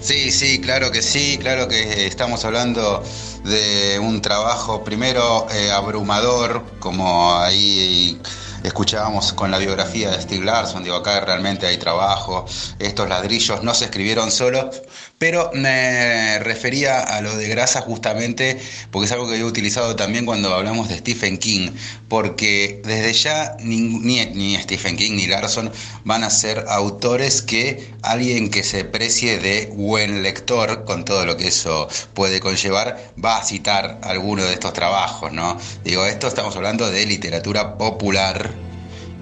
Sí, 0.00 0.30
sí, 0.30 0.60
claro 0.60 0.92
que 0.92 1.02
sí, 1.02 1.36
claro 1.36 1.66
que 1.66 2.06
estamos 2.06 2.44
hablando 2.44 3.02
de 3.44 3.98
un 3.98 4.22
trabajo 4.22 4.84
primero 4.84 5.48
eh, 5.50 5.72
abrumador, 5.72 6.64
como 6.78 7.36
ahí 7.36 8.20
escuchábamos 8.62 9.32
con 9.32 9.50
la 9.50 9.58
biografía 9.58 10.10
de 10.10 10.20
Steve 10.20 10.44
Larson, 10.44 10.82
digo, 10.84 10.96
acá 10.96 11.20
realmente 11.20 11.66
hay 11.66 11.78
trabajo, 11.78 12.46
estos 12.78 13.08
ladrillos 13.08 13.62
no 13.62 13.74
se 13.74 13.86
escribieron 13.86 14.30
solos, 14.30 14.82
pero 15.18 15.50
me 15.52 16.38
refería 16.38 17.00
a 17.00 17.20
lo 17.20 17.36
de 17.36 17.48
grasa 17.48 17.80
justamente 17.80 18.58
porque 18.90 19.06
es 19.06 19.12
algo 19.12 19.28
que 19.28 19.36
he 19.36 19.44
utilizado 19.44 19.96
también 19.96 20.24
cuando 20.24 20.54
hablamos 20.54 20.88
de 20.88 20.98
Stephen 20.98 21.38
King, 21.38 21.70
porque 22.08 22.80
desde 22.84 23.12
ya 23.12 23.56
ni, 23.60 23.80
ni, 23.80 24.24
ni 24.26 24.56
Stephen 24.56 24.96
King 24.96 25.16
ni 25.16 25.26
Larson 25.26 25.70
van 26.04 26.24
a 26.24 26.30
ser 26.30 26.64
autores 26.68 27.42
que 27.42 27.92
alguien 28.02 28.48
que 28.50 28.62
se 28.62 28.84
precie 28.84 29.38
de 29.38 29.66
buen 29.74 30.22
lector, 30.22 30.84
con 30.84 31.04
todo 31.04 31.26
lo 31.26 31.36
que 31.36 31.48
eso 31.48 31.88
puede 32.14 32.40
conllevar, 32.40 33.12
va 33.22 33.38
a 33.38 33.44
citar 33.44 33.98
alguno 34.02 34.44
de 34.44 34.52
estos 34.52 34.72
trabajos, 34.72 35.32
¿no? 35.32 35.58
Digo, 35.84 36.04
esto 36.06 36.28
estamos 36.28 36.54
hablando 36.56 36.90
de 36.90 37.06
literatura 37.06 37.76
popular 37.76 38.50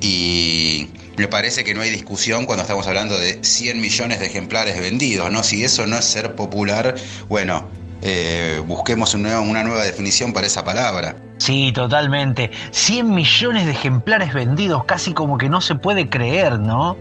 y 0.01 0.89
me 1.17 1.29
parece 1.29 1.65
que 1.65 1.75
no 1.75 1.81
hay 1.81 1.91
discusión 1.91 2.47
cuando 2.47 2.63
estamos 2.63 2.87
hablando 2.87 3.19
de 3.19 3.43
100 3.43 3.81
millones 3.81 4.21
de 4.21 4.27
ejemplares 4.27 4.79
vendidos, 4.79 5.31
¿no? 5.31 5.43
Si 5.43 5.65
eso 5.65 5.87
no 5.87 5.97
es 5.97 6.05
ser 6.05 6.35
popular, 6.35 6.95
bueno, 7.29 7.69
eh, 8.03 8.63
busquemos 8.67 9.15
una, 9.15 9.41
nueva 9.41 9.83
definición 9.83 10.33
para 10.33 10.47
esa 10.47 10.65
palabra. 10.65 11.17
Sí, 11.39 11.73
totalmente. 11.73 12.51
100 12.71 13.11
millones 13.11 13.67
de 13.67 13.73
ejemplares 13.73 14.35
vendidos, 14.35 14.85
casi 14.85 15.13
como 15.13 15.39
que 15.39 15.49
no 15.49 15.61
se 15.61 15.75
puede 15.75 16.09
creer, 16.09 16.59
¿no? 16.59 16.97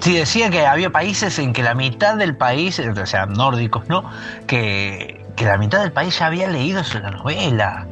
Sí, 0.00 0.14
decía 0.14 0.50
que 0.50 0.66
había 0.66 0.90
países 0.90 1.38
en 1.38 1.52
que 1.52 1.62
la 1.62 1.74
mitad 1.74 2.16
del 2.16 2.36
país, 2.36 2.78
o 2.78 3.06
sea, 3.06 3.26
nórdicos, 3.26 3.88
¿no? 3.88 4.04
Que, 4.46 5.24
que 5.36 5.44
la 5.44 5.58
mitad 5.58 5.80
del 5.82 5.92
país 5.92 6.18
ya 6.18 6.26
había 6.26 6.48
leído 6.48 6.82
la 7.00 7.10
novela. 7.10 7.86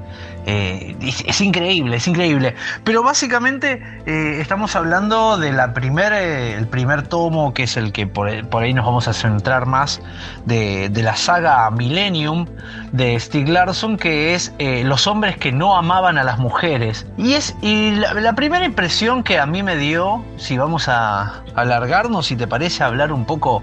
Eh, 0.49 0.97
es, 1.01 1.41
increíble, 1.41 1.97
es 1.97 2.07
increíble. 2.07 2.55
Pero 2.85 3.03
básicamente 3.03 3.83
eh, 4.07 4.39
estamos 4.41 4.77
hablando 4.77 5.39
de 5.39 5.53
la 5.53 5.75
primer, 5.75 6.13
eh, 6.13 6.55
el 6.55 6.69
primer 6.69 7.03
tomo, 7.03 7.53
que 7.53 7.65
es 7.65 7.77
el 7.77 7.93
que 7.93 8.07
por, 8.07 8.29
ahí 8.29 8.73
nos 8.73 8.87
vamos 8.87 9.09
a 9.09 9.13
centrar 9.13 9.67
más, 9.67 10.01
de, 10.45 10.89
la 10.95 11.17
saga 11.17 11.69
Millennium 11.73 12.47
de 12.93 13.19
Stieg 13.19 13.49
Larsson, 13.49 13.97
que 13.97 14.35
es 14.35 14.53
Los 14.85 15.07
hombres 15.09 15.37
que 15.37 15.51
no 15.51 15.77
amaban 15.77 16.17
a 16.17 16.23
las 16.23 16.39
mujeres. 16.39 17.07
Y 17.19 17.35
es 17.35 17.57
y 17.61 17.91
la, 17.97 18.35
primera 18.35 18.65
impresión 18.65 19.25
que 19.25 19.41
a 19.41 19.47
mí 19.47 19.65
me 19.65 19.77
dio, 19.77 20.25
si 20.37 20.57
vamos 20.57 20.89
a 20.89 21.43
alargarnos, 21.57 22.27
si 22.27 22.37
te 22.37 22.47
parece 22.47 22.85
hablar 22.85 23.13
un 23.13 23.25
poco 23.25 23.63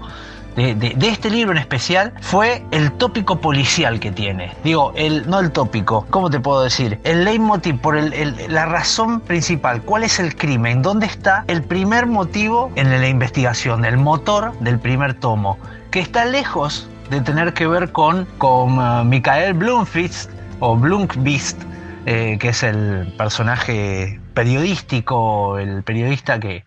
de, 0.56 0.94
este 1.00 1.30
libro 1.30 1.52
en 1.52 1.58
especial 1.58 2.12
fue 2.20 2.64
el 2.70 2.92
tópico 2.92 3.40
policial 3.40 3.98
que 4.00 4.12
tiene. 4.12 4.52
Digo, 4.62 4.92
el, 4.96 5.28
no 5.28 5.40
el 5.40 5.50
tópico, 5.50 6.06
¿cómo 6.10 6.30
te 6.30 6.40
puedo 6.40 6.62
decir? 6.62 7.00
El 7.04 7.24
leitmotiv, 7.24 7.80
por 7.80 7.96
el, 7.96 8.36
la 8.48 8.66
razón 8.66 9.20
principal. 9.20 9.82
¿Cuál 9.82 10.04
es 10.04 10.18
el 10.20 10.36
crimen? 10.36 10.82
¿Dónde 10.82 11.06
está 11.06 11.44
el 11.48 11.62
primer 11.62 12.06
motivo 12.06 12.70
en 12.76 12.90
la 12.90 13.08
investigación? 13.08 13.84
El 13.84 13.96
motor 13.96 14.56
del 14.60 14.78
primer 14.78 15.14
tomo. 15.14 15.58
Que 15.90 16.00
está 16.00 16.24
lejos 16.24 16.88
de 17.10 17.20
tener 17.20 17.52
que 17.52 17.66
ver 17.66 17.92
con, 17.92 18.26
con 18.38 18.78
uh, 18.78 19.04
Michael 19.04 19.54
Blumfist 19.54 20.30
o 20.60 20.76
Blumqvist, 20.76 21.60
eh, 22.06 22.36
que 22.40 22.48
es 22.48 22.62
el 22.62 23.12
personaje 23.16 24.20
periodístico, 24.34 25.58
el 25.58 25.82
periodista 25.82 26.38
que, 26.38 26.64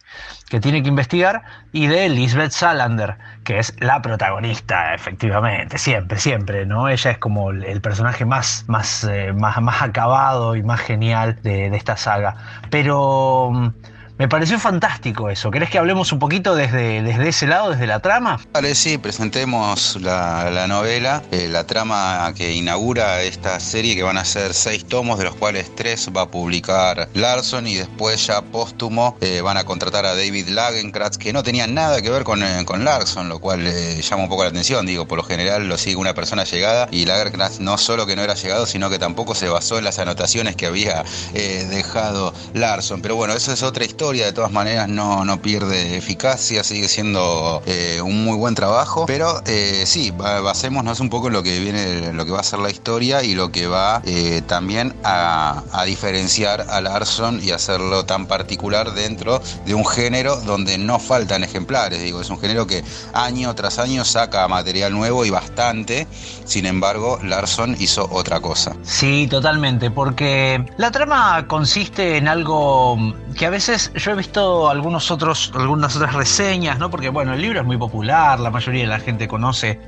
que 0.50 0.60
tiene 0.60 0.82
que 0.82 0.90
investigar, 0.90 1.44
y 1.72 1.88
de 1.88 2.10
Lisbeth 2.10 2.52
Salander, 2.52 3.18
que 3.44 3.60
es 3.60 3.76
la 3.80 4.02
protagonista, 4.02 4.94
efectivamente, 4.94 5.78
siempre, 5.78 6.20
siempre, 6.20 6.66
¿no? 6.66 6.90
Ella 6.90 7.12
es 7.12 7.18
como 7.18 7.52
el, 7.52 7.82
personaje 7.82 8.26
más, 8.26 8.66
más, 8.68 9.04
eh, 9.04 9.34
más, 9.34 9.62
más 9.62 9.82
acabado 9.82 10.56
y 10.56 10.64
más 10.64 10.80
genial 10.82 11.40
de, 11.44 11.68
esta 11.68 11.98
saga. 11.98 12.36
Pero 12.70 13.52
mm, 13.54 13.70
me 14.18 14.28
pareció 14.28 14.60
fantástico 14.60 15.30
eso. 15.30 15.52
¿Querés 15.52 15.70
que 15.70 15.78
hablemos 15.78 16.12
un 16.12 16.18
poquito 16.18 16.56
desde, 16.56 17.04
desde 17.04 17.30
ese 17.30 17.46
lado, 17.46 17.72
desde 17.72 17.86
la 17.86 18.00
trama? 18.00 18.40
Vale, 18.52 18.74
sí, 18.74 18.98
presentemos 18.98 19.98
la, 20.02 20.66
novela, 20.68 21.22
eh, 21.32 21.48
la 21.48 21.66
trama 21.66 22.34
que 22.36 22.52
inaugura 22.54 23.22
esta 23.22 23.60
serie, 23.60 23.96
que 23.96 24.02
van 24.02 24.18
a 24.18 24.26
ser 24.26 24.56
seis 24.56 24.86
tomos, 24.86 25.20
de 25.20 25.26
los 25.26 25.36
cuales 25.36 25.74
tres 25.76 26.10
va 26.16 26.24
a 26.24 26.32
publicar 26.32 27.10
Larson 27.14 27.68
y 27.68 27.76
después 27.76 28.26
ya 28.26 28.42
póstumo 28.42 29.16
eh, 29.22 29.42
van 29.42 29.58
a 29.58 29.66
contratar 29.66 30.06
a 30.06 30.16
David 30.16 30.48
Lagenkratz, 30.50 31.18
que 31.18 31.32
no 31.32 31.44
tenía 31.44 31.68
nada 31.68 32.02
que 32.02 32.10
ver 32.10 32.24
con, 32.24 32.42
eh, 32.42 32.66
con 32.66 32.84
Larson, 32.84 33.30
lo 33.30 33.40
cual 33.40 33.66
llama 34.02 34.24
un 34.24 34.30
poco 34.30 34.44
la 34.44 34.50
atención. 34.50 34.86
Digo, 34.88 35.08
por 35.08 35.18
lo 35.18 35.24
general 35.24 35.68
lo 35.68 35.78
sigue 35.78 35.96
una 35.96 36.16
persona 36.16 36.44
llegada 36.44 36.88
y 36.92 37.06
Lagenkratz 37.06 37.60
no 37.60 37.78
solo 37.78 38.08
que 38.08 38.16
no 38.16 38.24
era 38.24 38.34
llegado, 38.34 38.66
sino 38.66 38.90
que 38.90 38.98
tampoco 38.98 39.36
se 39.36 39.48
basó 39.48 39.78
en 39.78 39.84
las 39.84 40.00
anotaciones 40.00 40.56
que 40.56 40.66
había 40.66 41.04
dejado 41.34 42.34
Larson. 42.54 43.02
Pero 43.02 43.16
bueno, 43.16 43.36
eso 43.36 43.54
es 43.54 43.62
otra 43.62 43.86
historia 43.86 44.07
de 44.16 44.32
todas 44.32 44.52
maneras 44.52 44.88
no, 44.88 45.26
no 45.26 45.42
pierde 45.42 45.98
eficacia, 45.98 46.64
sigue 46.64 46.88
siendo 46.88 47.62
eh, 47.66 48.00
un 48.02 48.24
muy 48.24 48.38
buen 48.38 48.56
trabajo, 48.56 49.06
pero 49.06 49.42
eh, 49.46 49.84
sí, 49.86 50.12
basémonos 50.12 51.00
un 51.00 51.10
poco 51.10 51.28
en 51.28 51.34
lo 51.34 51.44
que 51.44 51.60
viene, 51.60 52.14
lo 52.14 52.26
que 52.26 52.32
va 52.32 52.40
a 52.40 52.44
ser 52.44 52.60
la 52.60 52.70
historia 52.70 53.24
y 53.24 53.36
lo 53.36 53.52
que 53.52 53.68
va 53.68 54.02
eh, 54.06 54.42
también 54.48 54.96
a, 55.04 55.64
diferenciar 55.86 56.66
a 56.70 56.82
Larson 56.82 57.40
y 57.42 57.52
hacerlo 57.52 58.06
tan 58.06 58.26
particular 58.26 58.94
dentro 58.94 59.42
de 59.66 59.74
un 59.74 59.86
género 59.86 60.36
donde 60.38 60.78
no 60.78 61.00
faltan 61.00 61.44
ejemplares, 61.44 62.02
digo, 62.02 62.22
es 62.22 62.30
un 62.30 62.40
género 62.40 62.68
que 62.68 62.84
año 63.14 63.54
tras 63.56 63.80
año 63.80 64.04
saca 64.04 64.48
material 64.48 64.94
nuevo 64.94 65.26
y 65.26 65.30
bastante, 65.30 66.08
sin 66.46 66.66
embargo, 66.66 67.20
Larson 67.24 67.76
hizo 67.80 68.08
otra 68.12 68.40
cosa. 68.40 68.76
Sí, 68.84 69.28
totalmente, 69.30 69.92
porque 69.92 70.66
la 70.78 70.92
trama 70.92 71.46
consiste 71.48 72.18
en 72.18 72.28
algo 72.28 72.98
que 73.36 73.46
a 73.46 73.50
veces 73.50 73.92
yo 73.98 74.12
he 74.12 74.16
visto 74.16 74.70
algunos 74.70 75.12
otros, 75.12 75.52
algunas 75.56 75.96
otras 75.96 76.14
reseñas, 76.14 76.80
¿no? 76.80 76.90
Porque 76.90 77.10
bueno, 77.10 77.34
el 77.34 77.42
libro 77.42 77.60
es 77.60 77.66
muy 77.66 77.78
popular, 77.78 78.40
la 78.40 78.50
mayoría 78.50 78.82
de 78.82 78.88
la 78.88 79.00
gente 79.00 79.28
conoce, 79.28 79.80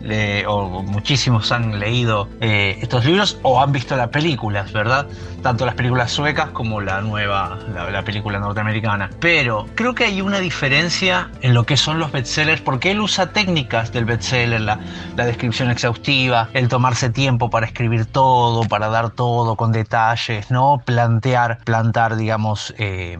o 0.47 0.83
muchísimos 0.83 1.51
han 1.51 1.79
leído 1.79 2.27
eh, 2.41 2.77
estos 2.81 3.05
libros 3.05 3.37
o 3.43 3.61
han 3.61 3.71
visto 3.71 3.95
las 3.95 4.09
películas, 4.09 4.71
¿verdad? 4.71 5.07
Tanto 5.41 5.65
las 5.65 5.75
películas 5.75 6.11
suecas 6.11 6.49
como 6.49 6.81
la 6.81 7.01
nueva, 7.01 7.59
la, 7.73 8.03
película 8.03 8.39
norteamericana. 8.39 9.09
Pero 9.19 9.67
creo 9.75 9.93
que 9.93 10.05
hay 10.05 10.21
una 10.21 10.39
diferencia 10.39 11.29
en 11.41 11.53
lo 11.53 11.65
que 11.65 11.77
son 11.77 11.99
los 11.99 12.11
bestsellers, 12.11 12.61
porque 12.61 12.91
él 12.91 12.99
usa 12.99 13.31
técnicas 13.31 13.91
del 13.91 14.05
bestseller, 14.05 14.61
la, 14.61 14.79
la 15.15 15.25
descripción 15.25 15.69
exhaustiva, 15.69 16.49
el 16.53 16.67
tomarse 16.67 17.09
tiempo 17.09 17.49
para 17.49 17.65
escribir 17.65 18.05
todo, 18.05 18.63
para 18.63 18.89
dar 18.89 19.11
todo 19.11 19.55
con 19.55 19.71
detalles, 19.71 20.49
¿no? 20.51 20.81
Plantear, 20.85 21.59
plantar, 21.63 22.15
digamos, 22.15 22.73
eh, 22.77 23.17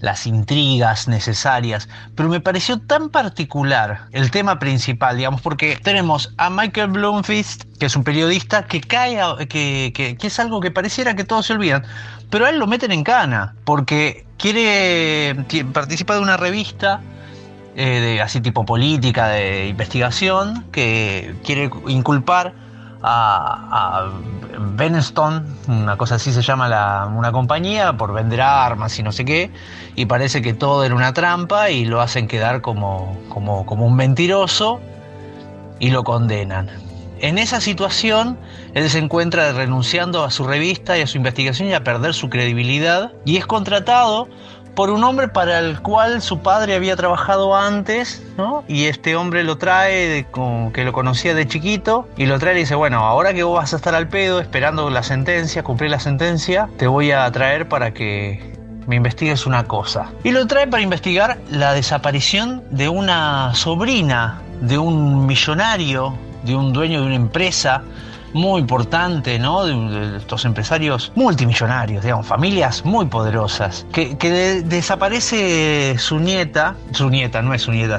las 0.00 0.26
intrigas 0.26 1.08
necesarias, 1.08 1.88
pero 2.14 2.28
me 2.28 2.40
pareció 2.40 2.78
tan 2.78 3.08
particular 3.08 4.08
el 4.12 4.30
tema 4.30 4.58
principal, 4.58 5.16
digamos, 5.16 5.40
porque 5.40 5.78
tenemos 5.82 6.34
a 6.36 6.50
Michael 6.50 6.88
Bloomfist, 6.88 7.64
que 7.78 7.86
es 7.86 7.96
un 7.96 8.04
periodista 8.04 8.66
que 8.66 8.80
cae, 8.80 9.18
que, 9.48 9.92
que, 9.94 10.16
es 10.20 10.40
algo 10.40 10.60
que 10.60 10.70
pareciera 10.70 11.14
que 11.14 11.24
todos 11.24 11.46
se 11.46 11.54
olvidan, 11.54 11.84
pero 12.30 12.46
a 12.46 12.50
él 12.50 12.58
lo 12.58 12.66
meten 12.66 12.92
en 12.92 13.04
cana, 13.04 13.54
porque 13.64 14.26
quiere, 14.36 15.36
participa 15.72 16.14
de 16.14 16.20
una 16.20 16.36
revista 16.36 17.00
eh, 17.74 18.00
de, 18.00 18.20
así 18.22 18.40
tipo 18.40 18.64
política, 18.64 19.28
de 19.28 19.68
investigación, 19.68 20.64
que 20.72 21.34
quiere 21.44 21.70
inculpar 21.88 22.65
a, 23.02 24.02
a 24.02 24.10
una 25.68 25.96
cosa 25.96 26.14
así 26.16 26.32
se 26.32 26.42
llama 26.42 26.68
la, 26.68 27.10
una 27.12 27.32
compañía, 27.32 27.96
por 27.96 28.12
vender 28.12 28.40
armas 28.40 28.98
y 28.98 29.02
no 29.02 29.12
sé 29.12 29.24
qué, 29.24 29.50
y 29.94 30.06
parece 30.06 30.42
que 30.42 30.54
todo 30.54 30.84
era 30.84 30.94
una 30.94 31.12
trampa 31.12 31.70
y 31.70 31.84
lo 31.84 32.00
hacen 32.00 32.28
quedar 32.28 32.60
como, 32.60 33.16
como 33.28 33.86
un 33.86 33.96
mentiroso 33.96 34.80
y 35.78 35.90
lo 35.90 36.04
condenan. 36.04 36.70
En 37.18 37.38
esa 37.38 37.62
situación, 37.62 38.38
él 38.74 38.90
se 38.90 38.98
encuentra 38.98 39.50
renunciando 39.52 40.22
a 40.22 40.30
su 40.30 40.44
revista 40.44 40.98
y 40.98 41.00
a 41.00 41.06
su 41.06 41.16
investigación 41.16 41.68
y 41.70 41.72
a 41.72 41.82
perder 41.82 42.12
su 42.12 42.28
credibilidad 42.28 43.12
y 43.24 43.38
es 43.38 43.46
contratado 43.46 44.28
por 44.76 44.90
un 44.90 45.02
hombre 45.02 45.26
para 45.26 45.58
el 45.58 45.80
cual 45.80 46.20
su 46.20 46.40
padre 46.40 46.74
había 46.74 46.94
trabajado 46.96 47.56
antes, 47.56 48.22
¿no? 48.36 48.62
Y 48.68 48.84
este 48.84 49.16
hombre 49.16 49.42
lo 49.42 49.56
trae, 49.56 50.26
que 50.74 50.84
lo 50.84 50.92
conocía 50.92 51.34
de 51.34 51.48
chiquito, 51.48 52.06
y 52.16 52.26
lo 52.26 52.38
trae 52.38 52.54
y 52.54 52.58
dice, 52.58 52.74
bueno, 52.74 52.98
ahora 52.98 53.32
que 53.32 53.42
vos 53.42 53.56
vas 53.56 53.72
a 53.72 53.76
estar 53.76 53.94
al 53.94 54.06
pedo 54.08 54.38
esperando 54.38 54.88
la 54.90 55.02
sentencia, 55.02 55.64
cumplir 55.64 55.90
la 55.90 55.98
sentencia, 55.98 56.68
te 56.76 56.86
voy 56.86 57.10
a 57.10 57.28
traer 57.32 57.66
para 57.66 57.94
que 57.94 58.54
me 58.86 58.96
investigues 58.96 59.46
una 59.46 59.64
cosa. 59.64 60.12
Y 60.22 60.30
lo 60.30 60.46
trae 60.46 60.66
para 60.66 60.82
investigar 60.82 61.38
la 61.50 61.72
desaparición 61.72 62.62
de 62.70 62.90
una 62.90 63.54
sobrina 63.54 64.42
de 64.60 64.76
un 64.76 65.26
millonario, 65.26 66.14
de 66.44 66.54
un 66.54 66.74
dueño 66.74 67.00
de 67.00 67.06
una 67.06 67.16
empresa 67.16 67.82
muy 68.32 68.60
importante, 68.60 69.38
¿no? 69.38 69.64
De, 69.64 70.16
estos 70.16 70.44
empresarios 70.44 71.12
multimillonarios, 71.14 72.02
digamos, 72.02 72.26
familias 72.26 72.84
muy 72.84 73.06
poderosas, 73.06 73.86
que, 73.92 74.16
desaparece 74.64 75.96
su 75.98 76.18
nieta, 76.18 76.76
su 76.92 77.10
nieta 77.10 77.42
no 77.42 77.54
es 77.54 77.62
su 77.62 77.72
nieta, 77.72 77.98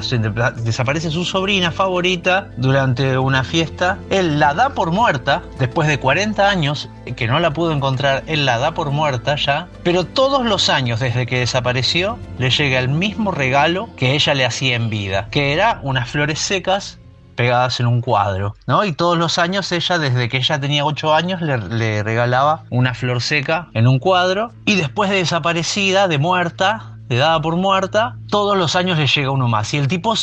desaparece 0.52 1.10
su 1.10 1.24
sobrina 1.24 1.70
favorita 1.70 2.48
durante 2.56 3.18
una 3.18 3.44
fiesta, 3.44 3.98
él 4.10 4.38
la 4.38 4.54
da 4.54 4.70
por 4.70 4.90
muerta, 4.90 5.42
después 5.58 5.88
de 5.88 5.98
40 5.98 6.48
años, 6.48 6.88
que 7.16 7.26
no 7.26 7.40
la 7.40 7.52
pudo 7.52 7.72
encontrar, 7.72 8.22
él 8.26 8.46
la 8.46 8.58
da 8.58 8.72
por 8.72 8.90
muerta 8.90 9.36
ya, 9.36 9.68
pero 9.82 10.04
todos 10.04 10.44
los 10.44 10.68
años 10.68 11.00
desde 11.00 11.26
que 11.26 11.40
desapareció, 11.40 12.18
le 12.38 12.50
llega 12.50 12.78
el 12.78 12.88
mismo 12.88 13.30
regalo 13.30 13.88
que 13.96 14.14
ella 14.14 14.34
le 14.34 14.44
hacía 14.44 14.76
en 14.76 14.90
vida, 14.90 15.28
que 15.30 15.52
era 15.52 15.80
unas 15.82 16.08
flores 16.08 16.38
secas 16.38 16.98
pegadas 17.38 17.78
en 17.78 17.86
un 17.86 18.00
cuadro, 18.00 18.56
¿no? 18.66 18.84
Y 18.84 18.92
todos 18.92 19.16
los 19.16 19.38
años 19.38 19.70
ella, 19.70 19.96
desde 19.98 20.28
que 20.28 20.38
ella 20.38 20.58
tenía 20.58 20.84
8 20.84 21.14
años, 21.14 21.40
le, 21.40 22.02
regalaba 22.02 22.64
una 22.68 22.94
flor 22.94 23.22
seca 23.22 23.68
en 23.74 23.86
un 23.86 24.00
cuadro 24.00 24.50
y 24.64 24.74
después 24.74 25.08
de 25.08 25.18
desaparecida, 25.18 26.08
de 26.08 26.18
muerta, 26.18 26.96
de 27.08 27.16
dada 27.16 27.40
por 27.40 27.54
muerta, 27.54 28.16
todos 28.28 28.58
los 28.58 28.74
años 28.74 28.98
le 28.98 29.06
llega 29.06 29.30
uno 29.30 29.46
más. 29.46 29.72
Y 29.72 29.76
el 29.76 29.86
tipo 29.86 30.14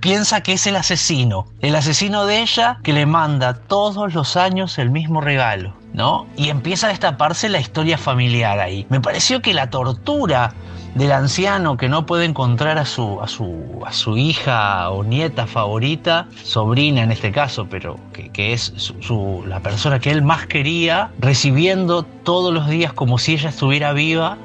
piensa 0.00 0.40
que 0.40 0.54
es 0.54 0.66
el 0.66 0.74
asesino, 0.74 1.46
el 1.60 1.76
asesino 1.76 2.26
de 2.26 2.42
ella 2.42 2.80
que 2.82 2.92
le 2.92 3.06
manda 3.06 3.54
todos 3.54 4.12
los 4.12 4.36
años 4.36 4.78
el 4.78 4.90
mismo 4.90 5.20
regalo, 5.20 5.76
¿no? 5.92 6.26
Y 6.36 6.48
empieza 6.48 6.88
a 6.88 6.90
destaparse 6.90 7.50
la 7.50 7.60
historia 7.60 7.98
familiar 7.98 8.58
ahí. 8.58 8.84
Me 8.90 9.00
pareció 9.00 9.40
que 9.42 9.54
la 9.54 9.70
tortura 9.70 10.52
del 10.94 11.12
anciano 11.12 11.76
que 11.76 11.88
no 11.88 12.04
puede 12.06 12.24
encontrar 12.24 12.78
a 12.78 12.84
su, 12.84 13.20
a 13.20 13.28
su, 13.28 13.80
a 13.86 13.92
su 13.92 14.16
hija 14.16 14.90
o 14.90 15.04
nieta 15.04 15.46
favorita, 15.46 16.26
sobrina 16.42 17.02
en 17.02 17.12
este 17.12 17.32
caso, 17.32 17.66
pero 17.68 17.98
que, 18.12 18.52
es 18.52 18.72
su, 18.76 19.44
la 19.46 19.60
persona 19.60 19.98
que 19.98 20.10
él 20.10 20.22
más 20.22 20.46
quería, 20.46 21.10
recibiendo 21.18 22.02
todos 22.02 22.52
los 22.52 22.68
días 22.68 22.92
como 22.92 23.18
si 23.18 23.34
ella 23.34 23.50
estuviera 23.50 23.92
viva. 23.92 24.36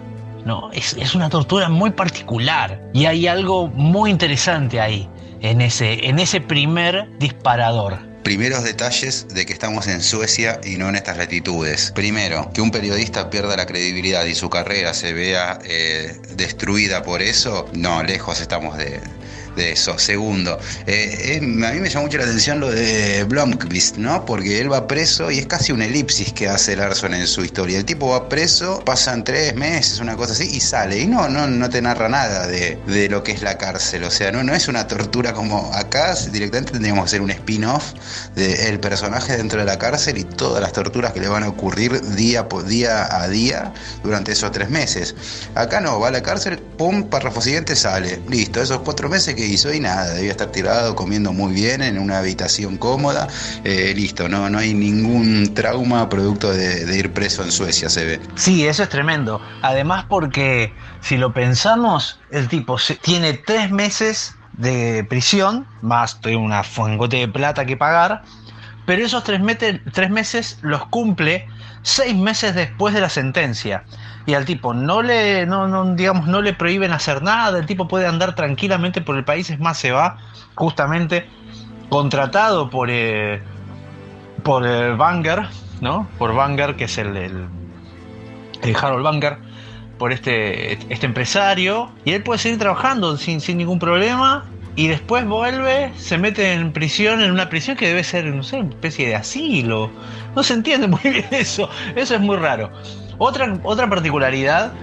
No, 0.45 0.69
es, 0.71 0.93
es 0.93 1.13
una 1.13 1.29
tortura 1.29 1.67
muy 1.67 1.91
particular 1.91 2.81
y 2.93 3.05
hay 3.05 3.27
algo 3.27 3.67
muy 3.67 4.09
interesante 4.09 4.79
ahí, 4.79 5.09
en 5.41 5.59
ese, 5.59 6.07
en 6.07 6.19
ese 6.19 6.39
primer 6.39 7.09
disparador. 7.19 7.97
Primeros 8.27 8.65
detalles 8.65 9.25
de 9.29 9.45
que 9.45 9.53
estamos 9.53 9.87
en 9.87 10.03
Suecia 10.03 10.59
y 10.61 10.75
no 10.75 10.89
en 10.89 10.97
estas 10.97 11.15
latitudes. 11.15 11.93
Primero, 11.95 12.51
que 12.53 12.59
un 12.59 12.71
periodista 12.71 13.29
pierda 13.29 13.55
la 13.55 13.65
credibilidad 13.65 14.25
y 14.25 14.35
su 14.35 14.49
carrera 14.49 14.93
se 14.93 15.13
vea 15.13 15.59
eh, 15.63 16.13
destruida 16.35 17.03
por 17.03 17.21
eso, 17.21 17.69
no, 17.71 18.03
lejos 18.03 18.41
estamos 18.41 18.77
de, 18.77 18.99
de 19.57 19.71
eso. 19.73 19.97
Segundo, 19.99 20.57
eh, 20.85 21.39
a 21.41 21.71
mí 21.73 21.79
me 21.79 21.89
llama 21.89 22.05
mucho 22.05 22.17
la 22.17 22.23
atención 22.23 22.59
lo 22.59 22.71
de 22.71 23.25
Blomqvist, 23.25 23.97
¿no? 23.97 24.23
Porque 24.25 24.61
él 24.61 24.71
va 24.71 24.87
preso 24.87 25.31
y 25.31 25.39
es 25.39 25.47
casi 25.47 25.71
un 25.71 25.81
elipsis 25.81 26.31
que 26.31 26.47
hace 26.47 26.75
Larson 26.75 27.13
en 27.13 27.27
su 27.27 27.43
historia. 27.43 27.77
El 27.77 27.85
tipo 27.85 28.09
va 28.09 28.29
preso, 28.29 28.81
pasan 28.85 29.23
tres 29.23 29.55
meses, 29.55 29.99
una 29.99 30.15
cosa 30.15 30.33
así, 30.33 30.49
y 30.55 30.59
sale. 30.61 30.99
Y 30.99 31.07
no, 31.07 31.27
no, 31.27 31.47
no 31.47 31.69
te 31.69 31.81
narra 31.81 32.07
nada 32.07 32.47
de, 32.47 33.07
lo 33.09 33.23
que 33.23 33.31
es 33.31 33.41
la 33.41 33.57
cárcel. 33.57 34.03
O 34.03 34.11
sea, 34.11 34.31
no, 34.31 34.43
no 34.43 34.53
es 34.53 34.67
una 34.67 34.87
tortura 34.87 35.33
como 35.33 35.73
acá, 35.73 36.15
directamente 36.31 36.71
tendríamos 36.71 37.03
que 37.03 37.07
hacer 37.07 37.21
un 37.21 37.31
spin-off 37.31 37.93
del 38.35 38.79
personaje 38.79 39.35
dentro 39.35 39.59
de 39.59 39.65
la 39.65 39.77
cárcel 39.77 40.17
y 40.17 40.23
todas 40.23 40.61
las 40.61 40.71
torturas 40.71 41.13
que 41.13 41.19
le 41.19 41.27
van 41.27 41.43
a 41.43 41.49
ocurrir 41.49 42.01
día 42.15 42.47
por 42.47 42.65
día 42.65 43.21
a 43.21 43.27
día 43.27 43.73
durante 44.03 44.33
esos 44.33 44.51
tres 44.51 44.69
meses. 44.69 45.15
Acá 45.55 45.81
no, 45.81 45.99
va 45.99 46.09
a 46.09 46.11
la 46.11 46.21
cárcel, 46.21 46.59
pum, 46.59 47.03
párrafo 47.03 47.41
siguiente 47.41 47.75
sale. 47.75 48.21
Listo, 48.29 48.61
esos 48.61 48.79
cuatro 48.81 49.09
meses 49.09 49.35
que 49.35 49.46
hizo 49.47 49.73
y 49.73 49.79
nada, 49.79 50.13
debía 50.13 50.31
estar 50.31 50.51
tirado 50.51 50.95
comiendo 50.95 51.33
muy 51.33 51.53
bien 51.53 51.81
en 51.81 51.97
una 51.99 52.19
habitación 52.19 52.77
cómoda, 52.77 53.27
eh, 53.63 53.93
listo, 53.95 54.29
no, 54.29 54.49
no 54.49 54.59
hay 54.59 54.73
ningún 54.73 55.53
trauma 55.53 56.09
producto 56.09 56.51
de, 56.51 56.97
ir 56.97 57.13
preso 57.13 57.43
en 57.43 57.51
Suecia, 57.51 57.89
se 57.89 58.05
ve. 58.05 58.19
Sí, 58.35 58.67
eso 58.67 58.83
es 58.83 58.89
tremendo. 58.89 59.41
Además 59.61 60.05
porque 60.07 60.73
si 61.01 61.17
lo 61.17 61.33
pensamos, 61.33 62.19
el 62.31 62.47
tipo 62.47 62.77
tiene 63.01 63.33
tres 63.33 63.71
meses 63.71 64.35
de 64.53 65.05
prisión, 65.07 65.67
más 65.81 66.19
una 66.25 66.63
fuengote 66.63 67.17
de 67.17 67.27
plata 67.27 67.65
que 67.65 67.77
pagar, 67.77 68.23
pero 68.85 69.05
esos 69.05 69.23
tres, 69.23 69.41
tres 69.93 70.09
meses 70.09 70.57
los 70.61 70.85
cumple 70.87 71.47
seis 71.83 72.15
meses 72.15 72.55
después 72.55 72.93
de 72.93 73.01
la 73.01 73.09
sentencia 73.09 73.83
y 74.27 74.33
al 74.33 74.45
tipo 74.45 74.73
no 74.73 75.01
le, 75.01 75.45
no, 75.45 75.95
digamos, 75.95 76.27
no 76.27 76.41
le 76.41 76.53
prohíben 76.53 76.91
hacer 76.91 77.23
nada, 77.23 77.57
el 77.57 77.65
tipo 77.65 77.87
puede 77.87 78.05
andar 78.05 78.35
tranquilamente 78.35 78.99
por 78.99 79.15
el 79.15 79.23
país, 79.23 79.49
es 79.49 79.59
más, 79.59 79.77
se 79.77 79.91
va 79.91 80.17
justamente 80.53 81.25
contratado 81.87 82.69
por, 82.69 82.89
eh, 82.91 83.41
por 84.43 84.67
el 84.67 84.97
Banger, 84.97 85.47
¿no? 85.79 86.09
Por 86.17 86.35
Banger, 86.35 86.75
que 86.75 86.83
es 86.83 86.97
el, 86.97 87.15
el, 87.15 88.75
Harold 88.75 89.05
Banger, 89.05 89.37
por 89.97 90.11
este, 90.11 90.73
este 90.93 91.05
empresario, 91.05 91.89
y 92.03 92.11
él 92.11 92.21
puede 92.21 92.39
seguir 92.39 92.59
trabajando 92.59 93.15
sin, 93.15 93.39
sin 93.39 93.57
ningún 93.57 93.79
problema, 93.79 94.43
y 94.75 94.89
después 94.89 95.25
vuelve, 95.25 95.93
se 95.95 96.17
mete 96.17 96.51
en 96.51 96.73
prisión, 96.73 97.21
en 97.21 97.31
una 97.31 97.47
prisión 97.47 97.77
que 97.77 97.87
debe 97.87 98.03
ser, 98.03 98.25
no 98.25 98.43
sé, 98.43 98.57
una 98.57 98.71
especie 98.71 99.07
de 99.07 99.15
asilo. 99.15 99.89
No 100.35 100.43
se 100.43 100.53
entiende 100.53 100.87
muy 100.89 100.99
bien 101.01 101.25
eso, 101.31 101.69
eso 101.95 102.13
es 102.13 102.21
muy 102.21 102.35
raro. 102.35 102.69
Otra, 103.17 103.59
otra 103.63 103.89
particularidad 103.89 104.73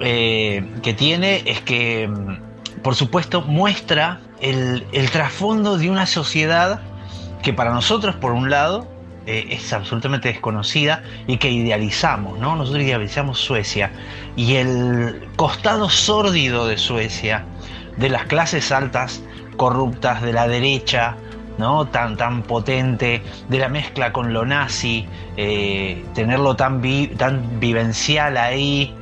eh, 0.00 0.64
que 0.82 0.94
tiene 0.94 1.42
es 1.44 1.60
que, 1.60 2.08
mm, 2.08 2.82
por 2.82 2.94
supuesto, 2.94 3.42
muestra 3.42 4.20
el, 4.40 4.84
trasfondo 5.12 5.76
de 5.76 5.90
una 5.90 6.06
sociedad 6.06 6.80
que 7.42 7.52
para 7.52 7.72
nosotros, 7.72 8.16
por 8.16 8.32
un 8.32 8.48
lado, 8.48 8.88
eh, 9.26 9.48
es 9.50 9.72
absolutamente 9.72 10.28
desconocida 10.28 11.02
y 11.26 11.36
que 11.36 11.50
idealizamos, 11.50 12.38
¿no? 12.38 12.56
Nosotros 12.56 12.84
idealizamos 12.84 13.38
Suecia 13.38 13.92
y 14.36 14.54
el 14.54 15.28
costado 15.36 15.90
sórdido 15.90 16.66
de 16.66 16.78
Suecia, 16.78 17.44
de 17.98 18.08
las 18.08 18.24
clases 18.24 18.72
altas 18.72 19.22
corruptas, 19.58 20.22
de 20.22 20.32
la 20.32 20.48
derecha, 20.48 21.16
¿no? 21.60 21.86
tan, 21.86 22.16
tan 22.16 22.42
potente, 22.42 23.22
de 23.48 23.58
la 23.58 23.68
mezcla 23.68 24.12
con 24.12 24.32
lo 24.32 24.44
nazi, 24.44 25.06
eh, 25.36 26.04
tenerlo 26.14 26.56
tan, 26.56 26.82
tan 27.16 27.60
vivencial 27.60 28.36
ahí, 28.36 28.92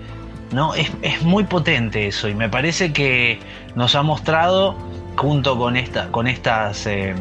¿no? 0.53 0.75
Es, 0.75 1.23
muy 1.23 1.45
potente 1.45 2.09
eso 2.09 2.29
y 2.29 2.35
me 2.35 2.49
parece 2.49 2.93
que 2.93 3.39
nos 3.75 3.95
ha 3.95 4.03
mostrado, 4.03 4.77
junto 5.17 5.57
con, 5.57 5.77
esta, 5.77 6.09
con, 6.09 6.27
estas, 6.27 6.87
eh, 6.87 7.15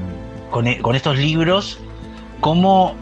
e, 0.65 0.77
con, 0.81 0.95
estos 0.95 1.17
libros, 1.17 1.79
como 2.41 2.95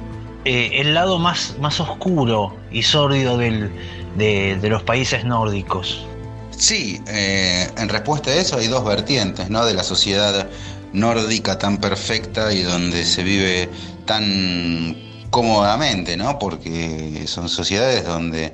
eh, 0.44 0.72
el 0.74 0.94
lado 0.94 1.18
más, 1.18 1.56
más 1.60 1.80
oscuro 1.80 2.56
y 2.72 2.84
sórdido 2.84 3.38
de, 3.38 3.70
de, 4.16 4.70
los 4.70 4.84
países 4.84 5.26
nórdicos. 5.26 6.06
Sí, 6.52 7.02
en 7.08 7.90
respuesta 7.90 8.30
a 8.32 8.36
eso 8.36 8.58
hay 8.58 8.68
dos 8.68 8.86
vertientes, 8.86 9.50
¿no? 9.50 9.66
De 9.66 9.74
la 9.74 9.84
sociedad 9.84 10.48
nórdica 10.96 11.58
tan 11.58 11.78
perfecta 11.78 12.54
y 12.54 12.64
donde 12.64 13.06
se 13.06 13.24
vive 13.24 13.70
tan 14.06 14.96
cómodamente, 15.30 16.18
¿no? 16.18 16.40
Porque 16.40 17.26
son 17.28 17.50
sociedades 17.50 18.06
donde, 18.06 18.54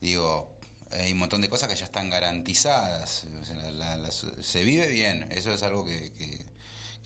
digo, 0.00 0.56
hay 0.90 1.12
un 1.12 1.18
montón 1.18 1.40
de 1.40 1.48
cosas 1.48 1.68
que 1.68 1.76
ya 1.76 1.84
están 1.84 2.10
garantizadas. 2.10 3.26
se 4.40 4.64
vive 4.64 4.88
bien, 4.88 5.28
eso 5.32 5.52
es 5.52 5.62
algo 5.62 5.84
que, 5.84 6.12
que 6.12 6.44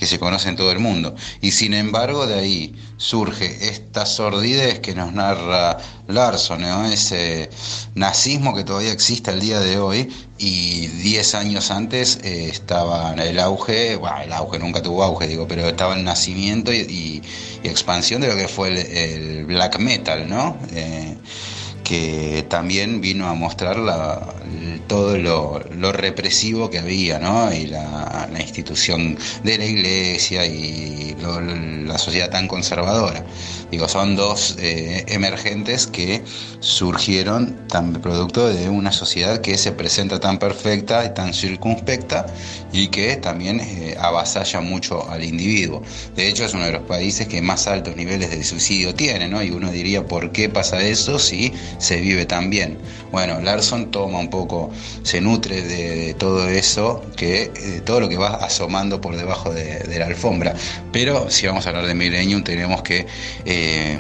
se 0.05 0.19
conoce 0.19 0.51
en 0.51 0.57
todo 0.57 0.71
el 0.73 0.79
mundo. 0.79 1.15
Y 1.41 1.53
sin 1.53 1.73
embargo, 1.73 2.27
de 2.27 2.35
ahí 2.35 2.75
surge 2.99 3.69
esta 3.69 4.05
sordidez 4.05 4.81
que 4.81 4.95
nos 4.95 5.13
narra 5.13 5.79
Larson, 6.09 6.65
ese 6.87 7.49
nazismo 7.95 8.55
que 8.55 8.65
todavía 8.65 8.93
existe 8.93 9.31
al 9.31 9.41
día 9.41 9.61
de 9.61 9.79
hoy. 9.79 10.13
Y 10.39 10.89
10 10.89 11.35
años 11.35 11.71
antes 11.71 12.19
eh, 12.23 12.49
estaba 12.51 13.15
el 13.15 13.39
auge, 13.41 13.97
bueno, 13.97 14.21
el 14.21 14.33
auge 14.33 14.59
nunca 14.59 14.83
tuvo 14.83 15.03
auge, 15.03 15.27
digo, 15.27 15.49
pero 15.49 15.67
estaba 15.67 15.97
el 15.97 16.05
nacimiento 16.05 16.73
y, 16.73 17.23
expansión 17.65 18.21
de 18.21 18.29
lo 18.29 18.37
que 18.37 18.47
fue 18.47 18.69
el, 18.69 19.45
black 19.47 19.79
metal, 19.79 20.29
¿no? 20.29 20.57
Eh, 20.73 21.17
que 21.87 22.45
también 22.49 23.01
vino 23.01 23.29
a 23.29 23.35
mostrar 23.35 23.77
todo 24.89 25.17
lo, 25.17 25.93
represivo 25.93 26.69
que 26.69 26.81
había, 26.81 27.21
¿no? 27.21 27.53
Y 27.53 27.67
la, 27.67 28.29
institución 28.41 29.17
de 29.45 29.59
la 29.59 29.65
iglesia 29.65 30.45
y 30.47 31.17
la 31.87 31.99
sociedad 31.99 32.31
tan 32.31 32.49
conservadora. 32.49 33.25
Digo, 33.71 33.89
son 33.89 34.15
dos 34.15 34.57
eh, 34.59 35.05
emergentes 35.09 35.87
que 35.87 36.23
surgieron 36.61 37.67
tan 37.69 37.93
producto 37.95 38.49
de 38.49 38.69
una 38.69 38.93
sociedad 38.93 39.41
que 39.41 39.59
se 39.59 39.73
presenta 39.73 40.21
tan 40.21 40.39
perfecta 40.39 41.05
y 41.05 41.15
tan 41.15 41.35
circunspecta 41.35 42.27
y 42.73 42.89
que 42.89 43.17
también 43.17 43.61
eh, 43.61 43.97
avasalla 43.99 44.61
mucho 44.61 45.09
al 45.11 45.25
individuo. 45.25 45.83
De 46.15 46.29
hecho, 46.29 46.45
es 46.45 46.55
uno 46.55 46.65
de 46.65 46.73
los 46.73 46.83
países 46.83 47.27
que 47.27 47.43
más 47.43 47.67
altos 47.67 47.97
niveles 47.97 48.31
de 48.31 48.45
suicidio 48.45 48.95
tiene, 48.95 49.29
¿no? 49.29 49.43
Y 49.43 49.51
uno 49.51 49.71
diría, 49.71 50.07
¿por 50.07 50.31
qué 50.31 50.49
pasa 50.49 50.81
eso 50.83 51.19
si 51.19 51.53
se 51.79 52.01
vive 52.01 52.27
tan 52.27 52.51
bien? 52.51 52.79
Bueno, 53.13 53.41
Larson 53.41 53.91
toma 53.91 54.19
un 54.19 54.31
poco, 54.31 54.71
se 55.03 55.21
nutre 55.21 55.63
de, 55.63 56.15
todo 56.15 56.49
eso, 56.49 57.03
que 57.17 57.49
de 57.49 57.81
todo 57.81 58.01
lo 58.01 58.09
que 58.09 58.17
va 58.17 58.35
asomando 58.37 59.01
por 59.01 59.17
debajo 59.17 59.53
de, 59.53 59.99
la 59.99 60.07
alfombra. 60.07 60.55
Pero 60.93 61.31
si 61.31 61.47
vamos 61.47 61.67
a 61.67 61.71
hablar 61.71 61.87
de 61.87 61.95
Millennium, 61.95 62.43
tenemos 62.43 62.83
que 62.83 63.07
eh, 63.45 63.99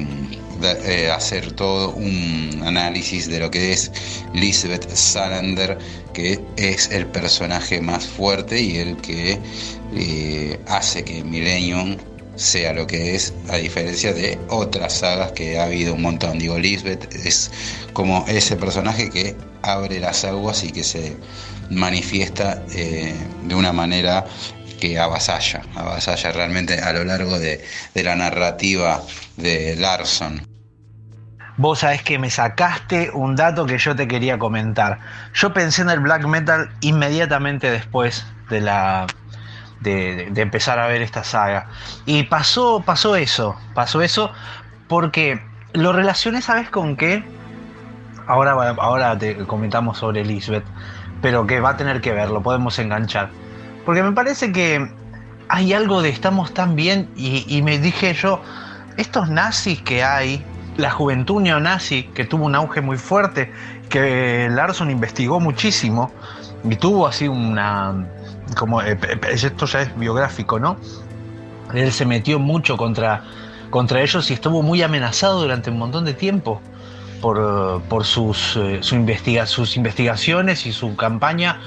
eh, 0.62 1.10
hacer 1.10 1.52
todo 1.52 1.90
un 1.90 2.62
análisis 2.64 3.28
de 3.28 3.40
lo 3.40 3.50
que 3.50 3.72
es 3.72 3.92
Lisbeth 4.32 4.88
Salander, 4.94 5.78
que 6.14 6.40
es 6.56 6.90
el 6.90 7.06
personaje 7.06 7.80
más 7.80 8.06
fuerte 8.06 8.60
y 8.60 8.78
el 8.78 8.96
que 8.96 9.38
eh, 9.94 10.58
hace 10.66 11.04
que 11.04 11.22
Millennium 11.22 11.96
sea 12.36 12.72
lo 12.72 12.86
que 12.86 13.14
es, 13.14 13.34
a 13.50 13.56
diferencia 13.56 14.12
de 14.12 14.38
otras 14.48 14.98
sagas 14.98 15.32
que 15.32 15.58
ha 15.58 15.64
habido 15.64 15.94
un 15.94 16.02
montón. 16.02 16.38
Digo, 16.38 16.58
Lisbeth 16.58 17.12
es 17.14 17.50
como 17.92 18.24
ese 18.28 18.56
personaje 18.56 19.10
que 19.10 19.36
abre 19.62 19.98
las 19.98 20.24
aguas 20.24 20.62
y 20.64 20.70
que 20.70 20.84
se 20.84 21.16
manifiesta 21.70 22.62
eh, 22.74 23.14
de 23.44 23.54
una 23.54 23.72
manera 23.72 24.24
que 24.78 24.98
avasalla, 24.98 25.62
avasalla 25.74 26.32
realmente 26.32 26.78
a 26.78 26.92
lo 26.92 27.04
largo 27.04 27.38
de, 27.38 27.64
de 27.94 28.02
la 28.02 28.14
narrativa 28.14 29.02
de 29.36 29.74
Larson. 29.76 30.46
Vos 31.58 31.78
sabés 31.78 32.02
que 32.02 32.18
me 32.18 32.28
sacaste 32.28 33.10
un 33.14 33.34
dato 33.34 33.64
que 33.64 33.78
yo 33.78 33.96
te 33.96 34.06
quería 34.06 34.38
comentar. 34.38 34.98
Yo 35.32 35.54
pensé 35.54 35.80
en 35.80 35.88
el 35.88 36.00
black 36.00 36.26
metal 36.26 36.70
inmediatamente 36.82 37.70
después 37.70 38.26
de 38.50 38.60
la 38.60 39.06
de, 39.80 40.32
empezar 40.36 40.78
a 40.78 40.86
ver 40.86 41.02
esta 41.02 41.24
saga. 41.24 41.68
Y 42.04 42.24
pasó, 42.24 42.82
pasó 42.84 43.16
eso, 43.16 43.56
pasó 43.74 44.02
eso 44.02 44.32
porque 44.88 45.40
lo 45.72 45.92
relacioné, 45.92 46.42
¿sabes 46.42 46.70
con 46.70 46.96
qué? 46.96 47.24
Ahora, 48.26 48.52
ahora 48.78 49.16
te 49.18 49.36
comentamos 49.46 49.98
sobre 49.98 50.22
Elizabeth, 50.22 50.64
pero 51.22 51.46
que 51.46 51.60
va 51.60 51.70
a 51.70 51.76
tener 51.76 52.00
que 52.00 52.12
ver, 52.12 52.30
lo 52.30 52.42
podemos 52.42 52.78
enganchar. 52.78 53.30
Porque 53.84 54.02
me 54.02 54.12
parece 54.12 54.52
que 54.52 54.90
hay 55.48 55.72
algo 55.72 56.02
de 56.02 56.08
estamos 56.08 56.52
tan 56.52 56.74
bien 56.74 57.08
y, 57.16 57.62
me 57.62 57.78
dije 57.78 58.14
yo, 58.14 58.40
estos 58.96 59.28
nazis 59.28 59.80
que 59.82 60.02
hay, 60.02 60.44
la 60.76 60.90
juventud 60.90 61.40
neonazi 61.40 62.04
que 62.14 62.24
tuvo 62.24 62.46
un 62.46 62.54
auge 62.54 62.80
muy 62.80 62.98
fuerte, 62.98 63.52
que 63.88 64.48
Larson 64.50 64.90
investigó 64.90 65.38
muchísimo 65.38 66.10
y 66.64 66.74
tuvo 66.76 67.06
así 67.06 67.28
una, 67.28 68.06
como 68.54 68.82
eh, 68.82 68.98
esto 69.30 69.66
ya 69.66 69.82
es 69.82 69.98
biográfico, 69.98 70.58
¿no? 70.58 70.76
él 71.74 71.92
se 71.92 72.04
metió 72.04 72.38
mucho 72.38 72.76
contra, 72.76 73.22
contra 73.70 74.00
ellos 74.00 74.30
y 74.30 74.34
estuvo 74.34 74.62
muy 74.62 74.82
amenazado 74.82 75.40
durante 75.40 75.70
un 75.70 75.78
montón 75.78 76.04
de 76.04 76.14
tiempo 76.14 76.60
por, 77.20 78.04
sus, 78.04 78.56
eh, 78.56 78.78
su 78.82 78.94
investiga, 78.94 79.46
sus 79.46 79.76
investigaciones 79.76 80.64
y 80.66 80.72
su 80.72 80.94
campaña 80.94 81.58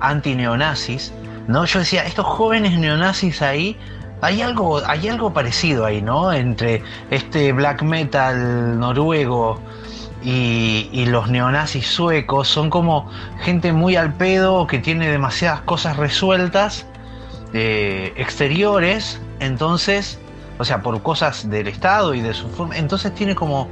anti-neonazis. 0.00 1.12
¿no? 1.48 1.64
Yo 1.64 1.80
decía, 1.80 2.04
estos 2.04 2.26
jóvenes 2.26 2.78
neonazis 2.78 3.42
ahí, 3.42 3.76
hay 4.20 4.42
algo, 4.42 4.80
hay 4.86 5.08
algo 5.08 5.32
parecido 5.32 5.84
ahí, 5.84 6.02
¿no? 6.02 6.32
Entre 6.32 6.82
este 7.10 7.52
black 7.52 7.82
metal 7.82 8.78
noruego 8.78 9.60
y, 10.22 10.88
y, 10.92 11.06
los 11.06 11.28
neonazis 11.28 11.86
suecos. 11.86 12.48
Son 12.48 12.70
como 12.70 13.10
gente 13.40 13.72
muy 13.72 13.96
al 13.96 14.14
pedo 14.14 14.66
que 14.66 14.78
tiene 14.78 15.08
demasiadas 15.08 15.60
cosas 15.62 15.96
resueltas, 15.96 16.86
eh, 17.52 18.12
exteriores. 18.16 19.20
Entonces, 19.40 20.18
o 20.58 20.64
sea, 20.64 20.82
por 20.82 21.02
cosas 21.02 21.48
del 21.48 21.68
Estado 21.68 22.14
y 22.14 22.20
de 22.20 22.34
su 22.34 22.48
forma. 22.48 22.76
Entonces 22.76 23.14
tiene 23.14 23.34
como 23.34 23.68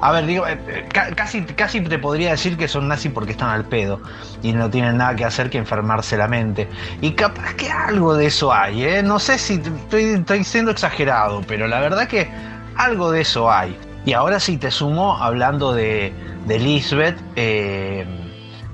a 0.00 0.12
ver, 0.12 0.26
digo, 0.26 0.46
eh, 0.46 0.58
eh, 0.68 0.88
casi, 1.14 1.42
casi 1.42 1.80
te 1.80 1.98
podría 1.98 2.30
decir 2.30 2.56
que 2.56 2.68
son 2.68 2.86
nazis 2.86 3.10
porque 3.12 3.32
están 3.32 3.50
al 3.50 3.64
pedo 3.64 4.00
y 4.42 4.52
no 4.52 4.70
tienen 4.70 4.96
nada 4.96 5.16
que 5.16 5.24
hacer 5.24 5.50
que 5.50 5.58
enfermarse 5.58 6.16
la 6.16 6.28
mente. 6.28 6.68
Y 7.00 7.12
capaz 7.12 7.54
que 7.54 7.70
algo 7.70 8.14
de 8.14 8.26
eso 8.26 8.52
hay. 8.52 9.02
No 9.02 9.18
sé 9.18 9.38
si 9.38 9.54
estoy, 9.54 10.44
siendo 10.44 10.70
exagerado, 10.70 11.42
pero 11.48 11.66
la 11.66 11.80
verdad 11.80 12.06
que 12.06 12.30
algo 12.76 13.10
de 13.10 13.22
eso 13.22 13.50
hay. 13.50 13.76
Y 14.08 14.14
ahora 14.14 14.40
sí 14.40 14.56
te 14.56 14.70
sumo 14.70 15.22
hablando 15.22 15.74
de, 15.74 16.14
de 16.46 16.58
Lisbeth, 16.58 17.20
eh, 17.36 18.06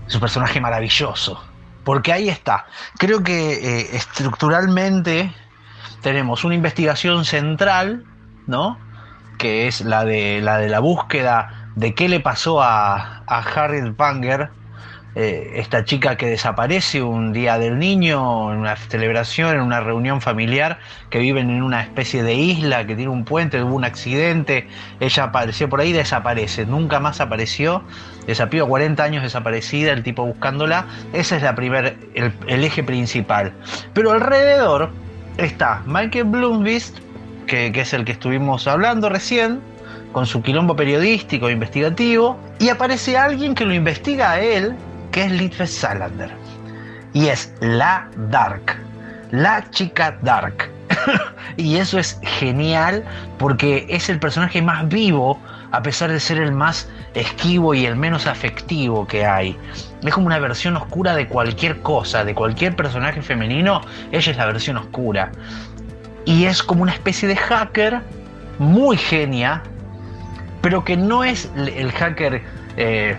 su 0.06 0.20
personaje 0.20 0.60
maravilloso. 0.60 1.42
Porque 1.82 2.12
ahí 2.12 2.28
está. 2.28 2.66
Creo 2.98 3.24
que 3.24 3.96
estructuralmente 3.96 5.34
tenemos 6.02 6.44
una 6.44 6.54
investigación 6.54 7.24
central, 7.24 8.04
¿no? 8.46 8.78
que 9.36 9.66
es 9.66 9.80
la 9.80 10.04
de 10.04 10.40
la, 10.40 10.58
de 10.58 10.68
la 10.68 10.78
búsqueda 10.78 11.68
de 11.74 11.96
qué 11.96 12.08
le 12.08 12.20
pasó 12.20 12.62
a, 12.62 13.24
a 13.26 13.38
Harriet 13.38 13.96
Banger, 13.96 14.50
eh, 15.16 15.52
esta 15.56 15.84
chica 15.84 16.16
que 16.16 16.26
desaparece 16.26 17.02
un 17.02 17.32
día 17.32 17.58
del 17.58 17.78
niño, 17.78 18.52
en 18.52 18.58
una 18.58 18.76
celebración, 18.76 19.54
en 19.54 19.60
una 19.60 19.80
reunión 19.80 20.20
familiar, 20.20 20.78
que 21.10 21.20
viven 21.20 21.50
en 21.50 21.62
una 21.62 21.82
especie 21.82 22.22
de 22.22 22.34
isla, 22.34 22.84
que 22.86 22.96
tiene 22.96 23.12
un 23.12 23.24
puente, 23.24 23.62
hubo 23.62 23.76
un 23.76 23.84
accidente, 23.84 24.66
ella 24.98 25.24
apareció 25.24 25.68
por 25.68 25.80
ahí, 25.80 25.92
desaparece, 25.92 26.66
nunca 26.66 26.98
más 26.98 27.20
apareció, 27.20 27.84
desapareció 28.26 28.66
40 28.66 29.04
años 29.04 29.22
desaparecida, 29.22 29.92
el 29.92 30.02
tipo 30.02 30.26
buscándola, 30.26 30.86
ese 31.12 31.36
es 31.36 31.42
la 31.42 31.54
primer, 31.54 31.96
el, 32.14 32.64
eje 32.64 32.82
principal. 32.82 33.52
Pero 33.92 34.10
alrededor 34.10 34.90
está 35.36 35.82
Michael 35.86 36.24
Bloombeast, 36.24 36.98
que, 37.46 37.68
es 37.68 37.92
el 37.92 38.04
que 38.04 38.12
estuvimos 38.12 38.66
hablando 38.66 39.08
recién, 39.08 39.60
con 40.12 40.26
su 40.26 40.42
quilombo 40.42 40.74
periodístico 40.76 41.50
investigativo, 41.50 42.38
y 42.58 42.68
aparece 42.68 43.16
alguien 43.16 43.54
que 43.54 43.64
lo 43.64 43.74
investiga 43.74 44.32
a 44.32 44.40
él, 44.40 44.74
que 45.14 45.22
es 45.22 45.30
Litve 45.30 45.68
Salander. 45.68 46.32
Y 47.12 47.28
es 47.28 47.54
la 47.60 48.08
Dark, 48.28 48.76
la 49.30 49.64
chica 49.70 50.18
Dark. 50.22 50.68
y 51.56 51.76
eso 51.76 52.00
es 52.00 52.18
genial 52.22 53.04
porque 53.38 53.86
es 53.88 54.08
el 54.08 54.18
personaje 54.18 54.60
más 54.60 54.88
vivo, 54.88 55.40
a 55.70 55.80
pesar 55.82 56.10
de 56.10 56.18
ser 56.18 56.38
el 56.38 56.50
más 56.50 56.88
esquivo 57.14 57.74
y 57.74 57.86
el 57.86 57.94
menos 57.94 58.26
afectivo 58.26 59.06
que 59.06 59.24
hay. 59.24 59.56
Es 60.02 60.12
como 60.12 60.26
una 60.26 60.40
versión 60.40 60.76
oscura 60.76 61.14
de 61.14 61.28
cualquier 61.28 61.80
cosa, 61.80 62.24
de 62.24 62.34
cualquier 62.34 62.74
personaje 62.74 63.22
femenino, 63.22 63.82
ella 64.10 64.32
es 64.32 64.36
la 64.36 64.46
versión 64.46 64.78
oscura 64.78 65.30
y 66.24 66.46
es 66.46 66.60
como 66.60 66.82
una 66.82 66.92
especie 66.92 67.28
de 67.28 67.36
hacker 67.36 68.00
muy 68.58 68.96
genia, 68.96 69.62
pero 70.60 70.84
que 70.84 70.96
no 70.96 71.22
es 71.22 71.48
el 71.54 71.92
hacker. 71.92 72.42
Eh, 72.76 73.16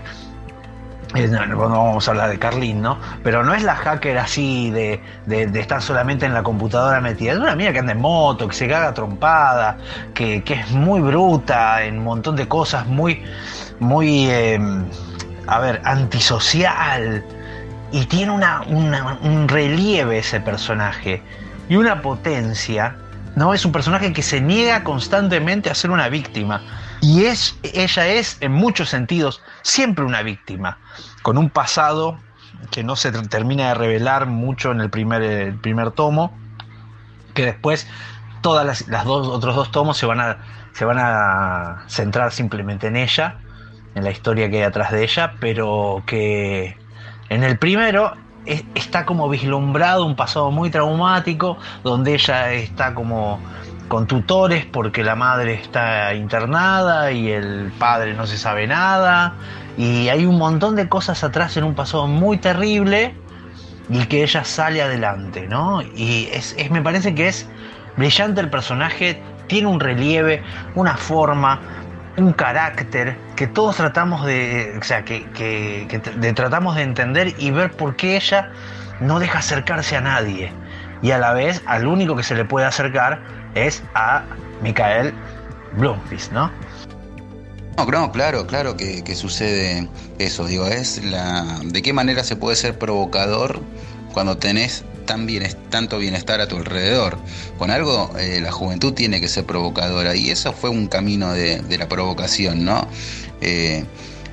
no, 1.13 1.57
vamos 1.57 2.07
a 2.07 2.11
hablar 2.11 2.29
de 2.29 2.39
Carlin, 2.39 2.81
¿no? 2.81 2.97
Pero 3.23 3.43
no 3.43 3.53
es 3.53 3.63
la 3.63 3.75
hacker 3.75 4.17
así 4.17 4.71
de, 4.71 5.01
estar 5.53 5.81
solamente 5.81 6.25
en 6.25 6.33
la 6.33 6.43
computadora 6.43 6.99
metida. 7.01 7.33
Es 7.33 7.39
una 7.39 7.55
mía 7.55 7.71
que 7.71 7.79
anda 7.79 7.93
en 7.93 8.01
moto, 8.01 8.47
que 8.47 8.55
se 8.55 8.67
caga 8.67 8.93
trompada, 8.93 9.77
que, 10.13 10.43
es 10.45 10.71
muy 10.71 11.01
bruta 11.01 11.83
en 11.83 11.99
un 11.99 12.03
montón 12.03 12.35
de 12.35 12.47
cosas, 12.47 12.85
muy, 12.87 13.23
muy, 13.79 14.29
em, 14.29 14.85
a 15.47 15.59
ver, 15.59 15.81
antisocial. 15.85 17.23
Y 17.91 18.05
tiene 18.05 18.31
una, 18.31 18.61
un 18.61 19.47
relieve 19.47 20.19
ese 20.19 20.41
personaje 20.41 21.21
y 21.69 21.75
una 21.75 22.01
potencia, 22.01 22.95
¿no? 23.35 23.53
Es 23.53 23.63
un 23.65 23.71
personaje 23.71 24.11
que 24.11 24.21
se 24.21 24.41
niega 24.41 24.83
constantemente 24.83 25.69
a 25.69 25.75
ser 25.75 25.91
una 25.91 26.09
víctima. 26.09 26.61
Y 27.05 27.25
es, 27.25 27.55
ella 27.61 28.07
es, 28.07 28.37
en 28.41 28.51
muchos 28.51 28.89
sentidos, 28.89 29.39
siempre 29.61 30.03
una 30.03 30.23
víctima, 30.23 30.79
con 31.21 31.37
un 31.37 31.51
pasado 31.51 32.17
que 32.71 32.83
no 32.83 32.95
se 32.95 33.11
termina 33.11 33.67
de 33.67 33.73
revelar 33.75 34.25
mucho 34.25 34.71
en 34.71 34.81
el 34.81 34.89
primer, 34.89 35.55
primer 35.57 35.91
tomo, 35.91 36.35
que 37.35 37.45
después 37.45 37.87
todas 38.41 38.65
las, 38.65 38.87
las, 38.87 39.05
dos 39.05 39.27
otros 39.27 39.55
dos 39.55 39.69
tomos 39.69 39.97
se 39.97 40.07
van 40.07 40.19
a 40.19 40.37
se 40.73 40.83
van 40.83 40.97
a 40.99 41.83
centrar 41.89 42.31
simplemente 42.31 42.87
en 42.87 42.95
ella, 42.95 43.37
en 43.93 44.03
la 44.03 44.09
historia 44.09 44.49
que 44.49 44.57
hay 44.57 44.63
atrás 44.63 44.91
de 44.91 45.03
ella, 45.03 45.35
pero 45.39 46.01
que 46.07 46.75
en 47.29 47.43
el 47.43 47.59
primero 47.59 48.17
está 48.73 49.05
como 49.05 49.29
vislumbrado 49.29 50.05
un 50.05 50.15
pasado 50.15 50.49
muy 50.49 50.71
traumático, 50.71 51.59
donde 51.83 52.15
ella 52.15 52.51
está 52.53 52.95
como 52.95 53.39
con 53.87 54.07
tutores 54.07 54.65
porque 54.65 55.03
la 55.03 55.15
madre 55.15 55.53
está 55.53 56.13
internada 56.13 57.11
y 57.11 57.31
el 57.31 57.71
padre 57.77 58.13
no 58.13 58.25
se 58.27 58.37
sabe 58.37 58.67
nada. 58.67 59.35
Y 59.77 60.09
hay 60.09 60.25
un 60.25 60.37
montón 60.37 60.75
de 60.75 60.87
cosas 60.87 61.23
atrás 61.23 61.57
en 61.57 61.63
un 61.63 61.75
pasado 61.75 62.07
muy 62.07 62.37
terrible 62.37 63.13
y 63.89 64.05
que 64.05 64.23
ella 64.23 64.43
sale 64.43 64.81
adelante, 64.81 65.47
¿no? 65.47 65.81
Y 65.81 66.29
es, 66.31 66.55
me 66.71 66.81
parece 66.81 67.13
que 67.13 67.27
es 67.27 67.47
brillante 67.97 68.41
el 68.41 68.49
personaje, 68.49 69.21
tiene 69.47 69.67
un 69.67 69.79
relieve, 69.79 70.41
una 70.75 70.97
forma, 70.97 71.59
un 72.17 72.33
carácter 72.33 73.17
que 73.35 73.47
todos 73.47 73.75
tratamos 73.75 74.25
de, 74.25 74.77
o 74.79 74.83
sea, 74.83 75.03
que, 75.03 75.21
tratamos 76.35 76.75
de 76.75 76.81
entender 76.81 77.33
y 77.37 77.51
ver 77.51 77.71
por 77.71 77.95
qué 77.95 78.15
ella 78.15 78.51
no 78.99 79.19
deja 79.19 79.39
acercarse 79.39 79.97
a 79.97 80.01
nadie. 80.01 80.51
Y 81.01 81.11
a 81.11 81.17
la 81.17 81.33
vez, 81.33 81.61
al 81.67 81.85
único 81.85 82.15
que 82.15 82.23
se 82.23 82.35
le 82.35 82.45
puede 82.45 82.65
acercar 82.65 83.19
es 83.55 83.81
a 83.95 84.23
Michael 84.61 85.13
Blomqvist, 85.77 86.31
¿no? 86.31 86.51
No, 87.77 88.11
claro, 88.11 88.47
claro 88.47 88.77
que, 88.77 89.03
que, 89.03 89.15
sucede 89.15 89.89
eso. 90.17 90.45
Digo, 90.45 90.65
es 90.65 91.03
la. 91.03 91.59
¿De 91.63 91.81
qué 91.81 91.91
manera 91.91 92.23
se 92.23 92.37
puede 92.37 92.55
ser 92.55 92.77
provocador 92.77 93.61
cuando 94.13 94.37
tenés 94.37 94.85
tan 95.05 95.27
tanto 95.69 95.99
bienestar 95.99 96.41
a 96.41 96.47
tu 96.47 96.57
alrededor. 96.57 97.17
Con 97.57 97.71
algo 97.71 98.11
eh, 98.17 98.39
la 98.41 98.51
juventud 98.51 98.93
tiene 98.93 99.21
que 99.21 99.27
ser 99.27 99.45
provocadora 99.45 100.15
y 100.15 100.29
eso 100.29 100.51
fue 100.51 100.69
un 100.69 100.87
camino 100.87 101.33
de, 101.33 101.63
la 101.77 101.87
provocación, 101.87 102.65
¿no? 102.65 102.87
Eh, 103.41 103.85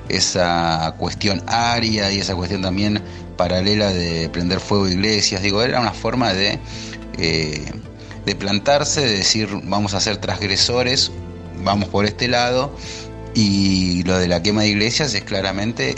esa 0.08 0.94
cuestión 0.98 1.42
aria 1.46 2.10
y 2.10 2.18
esa 2.18 2.34
cuestión 2.34 2.62
también 2.62 3.02
paralela 3.36 3.92
de 3.92 4.28
prender 4.30 4.60
fuego 4.60 4.88
iglesias, 4.88 5.42
digo, 5.42 5.62
era 5.62 5.80
una 5.80 5.92
forma 5.92 6.32
de, 6.32 6.58
eh, 7.18 7.64
de 8.24 8.34
plantarse, 8.34 9.00
de 9.00 9.16
decir 9.16 9.48
vamos 9.64 9.94
a 9.94 10.00
ser 10.00 10.16
transgresores, 10.18 11.10
vamos 11.64 11.88
por 11.88 12.04
este 12.04 12.28
lado 12.28 12.74
y 13.34 14.02
lo 14.04 14.18
de 14.18 14.28
la 14.28 14.42
quema 14.42 14.62
de 14.62 14.68
iglesias 14.68 15.14
es 15.14 15.22
claramente 15.24 15.94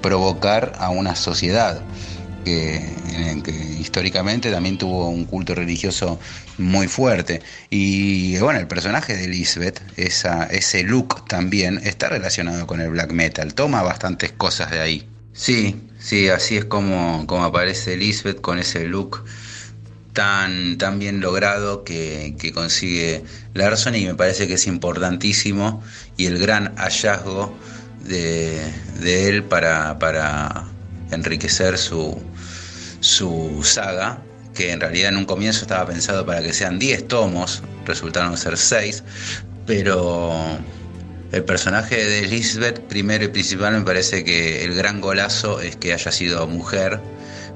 provocar 0.00 0.72
a 0.78 0.90
una 0.90 1.16
sociedad 1.16 1.82
que, 2.44 2.80
históricamente 3.80 4.50
también 4.50 4.78
tuvo 4.78 5.08
un 5.08 5.24
culto 5.24 5.54
religioso 5.54 6.18
muy 6.58 6.88
fuerte. 6.88 7.42
Y 7.70 8.36
bueno, 8.38 8.60
el 8.60 8.66
personaje 8.66 9.16
de 9.16 9.28
Lisbeth, 9.28 9.80
esa, 9.96 10.44
ese 10.44 10.82
look 10.82 11.26
también, 11.26 11.80
está 11.84 12.08
relacionado 12.08 12.66
con 12.66 12.80
el 12.80 12.90
black 12.90 13.12
metal, 13.12 13.54
toma 13.54 13.82
bastantes 13.82 14.32
cosas 14.32 14.70
de 14.70 14.80
ahí. 14.80 15.08
Sí, 15.32 15.76
sí, 15.98 16.28
así 16.28 16.56
es 16.56 16.64
como, 16.64 17.26
como 17.26 17.44
aparece 17.44 17.96
Lisbeth 17.96 18.40
con 18.40 18.58
ese 18.58 18.86
look 18.86 19.24
tan, 20.14 20.78
tan 20.78 20.98
bien 20.98 21.20
logrado 21.20 21.84
que, 21.84 22.34
que, 22.38 22.52
consigue 22.52 23.24
Larson 23.52 23.94
y 23.96 24.06
me 24.06 24.14
parece 24.14 24.46
que 24.48 24.54
es 24.54 24.66
importantísimo 24.66 25.82
y 26.16 26.26
el 26.26 26.38
gran 26.38 26.74
hallazgo 26.76 27.54
de, 28.04 28.72
de 29.00 29.28
él 29.28 29.42
para, 29.42 29.98
para 29.98 30.66
enriquecer 31.10 31.76
su, 31.76 32.18
su 33.00 33.60
saga, 33.62 34.22
que 34.54 34.70
en 34.70 34.80
realidad 34.80 35.10
en 35.10 35.18
un 35.18 35.24
comienzo 35.24 35.62
estaba 35.62 35.86
pensado 35.86 36.24
para 36.24 36.42
que 36.42 36.52
sean 36.52 36.78
10 36.78 37.08
tomos, 37.08 37.62
resultaron 37.84 38.38
ser 38.38 38.56
6, 38.56 39.02
pero 39.66 40.58
el 41.32 41.44
personaje 41.44 41.96
de 41.96 42.20
Elizabeth, 42.20 42.80
primero 42.80 43.24
y 43.24 43.28
principal, 43.28 43.74
me 43.74 43.84
parece 43.84 44.22
que 44.22 44.64
el 44.64 44.74
gran 44.74 45.00
golazo 45.00 45.60
es 45.60 45.74
que 45.74 45.92
haya 45.92 46.12
sido 46.12 46.46
mujer, 46.46 47.00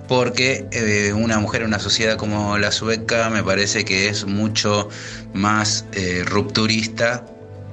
porque 0.08 0.66
eh, 0.72 1.12
una 1.12 1.38
mujer 1.38 1.60
en 1.60 1.68
una 1.68 1.78
sociedad 1.78 2.16
como 2.16 2.56
la 2.56 2.72
sueca 2.72 3.28
me 3.28 3.44
parece 3.44 3.84
que 3.84 4.08
es 4.08 4.24
mucho 4.24 4.88
más 5.34 5.84
eh, 5.92 6.24
rupturista 6.24 7.26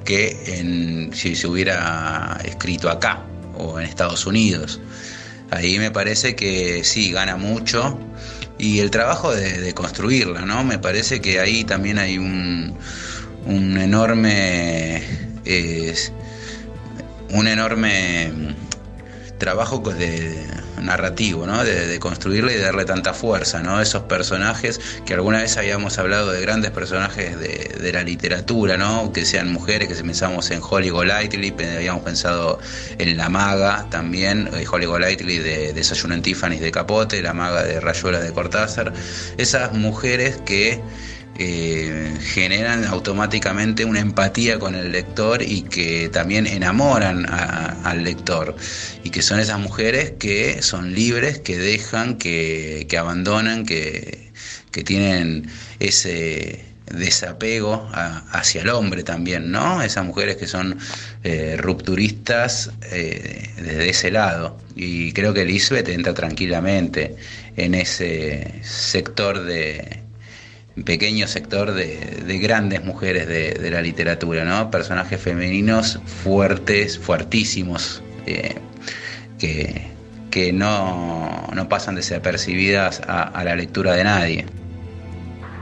que 0.04 0.38
en, 0.60 1.12
si 1.14 1.36
se 1.36 1.48
hubiera 1.48 2.38
escrito 2.44 2.90
acá 2.90 3.24
o 3.56 3.80
en 3.80 3.86
Estados 3.86 4.26
Unidos. 4.26 4.82
Ahí 5.50 5.80
me 5.80 5.92
parece 5.92 6.36
que 6.36 6.84
sí, 6.84 7.12
gana 7.12 7.38
mucho. 7.38 7.98
Y 8.58 8.80
el 8.80 8.92
trabajo 8.92 9.34
de, 9.34 9.74
construirla, 9.74 10.42
¿no? 10.42 10.64
Me 10.64 10.80
parece 10.80 11.22
que 11.22 11.40
ahí 11.40 11.64
también 11.64 12.00
hay 12.00 12.18
un, 12.18 12.76
un 13.46 13.78
enorme. 13.78 15.04
un 17.32 17.48
enorme 17.48 18.56
trabajo 19.38 19.80
de, 19.80 20.46
narrativo, 20.82 21.46
¿no? 21.46 21.64
De, 21.64 22.00
construirle 22.00 22.56
y 22.56 22.58
darle 22.58 22.86
tanta 22.86 23.14
fuerza, 23.14 23.62
¿no? 23.62 23.82
Esos 23.82 24.04
personajes 24.04 24.80
que 25.06 25.14
alguna 25.14 25.40
vez 25.40 25.58
habíamos 25.58 25.98
hablado 25.98 26.32
de 26.32 26.42
grandes 26.42 26.72
personajes 26.72 27.38
de, 27.40 27.92
la 27.92 28.04
literatura, 28.04 28.78
¿no? 28.78 29.14
Que 29.14 29.26
sean 29.26 29.52
mujeres, 29.52 29.88
que 29.88 29.96
pensamos 29.96 30.52
en 30.52 30.60
Holly 30.62 30.90
Golightly, 30.90 31.54
habíamos 31.76 32.04
pensado 32.04 32.60
en 32.98 33.16
La 33.16 33.30
Maga 33.30 33.88
también, 33.90 34.50
eh, 34.54 34.66
Holly 34.70 34.86
Golightly 34.86 35.38
de 35.38 35.74
Desayuno 35.74 36.16
en 36.16 36.22
Tiffany's 36.22 36.62
de 36.62 36.72
Capote, 36.72 37.22
La 37.22 37.34
Maga 37.34 37.64
de 37.64 37.80
Rayuela 37.80 38.20
de 38.20 38.34
Cortázar, 38.34 38.92
esas 39.38 39.72
mujeres 39.72 40.38
que 40.46 40.82
eh, 41.38 42.18
generan 42.22 42.86
automáticamente 42.86 43.84
una 43.84 44.00
empatía 44.00 44.58
con 44.58 44.74
el 44.74 44.94
lector 44.94 45.42
y 45.42 45.64
que 45.64 46.08
también 46.10 46.48
enamoran 46.48 47.26
al 47.30 48.04
lector. 48.06 48.56
Y 49.04 49.10
que 49.10 49.22
son 49.22 49.40
esas 49.40 49.60
mujeres 49.60 50.14
que 50.18 50.62
son 50.62 50.94
libres, 50.94 51.40
que 51.40 51.58
dejan, 51.58 52.18
que, 52.18 52.88
abandonan, 52.98 53.66
que, 53.66 54.32
tienen 54.86 55.50
ese 55.80 56.66
desapego 56.92 57.90
hacia 57.94 58.62
el 58.62 58.70
hombre 58.70 59.04
también, 59.04 59.50
¿no? 59.50 59.82
Esas 59.82 60.06
mujeres 60.06 60.36
que 60.36 60.48
son 60.48 60.78
eh, 61.24 61.56
rupturistas 61.58 62.72
eh, 62.92 63.50
desde 63.58 63.90
ese 63.90 64.12
lado. 64.12 64.58
Y 64.76 65.12
creo 65.14 65.34
que 65.34 65.42
Elizabeth 65.42 65.90
entra 65.90 66.14
tranquilamente 66.14 67.16
en 67.56 67.74
ese 67.74 68.60
sector 68.64 69.46
de, 69.46 70.05
pequeño 70.84 71.28
sector 71.28 71.74
de, 71.74 72.40
grandes 72.42 72.84
mujeres 72.84 73.28
de, 73.28 73.70
la 73.72 73.82
literatura, 73.82 74.44
¿no? 74.44 74.70
Personajes 74.70 75.22
femeninos 75.22 76.00
fuertes, 76.06 77.00
fuertísimos, 77.00 78.04
eh, 78.26 78.56
que, 79.40 80.52
no, 80.52 81.48
pasan 81.70 81.96
desapercibidas 81.96 83.02
a, 83.08 83.44
la 83.44 83.56
lectura 83.56 83.94
de 83.94 84.04
nadie. 84.04 84.46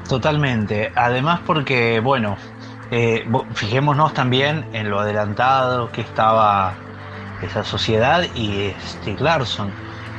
Totalmente. 0.10 0.92
Además 0.96 1.42
porque, 1.46 2.00
bueno, 2.00 2.38
eh, 2.90 3.24
fijémonos 3.54 4.14
también 4.14 4.66
en 4.74 4.90
lo 4.90 5.00
adelantado 5.00 5.92
que 5.92 6.02
estaba 6.02 6.74
esa 7.42 7.64
sociedad 7.64 8.24
y 8.36 8.74
Stieg 8.84 9.22
Larsson 9.22 9.72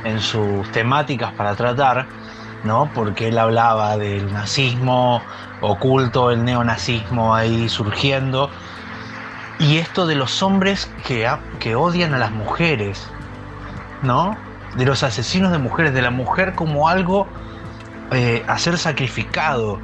en 0.05 0.21
sus 0.21 0.71
temáticas 0.71 1.33
para 1.33 1.55
tratar 1.55 2.07
¿no? 2.63 2.91
Porque 2.93 3.27
él 3.27 3.37
hablaba 3.37 3.97
del 3.97 4.31
nazismo 4.31 5.21
oculto, 5.61 6.31
el 6.31 6.43
neonazismo 6.43 7.35
ahí 7.35 7.69
surgiendo, 7.69 8.49
y 9.59 9.77
esto 9.77 10.05
de 10.05 10.15
los 10.15 10.43
hombres 10.43 10.91
que, 11.05 11.29
que 11.59 11.75
odian 11.75 12.13
a 12.13 12.17
las 12.17 12.31
mujeres, 12.31 13.07
¿no? 14.01 14.37
De 14.75 14.85
los 14.85 15.03
asesinos 15.03 15.51
de 15.51 15.57
mujeres, 15.57 15.93
de 15.93 16.01
la 16.01 16.11
mujer 16.11 16.53
como 16.55 16.89
algo 16.89 17.27
eh, 18.11 18.43
a 18.47 18.57
ser 18.57 18.77
sacrificado, 18.77 19.79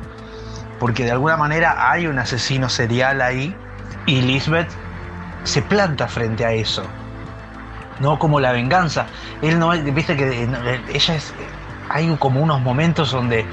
porque 0.80 1.05
de 1.05 1.11
alguna 1.11 1.38
manera 1.38 1.91
hay 1.91 2.07
un 2.07 2.19
asesino 2.19 2.69
serial 2.69 3.22
ahí, 3.22 3.55
y 4.05 4.22
Lisbeth 4.22 4.69
se 5.43 5.61
planta 5.61 6.07
frente 6.07 6.45
a 6.45 6.51
eso. 6.53 6.84
No 7.99 8.17
como 8.17 8.39
la 8.39 8.51
venganza. 8.51 9.05
Él 9.41 9.59
no, 9.59 9.69
viste 9.69 10.17
que 10.17 10.49
ella 10.91 11.15
es 11.15 11.34
hay 11.93 12.15
como 12.17 12.41
unos 12.41 12.61
momentos 12.61 13.11
donde... 13.11 13.45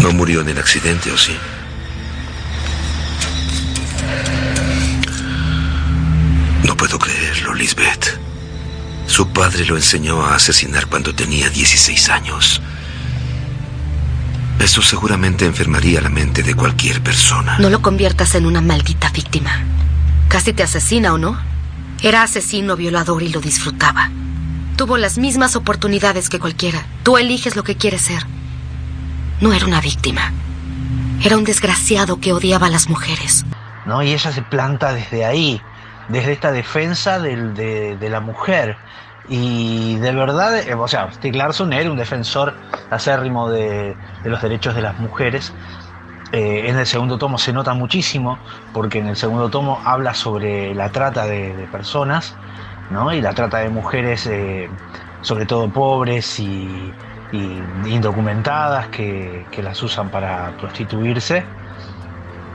¿No 0.00 0.12
murió 0.12 0.40
en 0.40 0.48
el 0.48 0.58
accidente 0.58 1.10
o 1.10 1.18
sí? 1.18 1.36
No 6.64 6.76
puedo 6.76 6.98
creerlo, 6.98 7.54
Lisbeth. 7.54 8.18
Su 9.06 9.28
padre 9.28 9.64
lo 9.64 9.76
enseñó 9.76 10.24
a 10.24 10.36
asesinar 10.36 10.86
cuando 10.86 11.14
tenía 11.14 11.50
16 11.50 12.08
años. 12.10 12.60
Eso 14.60 14.82
seguramente 14.82 15.46
enfermaría 15.46 16.00
la 16.00 16.10
mente 16.10 16.42
de 16.42 16.54
cualquier 16.54 17.02
persona. 17.02 17.58
No 17.58 17.70
lo 17.70 17.80
conviertas 17.80 18.34
en 18.34 18.46
una 18.46 18.60
maldita 18.60 19.10
víctima. 19.10 19.50
Casi 20.28 20.52
te 20.52 20.62
asesina, 20.62 21.14
¿o 21.14 21.18
no? 21.18 21.38
Era 22.02 22.22
asesino, 22.22 22.76
violador 22.76 23.22
y 23.22 23.28
lo 23.28 23.40
disfrutaba. 23.40 24.10
Tuvo 24.78 24.96
las 24.96 25.18
mismas 25.18 25.56
oportunidades 25.56 26.28
que 26.28 26.38
cualquiera. 26.38 26.86
Tú 27.02 27.18
eliges 27.18 27.56
lo 27.56 27.64
que 27.64 27.76
quieres 27.76 28.00
ser. 28.00 28.22
No 29.40 29.52
era 29.52 29.66
una 29.66 29.80
víctima. 29.80 30.32
Era 31.20 31.36
un 31.36 31.42
desgraciado 31.42 32.20
que 32.20 32.32
odiaba 32.32 32.68
a 32.68 32.70
las 32.70 32.88
mujeres. 32.88 33.44
¿No? 33.86 34.04
Y 34.04 34.12
ella 34.12 34.30
se 34.30 34.40
planta 34.40 34.92
desde 34.92 35.24
ahí, 35.24 35.60
desde 36.08 36.30
esta 36.30 36.52
defensa 36.52 37.18
de, 37.18 37.98
la 38.00 38.20
mujer. 38.20 38.76
Y 39.28 39.96
de 39.96 40.12
verdad, 40.12 40.56
eh, 40.60 40.74
o 40.74 40.86
sea, 40.86 41.10
Stieg 41.10 41.34
Larsson 41.34 41.72
era 41.72 41.90
un 41.90 41.96
defensor 41.96 42.54
acérrimo 42.88 43.50
de, 43.50 43.96
los 44.22 44.40
derechos 44.40 44.76
de 44.76 44.82
las 44.82 44.96
mujeres. 45.00 45.52
Eh, 46.30 46.66
en 46.68 46.78
el 46.78 46.86
segundo 46.86 47.18
tomo 47.18 47.38
se 47.38 47.52
nota 47.52 47.74
muchísimo, 47.74 48.38
porque 48.72 49.00
en 49.00 49.08
el 49.08 49.16
segundo 49.16 49.50
tomo 49.50 49.82
habla 49.84 50.14
sobre 50.14 50.72
la 50.72 50.92
trata 50.92 51.26
de 51.26 51.68
personas 51.72 52.36
y 53.12 53.20
la 53.20 53.34
trata 53.34 53.58
de 53.58 53.68
mujeres, 53.68 54.26
eh, 54.26 54.68
sobre 55.20 55.44
todo 55.46 55.68
pobres 55.68 56.38
y, 56.40 56.92
indocumentadas, 57.86 58.88
que, 58.88 59.46
las 59.62 59.82
usan 59.82 60.10
para 60.10 60.56
prostituirse 60.56 61.44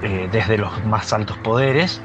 eh, 0.02 0.28
desde 0.32 0.58
los 0.58 0.84
más 0.86 1.14
altos 1.14 1.38
poderes. 1.38 2.02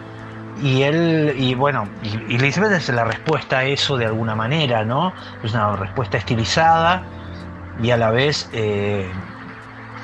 Y 0.63 0.83
él, 0.83 1.35
y 1.39 1.55
bueno, 1.55 1.89
y, 2.03 2.37
Elizabeth 2.37 2.73
es 2.73 2.89
la 2.91 3.05
respuesta 3.05 3.59
a 3.59 3.65
eso 3.65 3.97
de 3.97 4.07
alguna 4.07 4.35
manera, 4.35 4.85
¿no? 4.85 5.13
Es 5.43 5.55
una 5.55 5.77
respuesta 5.77 6.19
estilizada 6.19 7.03
y 7.81 7.91
a 7.91 7.97
la 7.97 8.11
vez 8.11 8.51
eh, 8.53 9.11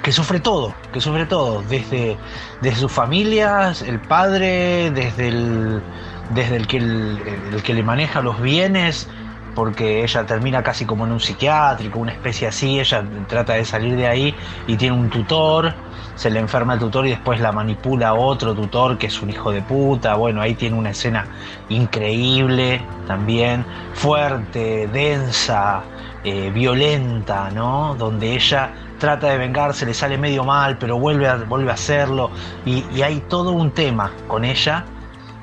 que 0.02 0.12
sufre 0.12 0.40
todo, 0.40 0.74
que 0.92 1.00
sufre 1.00 1.26
todo, 1.26 1.62
desde, 1.62 2.16
desde 2.62 2.76
sus 2.76 2.92
familias, 2.92 3.82
el 3.82 4.00
padre, 4.00 4.90
desde 4.92 5.28
el 5.28 5.82
desde 6.30 6.56
el 6.56 6.66
que, 6.66 6.78
el, 6.78 7.62
que 7.62 7.74
le 7.74 7.82
maneja 7.82 8.22
los 8.22 8.40
bienes, 8.40 9.08
porque 9.54 10.02
ella 10.02 10.26
termina 10.26 10.62
casi 10.62 10.84
como 10.84 11.06
en 11.06 11.12
un 11.12 11.20
psiquiátrico, 11.20 11.98
una 11.98 12.12
especie 12.12 12.48
así, 12.48 12.80
ella 12.80 13.04
trata 13.28 13.54
de 13.54 13.64
salir 13.64 13.96
de 13.96 14.06
ahí 14.06 14.34
y 14.66 14.76
tiene 14.76 14.96
un 14.96 15.10
tutor, 15.10 15.74
se 16.16 16.30
le 16.30 16.40
enferma 16.40 16.74
el 16.74 16.80
tutor 16.80 17.06
y 17.06 17.10
después 17.10 17.40
la 17.40 17.52
manipula 17.52 18.14
otro 18.14 18.54
tutor 18.54 18.98
que 18.98 19.06
es 19.06 19.22
un 19.22 19.30
hijo 19.30 19.52
de 19.52 19.62
puta, 19.62 20.14
bueno, 20.14 20.40
ahí 20.40 20.54
tiene 20.54 20.76
una 20.76 20.90
escena 20.90 21.26
increíble 21.68 22.82
también, 23.06 23.64
fuerte, 23.94 24.88
densa, 24.88 25.82
eh, 26.24 26.50
violenta, 26.50 27.50
¿no? 27.50 27.94
Donde 27.96 28.34
ella 28.34 28.72
trata 28.98 29.28
de 29.28 29.38
vengarse, 29.38 29.86
le 29.86 29.94
sale 29.94 30.18
medio 30.18 30.42
mal, 30.42 30.78
pero 30.78 30.98
vuelve 30.98 31.28
a, 31.28 31.36
vuelve 31.36 31.70
a 31.70 31.74
hacerlo 31.74 32.30
y 32.64 33.02
hay 33.02 33.20
todo 33.28 33.52
un 33.52 33.70
tema 33.70 34.10
con 34.26 34.44
ella 34.44 34.84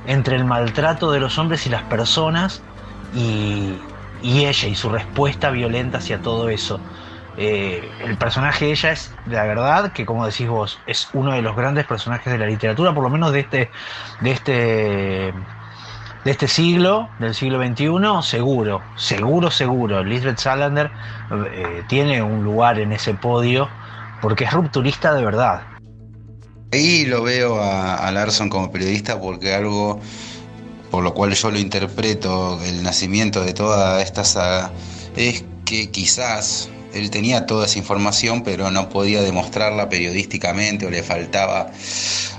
entre 0.05 0.35
el 0.35 0.45
maltrato 0.45 1.11
de 1.11 1.19
los 1.19 1.37
hombres 1.37 1.65
y 1.67 1.69
las 1.69 1.83
personas 1.83 2.61
y, 3.13 3.77
ella 4.23 4.67
y 4.67 4.75
su 4.75 4.89
respuesta 4.89 5.49
violenta 5.49 5.97
hacia 5.97 6.21
todo 6.21 6.49
eso. 6.49 6.79
Eh, 7.37 7.89
el 8.03 8.17
personaje 8.17 8.65
de 8.65 8.71
ella 8.71 8.91
es, 8.91 9.15
la 9.25 9.45
verdad, 9.45 9.93
que 9.93 10.05
como 10.05 10.25
decís 10.25 10.47
vos, 10.47 10.79
es 10.85 11.09
uno 11.13 11.31
de 11.31 11.41
los 11.41 11.55
grandes 11.55 11.85
personajes 11.85 12.31
de 12.31 12.37
la 12.37 12.45
literatura, 12.45 12.93
por 12.93 13.03
lo 13.03 13.09
menos 13.09 13.31
de 13.31 13.39
este, 13.39 13.71
de 14.19 14.31
este, 14.31 14.53
de 16.23 16.31
este 16.31 16.47
siglo, 16.47 17.09
del 17.19 17.33
siglo 17.33 17.63
XXI, 17.65 18.21
seguro, 18.21 18.83
seguro, 18.95 19.49
seguro. 19.49 20.03
Lisbeth 20.03 20.37
Salander 20.37 20.91
eh, 21.51 21.83
tiene 21.87 22.21
un 22.21 22.43
lugar 22.43 22.79
en 22.79 22.91
ese 22.91 23.13
podio 23.13 23.69
porque 24.21 24.43
es 24.43 24.53
rupturista 24.53 25.13
de 25.13 25.25
verdad. 25.25 25.70
Ahí 26.74 27.05
lo 27.05 27.22
veo 27.22 27.61
a, 27.61 28.09
Larson 28.11 28.47
como 28.47 28.72
periodista 28.72 29.19
porque 29.19 29.53
algo 29.53 29.99
por 30.89 31.03
lo 31.03 31.13
cual 31.13 31.34
yo 31.34 31.51
lo 31.51 31.59
interpreto, 31.59 32.61
el 32.63 32.84
nacimiento 32.84 33.43
de 33.43 33.53
toda 33.53 34.01
esta 34.01 34.24
saga, 34.24 34.72
es 35.15 35.43
que 35.65 35.89
quizás 35.89 36.69
él 36.93 37.09
tenía 37.09 37.45
toda 37.45 37.65
esa 37.65 37.80
información, 37.80 38.43
pero 38.43 38.72
no 38.72 38.89
podía 38.89 39.22
demostrarla 39.22 39.89
periodísticamente 39.89 40.86
o 40.86 40.89
le 40.89 41.03
faltaba, 41.03 41.72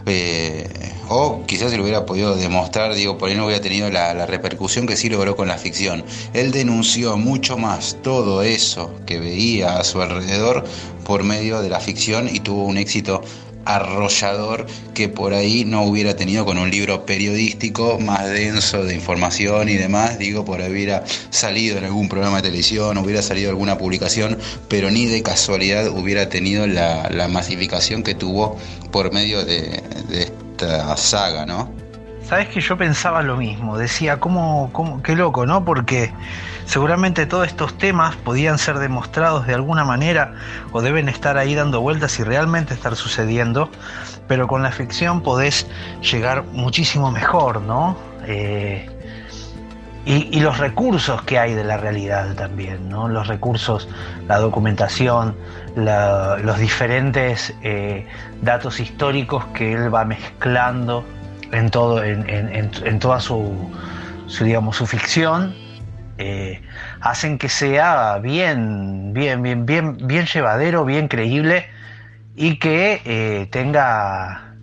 eh, 0.06 0.68
o 1.08 1.44
quizás 1.46 1.70
se 1.70 1.76
lo 1.76 1.82
hubiera 1.82 2.04
podido 2.06 2.34
demostrar, 2.36 2.94
digo, 2.94 3.18
por 3.18 3.30
ahí 3.30 3.36
no 3.36 3.46
hubiera 3.46 3.62
tenido 3.62 3.90
la, 3.90 4.26
repercusión 4.26 4.86
que 4.86 4.96
sí 4.96 5.08
logró 5.08 5.36
con 5.36 5.48
la 5.48 5.58
ficción. 5.58 6.04
Él 6.34 6.52
denunció 6.52 7.16
mucho 7.16 7.56
más 7.56 7.96
todo 8.02 8.42
eso 8.42 8.94
que 9.06 9.18
veía 9.20 9.78
a 9.78 9.84
su 9.84 10.00
alrededor 10.00 10.64
por 11.04 11.24
medio 11.24 11.60
de 11.60 11.70
la 11.70 11.80
ficción 11.80 12.28
y 12.34 12.40
tuvo 12.40 12.64
un 12.64 12.78
éxito 12.78 13.22
arrollador 13.64 14.66
que 14.94 15.08
por 15.08 15.34
ahí 15.34 15.64
no 15.64 15.82
hubiera 15.82 16.16
tenido 16.16 16.44
con 16.44 16.58
un 16.58 16.70
libro 16.70 17.06
periodístico 17.06 17.98
más 17.98 18.28
denso 18.28 18.84
de 18.84 18.94
información 18.94 19.68
y 19.68 19.74
demás, 19.74 20.18
digo, 20.18 20.44
por 20.44 20.60
ahí 20.60 20.70
hubiera 20.70 21.04
salido 21.30 21.78
en 21.78 21.84
algún 21.84 22.08
programa 22.08 22.36
de 22.36 22.42
televisión, 22.42 22.98
hubiera 22.98 23.22
salido 23.22 23.50
alguna 23.50 23.78
publicación, 23.78 24.38
pero 24.68 24.90
ni 24.90 25.06
de 25.06 25.22
casualidad 25.22 25.88
hubiera 25.88 26.28
tenido 26.28 26.66
la, 26.66 27.08
la 27.10 27.28
masificación 27.28 28.02
que 28.02 28.14
tuvo 28.14 28.56
por 28.90 29.12
medio 29.12 29.44
de, 29.44 29.82
de 30.08 30.22
esta 30.22 30.96
saga, 30.96 31.46
¿no? 31.46 31.70
Sabes 32.28 32.48
que 32.48 32.60
yo 32.60 32.76
pensaba 32.78 33.22
lo 33.22 33.36
mismo, 33.36 33.76
decía, 33.76 34.18
¿cómo, 34.18 34.70
cómo, 34.72 35.02
qué 35.02 35.14
loco, 35.14 35.44
¿no? 35.44 35.64
Porque 35.64 36.12
seguramente 36.72 37.26
todos 37.26 37.48
estos 37.48 37.76
temas 37.76 38.16
podían 38.16 38.56
ser 38.56 38.78
demostrados 38.78 39.46
de 39.46 39.52
alguna 39.52 39.84
manera 39.84 40.32
o 40.72 40.80
deben 40.80 41.10
estar 41.10 41.36
ahí 41.36 41.54
dando 41.54 41.82
vueltas 41.82 42.18
y 42.18 42.24
realmente 42.24 42.72
estar 42.72 42.96
sucediendo, 42.96 43.68
pero 44.26 44.48
con 44.48 44.62
la 44.62 44.72
ficción 44.72 45.20
podés 45.20 45.66
llegar 46.00 46.44
muchísimo 46.44 47.10
mejor, 47.10 47.60
¿no? 47.60 47.98
Eh, 48.26 48.88
y, 50.06 50.40
los 50.40 50.58
recursos 50.58 51.20
que 51.22 51.38
hay 51.38 51.52
de 51.52 51.62
la 51.62 51.76
realidad 51.76 52.34
también, 52.36 52.88
¿no? 52.88 53.06
Los 53.06 53.28
recursos, 53.28 53.86
la 54.26 54.38
documentación, 54.38 55.36
los 55.76 56.58
diferentes 56.58 57.54
eh, 57.62 58.06
datos 58.40 58.80
históricos 58.80 59.44
que 59.54 59.74
él 59.74 59.94
va 59.94 60.06
mezclando 60.06 61.04
en 61.52 61.70
todo, 61.70 62.02
en, 62.02 62.26
en, 62.28 62.70
en 62.82 62.98
toda 62.98 63.20
su, 63.20 63.70
su 64.26 64.86
ficción, 64.86 65.54
eh, 66.22 66.62
hacen 67.00 67.38
que 67.38 67.48
sea 67.48 68.18
bien, 68.18 69.12
bien, 69.12 69.42
bien, 69.42 69.66
bien, 69.66 69.96
bien 70.06 70.26
llevadero, 70.26 70.84
bien 70.84 71.08
creíble 71.08 71.66
y 72.36 72.58
que 72.58 73.02
eh, 73.04 73.48
tenga, 73.50 74.54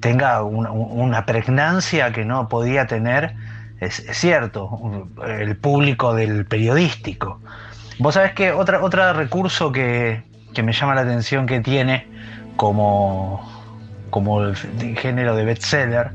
tenga 0.00 0.42
una, 0.42 1.26
pregnancia 1.26 2.12
que 2.12 2.24
no 2.24 2.48
podía 2.48 2.86
tener, 2.86 3.34
es, 3.80 4.00
es, 4.00 4.18
cierto, 4.18 5.08
el 5.26 5.56
público 5.56 6.14
del 6.14 6.46
periodístico. 6.46 7.40
Vos 7.98 8.14
sabés 8.14 8.32
que 8.32 8.52
otra, 8.52 8.82
otro 8.82 9.12
recurso 9.12 9.72
que, 9.72 10.22
que 10.52 10.62
me 10.62 10.72
llama 10.72 10.94
la 10.94 11.02
atención 11.02 11.46
que 11.46 11.60
tiene 11.60 12.06
como 12.56 13.54
como 14.14 14.42
el 14.42 14.54
género 14.96 15.34
de 15.34 15.44
bestseller, 15.44 16.12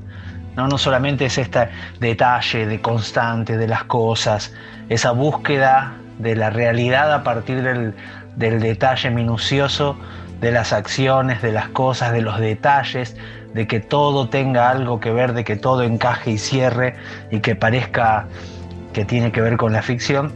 ¿no? 0.55 0.67
no 0.67 0.77
solamente 0.77 1.25
es 1.25 1.37
este 1.37 1.69
detalle 1.99 2.65
de 2.65 2.81
constante 2.81 3.57
de 3.57 3.67
las 3.67 3.83
cosas, 3.85 4.53
esa 4.89 5.11
búsqueda 5.11 5.93
de 6.17 6.35
la 6.35 6.49
realidad 6.49 7.13
a 7.13 7.23
partir 7.23 7.61
del, 7.61 7.93
del 8.35 8.59
detalle 8.59 9.09
minucioso 9.09 9.97
de 10.41 10.51
las 10.51 10.73
acciones, 10.73 11.41
de 11.41 11.51
las 11.51 11.69
cosas, 11.69 12.11
de 12.11 12.21
los 12.21 12.39
detalles, 12.39 13.15
de 13.53 13.67
que 13.67 13.79
todo 13.79 14.29
tenga 14.29 14.69
algo 14.69 14.99
que 14.99 15.11
ver, 15.11 15.33
de 15.33 15.43
que 15.43 15.55
todo 15.55 15.83
encaje 15.83 16.31
y 16.31 16.37
cierre 16.37 16.95
y 17.31 17.39
que 17.39 17.55
parezca 17.55 18.27
que 18.93 19.05
tiene 19.05 19.31
que 19.31 19.41
ver 19.41 19.57
con 19.57 19.73
la 19.73 19.81
ficción, 19.81 20.31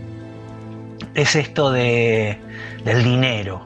es 1.16 1.36
esto 1.36 1.72
de, 1.72 2.40
del 2.84 3.04
dinero. 3.04 3.66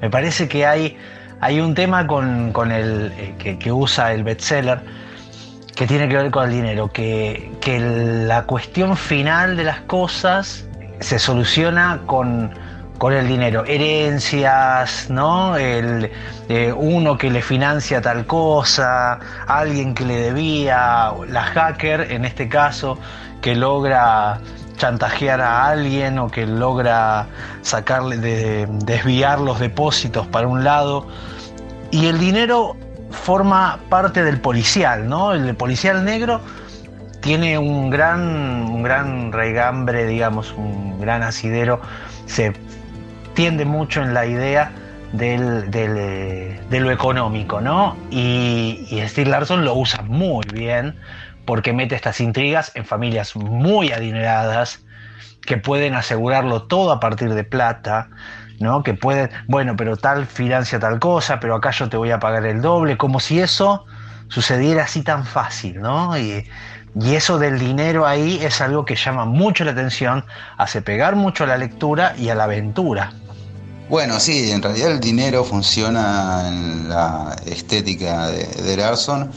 Me 0.00 0.10
parece 0.10 0.48
que 0.48 0.66
hay 0.66 0.96
hay 1.44 1.60
un 1.60 1.74
tema 1.74 2.06
con, 2.06 2.52
con 2.52 2.72
el, 2.72 3.12
eh, 3.18 3.34
que, 3.38 3.58
que, 3.58 3.70
usa 3.70 4.14
el 4.14 4.24
bestseller 4.24 4.80
que 5.74 5.86
tiene 5.86 6.08
que 6.08 6.16
ver 6.16 6.30
con 6.30 6.44
el 6.44 6.50
dinero, 6.50 6.88
que, 6.88 7.50
que 7.60 7.80
la 7.80 8.44
cuestión 8.44 8.96
final 8.96 9.56
de 9.56 9.64
las 9.64 9.80
cosas 9.80 10.64
se 11.00 11.18
soluciona 11.18 12.00
con, 12.06 12.52
con 12.98 13.12
el 13.12 13.26
dinero, 13.26 13.64
herencias, 13.66 15.10
¿no? 15.10 15.56
El, 15.56 16.10
eh, 16.48 16.72
uno 16.72 17.18
que 17.18 17.30
le 17.30 17.42
financia 17.42 18.00
tal 18.00 18.26
cosa, 18.26 19.18
alguien 19.46 19.94
que 19.94 20.04
le 20.04 20.16
debía, 20.16 21.12
la 21.28 21.42
hacker 21.42 22.12
en 22.12 22.24
este 22.24 22.48
caso, 22.48 22.98
que 23.40 23.54
logra 23.54 24.40
chantajear 24.76 25.40
a 25.40 25.66
alguien 25.68 26.18
o 26.18 26.28
que 26.28 26.46
logra 26.46 27.26
sacarle 27.62 28.18
de, 28.18 28.66
desviar 28.84 29.40
los 29.40 29.58
depósitos 29.58 30.26
para 30.26 30.48
un 30.48 30.64
lado 30.64 31.06
y 31.90 32.06
el 32.06 32.18
dinero 32.18 32.76
forma 33.14 33.78
parte 33.88 34.22
del 34.22 34.40
policial, 34.40 35.08
¿no? 35.08 35.32
El 35.32 35.54
policial 35.56 36.04
negro 36.04 36.40
tiene 37.20 37.56
un 37.56 37.88
gran, 37.88 38.20
un 38.20 38.82
gran 38.82 39.32
raigambre, 39.32 40.06
digamos, 40.06 40.52
un 40.52 41.00
gran 41.00 41.22
asidero, 41.22 41.80
se 42.26 42.52
tiende 43.34 43.64
mucho 43.64 44.02
en 44.02 44.12
la 44.12 44.26
idea 44.26 44.72
del, 45.12 45.70
del, 45.70 46.68
de 46.68 46.80
lo 46.80 46.90
económico, 46.90 47.60
¿no? 47.60 47.96
Y, 48.10 48.86
y 48.90 49.00
Steve 49.08 49.30
Larson 49.30 49.64
lo 49.64 49.74
usa 49.74 50.02
muy 50.02 50.44
bien 50.52 50.96
porque 51.44 51.72
mete 51.72 51.94
estas 51.94 52.20
intrigas 52.20 52.72
en 52.74 52.84
familias 52.84 53.36
muy 53.36 53.92
adineradas 53.92 54.84
que 55.46 55.56
pueden 55.56 55.94
asegurarlo 55.94 56.62
todo 56.62 56.92
a 56.92 57.00
partir 57.00 57.34
de 57.34 57.44
plata, 57.44 58.08
¿no? 58.60 58.82
Que 58.82 58.94
pueden, 58.94 59.30
bueno, 59.48 59.74
pero 59.76 59.96
tal 59.96 60.26
financia 60.26 60.78
tal 60.78 60.98
cosa, 60.98 61.40
pero 61.40 61.54
acá 61.54 61.70
yo 61.70 61.88
te 61.88 61.96
voy 61.96 62.10
a 62.10 62.18
pagar 62.18 62.44
el 62.46 62.60
doble, 62.60 62.96
como 62.96 63.20
si 63.20 63.40
eso 63.40 63.84
sucediera 64.28 64.84
así 64.84 65.02
tan 65.02 65.24
fácil, 65.24 65.80
¿no? 65.80 66.16
Y, 66.18 66.44
y 67.00 67.14
eso 67.14 67.38
del 67.38 67.58
dinero 67.58 68.06
ahí 68.06 68.38
es 68.42 68.60
algo 68.60 68.84
que 68.84 68.96
llama 68.96 69.24
mucho 69.24 69.64
la 69.64 69.72
atención, 69.72 70.24
hace 70.56 70.80
pegar 70.82 71.16
mucho 71.16 71.44
a 71.44 71.46
la 71.48 71.56
lectura 71.56 72.14
y 72.16 72.28
a 72.28 72.34
la 72.34 72.44
aventura. 72.44 73.12
Bueno, 73.88 74.18
sí, 74.18 74.50
en 74.50 74.62
realidad 74.62 74.92
el 74.92 75.00
dinero 75.00 75.44
funciona 75.44 76.48
en 76.48 76.88
la 76.88 77.36
estética 77.46 78.28
de, 78.28 78.46
de 78.46 78.76
Larson 78.76 79.30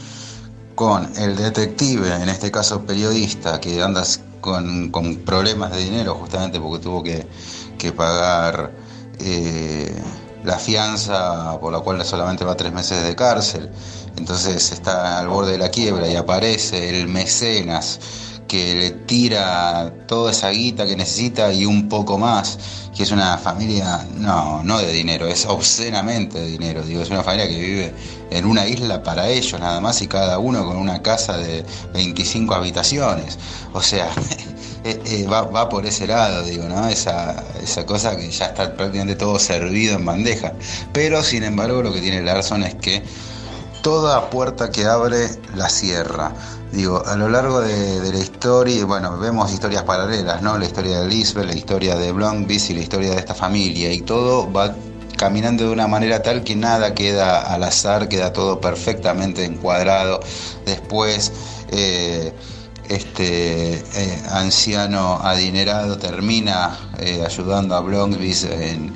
con 0.74 1.10
el 1.18 1.36
detective, 1.36 2.14
en 2.14 2.28
este 2.28 2.50
caso 2.50 2.86
periodista, 2.86 3.60
que 3.60 3.82
anda 3.82 4.04
con, 4.40 4.90
con 4.90 5.16
problemas 5.16 5.72
de 5.72 5.78
dinero 5.78 6.14
justamente 6.14 6.60
porque 6.60 6.82
tuvo 6.82 7.02
que, 7.02 7.26
que 7.78 7.92
pagar 7.92 8.70
eh, 9.20 9.94
la 10.44 10.58
fianza 10.58 11.58
por 11.60 11.72
la 11.72 11.80
cual 11.80 12.04
solamente 12.04 12.44
va 12.44 12.56
tres 12.56 12.72
meses 12.72 13.02
de 13.02 13.14
cárcel. 13.14 13.70
Entonces 14.16 14.72
está 14.72 15.18
al 15.18 15.28
borde 15.28 15.52
de 15.52 15.58
la 15.58 15.68
quiebra 15.68 16.08
y 16.08 16.16
aparece 16.16 16.88
el 16.88 17.08
mecenas 17.08 18.00
que 18.48 18.74
le 18.74 18.90
tira 18.90 19.92
toda 20.06 20.32
esa 20.32 20.48
guita 20.48 20.86
que 20.86 20.96
necesita 20.96 21.52
y 21.52 21.66
un 21.66 21.88
poco 21.88 22.18
más, 22.18 22.58
que 22.96 23.02
es 23.02 23.12
una 23.12 23.36
familia, 23.36 24.06
no, 24.16 24.64
no 24.64 24.78
de 24.78 24.90
dinero, 24.90 25.28
es 25.28 25.44
obscenamente 25.44 26.40
de 26.40 26.46
dinero, 26.46 26.82
digo, 26.82 27.02
es 27.02 27.10
una 27.10 27.22
familia 27.22 27.46
que 27.46 27.58
vive 27.58 27.94
en 28.30 28.46
una 28.46 28.66
isla 28.66 29.02
para 29.02 29.28
ellos 29.28 29.60
nada 29.60 29.80
más 29.80 30.00
y 30.00 30.08
cada 30.08 30.38
uno 30.38 30.64
con 30.64 30.78
una 30.78 31.02
casa 31.02 31.36
de 31.36 31.64
25 31.92 32.54
habitaciones. 32.54 33.38
O 33.74 33.82
sea, 33.82 34.10
eh, 34.90 35.00
eh, 35.04 35.26
va, 35.26 35.42
va, 35.42 35.68
por 35.68 35.84
ese 35.86 36.06
lado, 36.06 36.42
digo, 36.42 36.64
¿no? 36.64 36.88
Esa, 36.88 37.44
esa 37.62 37.84
cosa 37.84 38.16
que 38.16 38.30
ya 38.30 38.46
está 38.46 38.74
prácticamente 38.74 39.16
todo 39.16 39.38
servido 39.38 39.96
en 39.96 40.04
bandeja. 40.04 40.52
Pero 40.92 41.22
sin 41.22 41.44
embargo 41.44 41.82
lo 41.82 41.92
que 41.92 42.00
tiene 42.00 42.22
Larson 42.22 42.62
es 42.64 42.74
que 42.76 43.02
toda 43.82 44.30
puerta 44.30 44.70
que 44.70 44.84
abre 44.86 45.28
la 45.54 45.68
cierra. 45.68 46.32
Digo, 46.72 47.02
a 47.06 47.16
lo 47.16 47.28
largo 47.28 47.60
de, 47.60 48.12
la 48.12 48.18
historia, 48.18 48.84
bueno, 48.84 49.18
vemos 49.18 49.52
historias 49.52 49.84
paralelas, 49.84 50.42
¿no? 50.42 50.58
La 50.58 50.66
historia 50.66 51.00
de 51.00 51.08
Lisbeth, 51.08 51.46
la 51.46 51.54
historia 51.54 51.96
de 51.96 52.12
Blomqvist 52.12 52.70
y 52.70 52.74
la 52.74 52.80
historia 52.80 53.10
de 53.12 53.16
esta 53.16 53.34
familia, 53.34 53.90
y 53.92 54.02
todo 54.02 54.52
va 54.52 54.74
caminando 55.16 55.64
de 55.64 55.70
una 55.70 55.88
manera 55.88 56.22
tal 56.22 56.44
que 56.44 56.54
nada 56.54 56.94
queda 56.94 57.40
al 57.40 57.64
azar, 57.64 58.08
queda 58.08 58.32
todo 58.32 58.60
perfectamente 58.60 59.44
encuadrado. 59.44 60.20
Después, 60.66 61.32
eh, 61.72 62.32
este 62.88 63.74
eh, 63.74 64.22
anciano 64.30 65.20
adinerado 65.22 65.98
termina 65.98 66.76
eh, 66.98 67.22
ayudando 67.24 67.74
a 67.76 67.80
Blomqvist 67.80 68.44
en 68.44 68.94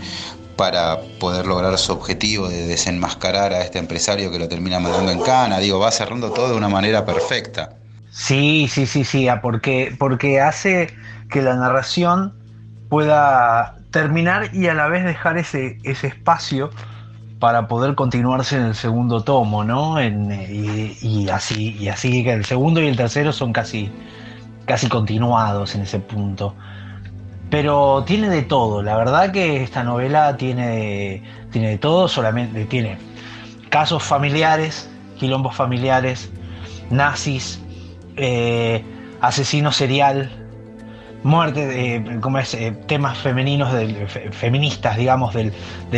para 0.57 1.01
poder 1.19 1.47
lograr 1.47 1.77
su 1.79 1.93
objetivo 1.93 2.49
de 2.49 2.67
desenmascarar 2.67 3.53
a 3.53 3.63
este 3.63 3.79
empresario 3.79 4.31
que 4.31 4.39
lo 4.39 4.49
termina 4.49 4.79
mandando 4.79 5.11
en 5.11 5.21
cana. 5.23 5.59
Digo, 5.59 5.79
va 5.79 5.91
cerrando 5.91 6.31
todo 6.31 6.51
de 6.51 6.57
una 6.57 6.69
manera 6.69 7.05
perfecta. 7.05 7.71
Sí, 8.11 8.69
sí, 8.71 8.87
sí, 8.87 9.05
sí, 9.05 9.27
porque, 9.41 9.95
porque 9.99 10.41
hace 10.41 10.95
que 11.31 11.43
la 11.43 11.57
narración 11.57 12.35
pueda 12.89 13.77
terminar 13.91 14.55
y 14.55 14.69
a 14.69 14.75
la 14.75 14.87
vez 14.89 15.05
dejar 15.05 15.39
ese, 15.39 15.79
ese 15.83 16.09
espacio 16.09 16.71
para 17.43 17.67
poder 17.67 17.97
continuarse 17.97 18.57
en 18.57 18.67
el 18.67 18.77
segundo 18.77 19.25
tomo, 19.25 19.65
¿no? 19.65 19.99
En, 19.99 20.31
y, 20.31 20.97
y, 21.03 21.29
así, 21.29 21.77
y 21.77 21.89
así 21.89 22.23
que 22.23 22.33
el 22.35 22.45
segundo 22.45 22.81
y 22.81 22.87
el 22.87 22.97
tercero 22.97 23.33
son 23.33 23.53
casi, 23.53 23.91
casi 24.65 24.89
continuados 24.89 25.75
en 25.75 25.83
ese 25.83 25.99
punto. 25.99 26.55
pero 27.51 28.05
tiene 28.07 28.29
de 28.31 28.43
todo. 28.43 28.83
La 28.83 28.97
verdad 28.97 29.33
que 29.33 29.63
esta 29.63 29.83
novela 29.85 30.37
tiene, 30.37 31.25
tiene 31.51 31.71
de 31.71 31.79
todo, 31.79 32.09
solamente 32.09 32.65
tiene 32.67 32.99
casos 33.71 34.05
familiares, 34.05 34.89
quilombos 35.19 35.57
familiares, 35.57 36.31
nazis, 36.91 37.61
eh, 38.17 38.85
asesino 39.21 39.73
serial, 39.73 40.31
muerte, 41.23 41.67
de, 41.67 42.21
¿cómo 42.21 42.39
es? 42.39 42.55
Eh, 42.55 42.73
temas 42.87 43.19
femeninos, 43.19 43.73
feministas, 44.31 44.97
digamos, 44.97 45.35
del, 45.35 45.53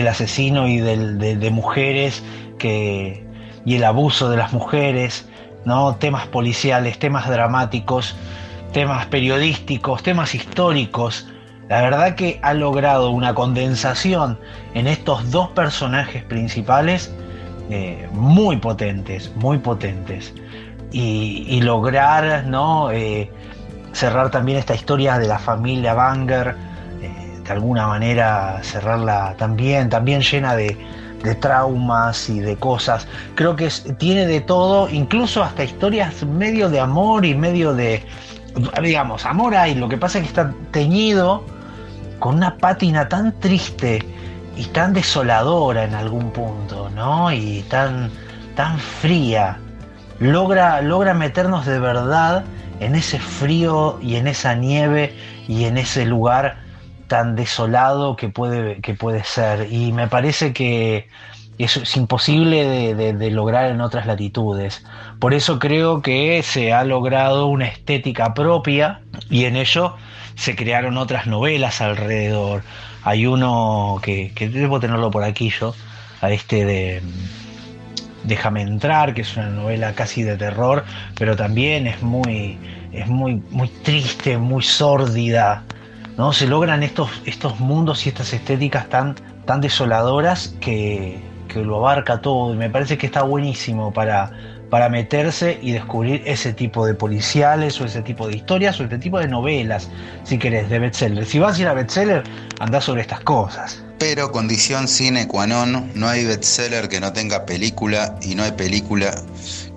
asesino 0.09 0.69
y 0.69 0.79
de, 0.79 1.51
mujeres 1.51 2.23
que, 2.59 3.27
y 3.65 3.77
el 3.77 3.85
abuso 3.85 4.31
de 4.31 4.37
las 4.37 4.53
mujeres, 4.53 5.29
¿no? 5.65 5.97
temas 5.97 6.27
policiales, 6.27 6.99
temas 6.99 7.29
dramáticos, 7.29 8.17
temas 8.73 9.07
periodísticos, 9.07 10.03
temas 10.03 10.35
históricos, 10.35 11.27
la 11.69 11.81
verdad 11.81 12.15
que 12.15 12.39
ha 12.43 12.53
logrado 12.53 13.11
una 13.11 13.35
condensación 13.35 14.39
en 14.75 14.87
estos 14.87 15.31
dos 15.31 15.49
personajes 15.51 16.23
principales 16.25 17.15
eh, 17.71 18.07
muy 18.13 18.59
potentes, 18.59 19.33
muy 19.37 19.59
potentes. 19.59 20.35
Y, 20.93 21.61
lograr 21.63 22.47
¿no? 22.47 22.93
Eh, 22.93 23.29
cerrar 23.95 24.31
también 24.31 24.59
esta 24.59 24.75
historia 24.75 25.19
de 25.19 25.29
la 25.29 25.39
familia 25.39 25.95
Banger, 25.95 26.57
eh, 27.01 27.41
de 27.43 27.53
alguna 27.53 27.87
manera 27.87 28.61
cerrarla 28.63 29.35
también, 29.39 29.89
también 29.89 30.21
llena 30.21 30.55
de, 30.55 30.77
traumas 31.41 32.29
y 32.29 32.41
de 32.41 32.55
cosas. 32.57 33.09
Creo 33.35 33.57
que 33.57 33.71
tiene 33.97 34.27
de 34.27 34.43
todo, 34.43 34.91
incluso 34.91 35.43
hasta 35.43 35.65
historias 35.65 36.23
medio 36.23 36.69
de 36.69 36.81
amor 36.81 37.25
y 37.25 37.35
medio 37.35 37.73
de, 37.73 38.05
digamos, 38.83 39.25
amor 39.25 39.55
hay, 39.55 39.75
lo 39.75 39.89
que 39.89 39.97
pasa 39.97 40.19
es 40.19 40.25
que 40.25 40.29
está 40.29 40.53
teñido 40.71 41.43
con 42.19 42.35
una 42.35 42.59
pátina 42.59 43.09
tan 43.09 43.33
triste 43.41 44.05
y 44.55 44.65
tan 44.67 44.93
desoladora 44.93 45.85
en 45.85 45.95
algún 45.95 46.31
punto, 46.31 46.91
¿no? 46.95 47.33
Y 47.33 47.65
tan, 47.71 48.11
tan 48.55 48.79
fría. 48.79 49.57
Logra, 50.19 50.83
logra 50.83 51.15
meternos 51.15 51.65
de 51.65 51.79
verdad 51.79 52.45
en 52.81 52.95
ese 52.95 53.19
frío 53.19 53.99
y 54.03 54.17
en 54.17 54.27
esa 54.27 54.55
nieve 54.55 55.15
y 55.49 55.65
en 55.65 55.79
ese 55.79 56.05
lugar 56.05 56.59
tan 57.09 57.37
desolado 57.37 58.17
que 58.17 58.29
puede, 58.29 58.81
que 58.81 58.95
puede 58.95 59.25
ser. 59.25 59.73
Y 59.73 59.93
me 59.93 60.09
parece 60.09 60.53
que 60.53 61.09
eso 61.59 61.83
es 61.83 61.97
imposible 61.97 62.95
de, 62.95 63.13
de, 63.13 63.31
lograr 63.31 63.71
en 63.71 63.81
otras 63.81 64.07
latitudes. 64.07 64.85
Por 65.21 65.35
eso 65.35 65.59
creo 65.59 66.03
que 66.03 66.43
se 66.43 66.73
ha 66.73 66.85
logrado 66.85 67.47
una 67.47 67.67
estética 67.67 68.35
propia 68.35 69.01
y 69.31 69.45
en 69.45 69.57
ello 69.57 69.95
se 70.35 70.57
crearon 70.57 70.97
otras 70.97 71.27
novelas 71.27 71.81
alrededor. 71.81 72.63
Hay 73.05 73.27
uno 73.27 74.01
que, 74.03 74.33
debo 74.53 74.81
tenerlo 74.81 75.11
por 75.11 75.23
aquí 75.23 75.51
yo, 75.51 75.75
a 76.21 76.31
este 76.31 76.65
de 76.65 77.03
Déjame 78.25 78.63
entrar, 78.63 79.15
que 79.15 79.23
es 79.23 79.37
una 79.37 79.51
novela 79.51 79.93
casi 79.95 80.23
de 80.23 80.37
terror, 80.37 80.85
pero 81.19 81.37
también 81.37 81.87
es 81.87 82.03
muy, 82.03 82.59
es 82.93 83.07
muy, 83.07 83.43
muy 83.51 83.69
triste, 83.69 84.39
muy 84.39 84.63
sórdida. 84.63 85.63
¿no? 86.17 86.33
Se 86.33 86.47
logran 86.47 86.83
estos, 86.83 87.11
estos 87.27 87.61
mundos 87.61 88.07
y 88.07 88.09
estas 88.09 88.33
estéticas 88.33 88.89
tan, 88.89 89.15
tan 89.45 89.61
desoladoras 89.61 90.57
que, 90.61 91.21
que 91.49 91.63
lo 91.63 91.77
abarca 91.77 92.21
todo. 92.21 92.55
Y 92.55 92.57
me 92.57 92.71
parece 92.71 92.97
que 92.97 93.07
está 93.07 93.23
buenísimo 93.23 93.93
para, 93.93 94.31
para 94.71 94.89
meterse 94.89 95.59
y 95.63 95.73
descubrir 95.73 96.23
ese 96.25 96.53
tipo 96.53 96.87
de 96.87 96.95
policiales 96.95 97.81
o 97.81 97.85
ese 97.85 98.03
tipo 98.03 98.27
de 98.27 98.37
historias 98.37 98.81
o 98.81 98.85
este 98.85 98.99
tipo 98.99 99.19
de 99.19 99.29
novelas, 99.29 99.91
si 100.25 100.39
querés, 100.39 100.69
de 100.69 100.79
bestseller. 100.79 101.27
Si 101.27 101.39
vas 101.39 101.59
a 101.59 101.63
ir 101.63 101.69
a 101.69 101.75
bestseller, 101.75 102.25
anda 102.59 102.81
sobre 102.81 103.03
estas 103.03 103.21
cosas. 103.21 103.84
Pero 103.99 104.33
condición 104.33 104.89
sine 104.89 105.27
qua 105.27 105.47
non, 105.47 105.93
no 105.95 106.09
hay 106.09 106.25
bestseller 106.25 106.89
que 106.89 107.01
no 107.01 107.13
tenga 107.13 107.47
película 107.47 108.19
y 108.23 108.35
no 108.35 108.43
hay 108.43 108.53
película 108.53 109.15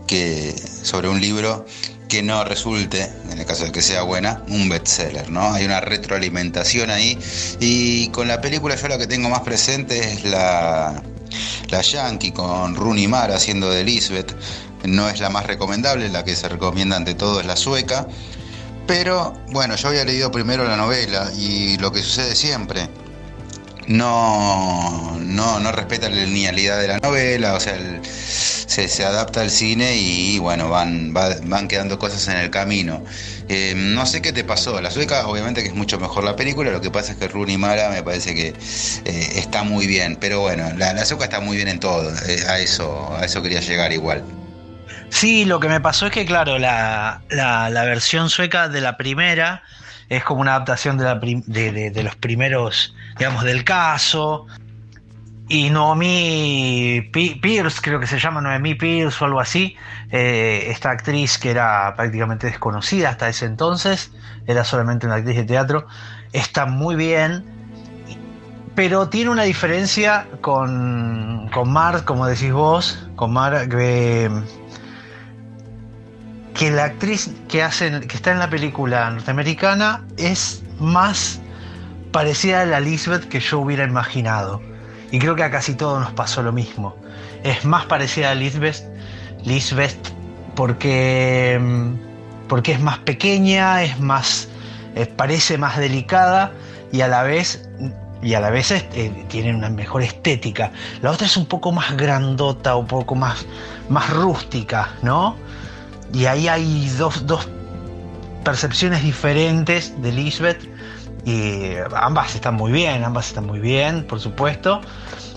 que 0.07 0.55
sobre 0.81 1.09
un 1.09 1.21
libro 1.21 1.65
que 2.07 2.23
no 2.23 2.43
resulte, 2.43 3.11
en 3.29 3.39
el 3.39 3.45
caso 3.45 3.65
de 3.65 3.71
que 3.71 3.81
sea 3.81 4.03
buena, 4.03 4.43
un 4.47 4.69
bestseller, 4.69 5.29
¿no? 5.29 5.53
Hay 5.53 5.65
una 5.65 5.81
retroalimentación 5.81 6.89
ahí 6.89 7.19
y 7.59 8.07
con 8.09 8.27
la 8.27 8.41
película 8.41 8.75
yo 8.75 8.87
lo 8.87 8.97
que 8.97 9.07
tengo 9.07 9.29
más 9.29 9.41
presente 9.41 10.13
es 10.13 10.23
la 10.23 11.03
la 11.69 11.81
Yankee 11.81 12.31
con 12.31 12.75
Rooney 12.75 13.07
Mara 13.07 13.35
haciendo 13.35 13.69
de 13.69 13.83
Lisbeth, 13.83 14.33
no 14.85 15.09
es 15.09 15.19
la 15.19 15.29
más 15.29 15.45
recomendable, 15.45 16.09
la 16.09 16.23
que 16.23 16.35
se 16.35 16.47
recomienda 16.47 16.95
ante 16.95 17.13
todo 17.13 17.39
es 17.39 17.45
la 17.45 17.55
sueca. 17.55 18.07
Pero 18.85 19.33
bueno, 19.51 19.75
yo 19.75 19.89
había 19.89 20.05
leído 20.05 20.31
primero 20.31 20.63
la 20.63 20.77
novela 20.77 21.29
y 21.37 21.77
lo 21.77 21.91
que 21.91 22.01
sucede 22.01 22.35
siempre, 22.35 22.89
no, 23.87 25.17
no, 25.19 25.59
no 25.59 25.71
respeta 25.71 26.09
la 26.09 26.15
linealidad 26.17 26.79
de 26.79 26.87
la 26.87 26.99
novela, 26.99 27.53
o 27.53 27.59
sea, 27.59 27.77
se, 28.03 29.05
adapta 29.05 29.41
al 29.41 29.49
cine 29.49 29.95
y, 29.95 30.39
bueno, 30.39 30.69
van, 30.69 31.13
van 31.13 31.67
quedando 31.67 31.97
cosas 31.97 32.27
en 32.27 32.37
el 32.37 32.49
camino. 32.49 33.03
Eh, 33.49 33.73
no 33.75 34.05
sé 34.05 34.21
qué 34.21 34.33
te 34.33 34.43
pasó, 34.43 34.81
la 34.81 34.91
sueca 34.91 35.25
obviamente 35.27 35.63
que 35.63 35.69
es 35.69 35.75
mucho 35.75 35.99
mejor 35.99 36.25
la 36.25 36.35
película, 36.35 36.69
lo 36.69 36.81
que 36.81 36.91
pasa 36.91 37.13
es 37.13 37.17
que 37.17 37.29
Rooney 37.29 37.57
Mara 37.57 37.89
me 37.89 38.03
parece 38.03 38.35
que 38.35 38.47
eh, 38.49 39.29
está 39.35 39.63
muy 39.63 39.87
bien, 39.87 40.17
pero 40.19 40.41
bueno, 40.41 40.69
la, 40.77 40.93
la 40.93 41.05
sueca 41.05 41.23
está 41.23 41.39
muy 41.39 41.55
bien 41.55 41.69
en 41.69 41.79
todo, 41.79 42.11
eh, 42.27 42.43
a, 42.47 42.59
eso, 42.59 43.15
a 43.15 43.23
eso 43.23 43.41
quería 43.41 43.61
llegar 43.61 43.93
igual. 43.93 44.21
Sí, 45.09 45.45
lo 45.45 45.59
que 45.59 45.69
me 45.69 45.79
pasó 45.79 46.07
es 46.07 46.11
que, 46.11 46.25
claro, 46.25 46.59
la, 46.59 47.21
versión 47.85 48.29
sueca 48.29 48.69
de 48.69 48.81
la 48.81 48.97
primera 48.97 49.63
es 50.09 50.23
como 50.23 50.41
una 50.41 50.55
adaptación 50.55 50.97
de, 50.97 51.03
la 51.03 51.15
de, 51.15 52.03
los 52.03 52.15
primeros, 52.15 52.95
digamos, 53.17 53.43
del 53.43 53.63
caso. 53.63 54.45
Y 55.49 55.69
Noemi 55.69 57.09
Pierce, 57.11 57.79
creo 57.81 57.99
que 57.99 58.07
se 58.07 58.19
llama 58.19 58.41
Noemi 58.41 58.75
Pierce 58.75 59.23
o 59.23 59.27
algo 59.27 59.39
así, 59.39 59.77
eh, 60.11 60.67
esta 60.67 60.91
actriz 60.91 61.37
que 61.37 61.51
era 61.51 61.93
prácticamente 61.95 62.47
desconocida 62.47 63.09
hasta 63.09 63.29
ese 63.29 63.45
entonces, 63.45 64.11
era 64.45 64.65
solamente 64.65 65.05
una 65.05 65.15
actriz 65.15 65.37
de 65.37 65.45
teatro, 65.45 65.87
está 66.33 66.65
muy 66.65 66.97
bien, 66.97 67.45
pero 68.75 69.07
tiene 69.07 69.31
una 69.31 69.43
diferencia 69.43 70.27
con, 70.41 71.49
con 71.53 71.71
Mar, 71.71 72.03
como 72.03 72.27
decís 72.27 72.51
vos, 72.51 73.07
con 73.15 73.31
Mar, 73.31 73.69
que 73.69 74.29
que 76.57 76.71
la 76.71 76.85
actriz 76.85 77.29
que, 77.47 77.59
que 78.07 78.15
está 78.15 78.31
en 78.31 78.39
la 78.39 78.49
película 78.49 79.09
norteamericana 79.11 80.03
es 80.17 80.63
más 80.79 81.39
parecida 82.11 82.61
a 82.61 82.65
la 82.65 82.79
Lisbeth 82.79 83.29
que 83.29 83.39
yo 83.39 83.59
hubiera 83.59 83.83
imaginado. 83.83 84.61
Y 85.11 85.19
creo 85.19 85.35
que 85.35 85.43
a 85.43 85.51
casi 85.51 85.75
todos 85.75 86.01
nos 86.01 86.11
pasó 86.13 86.41
lo 86.41 86.51
mismo. 86.51 86.95
Es 87.43 87.63
más 87.63 87.85
parecida 87.85 88.31
a 88.31 88.35
Lisbeth, 88.35 88.83
Lisbeth 89.45 90.13
porque, 90.55 91.59
mm, 91.61 92.47
porque 92.47 92.71
es 92.71 92.79
más 92.79 92.97
pequeña, 92.99 93.83
es 93.83 93.99
más, 93.99 94.49
eh, 94.95 95.05
parece 95.05 95.59
más 95.59 95.77
delicada 95.77 96.51
y 96.91 97.01
a 97.01 97.07
la 97.07 97.21
vez 97.21 97.69
y 98.19 98.33
a 98.33 98.39
la 98.39 98.49
vez 98.49 98.71
eh, 98.71 99.25
tiene 99.29 99.53
una 99.53 99.69
mejor 99.69 100.01
estética. 100.01 100.71
La 101.03 101.11
otra 101.11 101.27
es 101.27 101.37
un 101.37 101.45
poco 101.45 101.71
más 101.71 101.95
grandota, 101.95 102.75
un 102.75 102.87
poco 102.87 103.13
más, 103.13 103.45
más 103.89 104.09
rústica, 104.09 104.89
¿no? 105.03 105.35
Y 106.13 106.25
ahí 106.25 106.47
hay 106.47 106.89
dos, 106.97 107.23
percepciones 108.43 109.03
diferentes 109.03 110.01
de 110.01 110.11
Lisbeth 110.11 110.63
y 111.25 111.73
ambas 111.93 112.35
están 112.35 112.55
muy 112.55 112.71
bien, 112.71 113.03
ambas 113.03 113.27
están 113.27 113.45
muy 113.45 113.59
bien, 113.59 114.05
por 114.05 114.19
supuesto. 114.19 114.81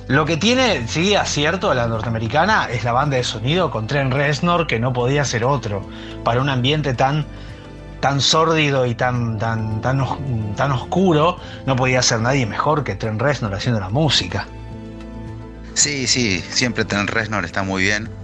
Lo 0.06 0.24
que 0.24 0.36
tiene, 0.36 0.86
sí, 0.86 1.14
acierto 1.14 1.72
la 1.74 1.86
norteamericana 1.86 2.68
es 2.70 2.84
la 2.84 2.92
banda 2.92 3.16
de 3.16 3.24
sonido 3.24 3.70
con 3.70 3.86
Trent 3.86 4.12
Reznor, 4.12 4.66
que 4.66 4.78
no 4.78 4.92
podía 4.92 5.24
ser 5.24 5.44
otro, 5.44 5.88
para 6.24 6.40
un 6.40 6.48
ambiente 6.48 6.94
tan, 6.94 7.26
tan 8.00 8.20
sórdido 8.20 8.86
y 8.86 8.94
tan, 8.94 9.38
tan, 9.38 9.80
tan, 9.80 10.54
tan 10.56 10.72
oscuro, 10.72 11.38
no 11.66 11.76
podía 11.76 12.02
ser 12.02 12.20
nadie 12.20 12.46
mejor 12.46 12.84
que 12.84 12.94
Trent 12.94 13.20
Reznor 13.20 13.54
haciendo 13.54 13.80
la 13.80 13.88
música. 13.88 14.46
Sí, 15.74 16.06
sí, 16.06 16.44
siempre 16.50 16.84
Trent 16.84 17.10
Reznor 17.10 17.44
está 17.44 17.62
muy 17.62 17.82
bien. 17.82 18.19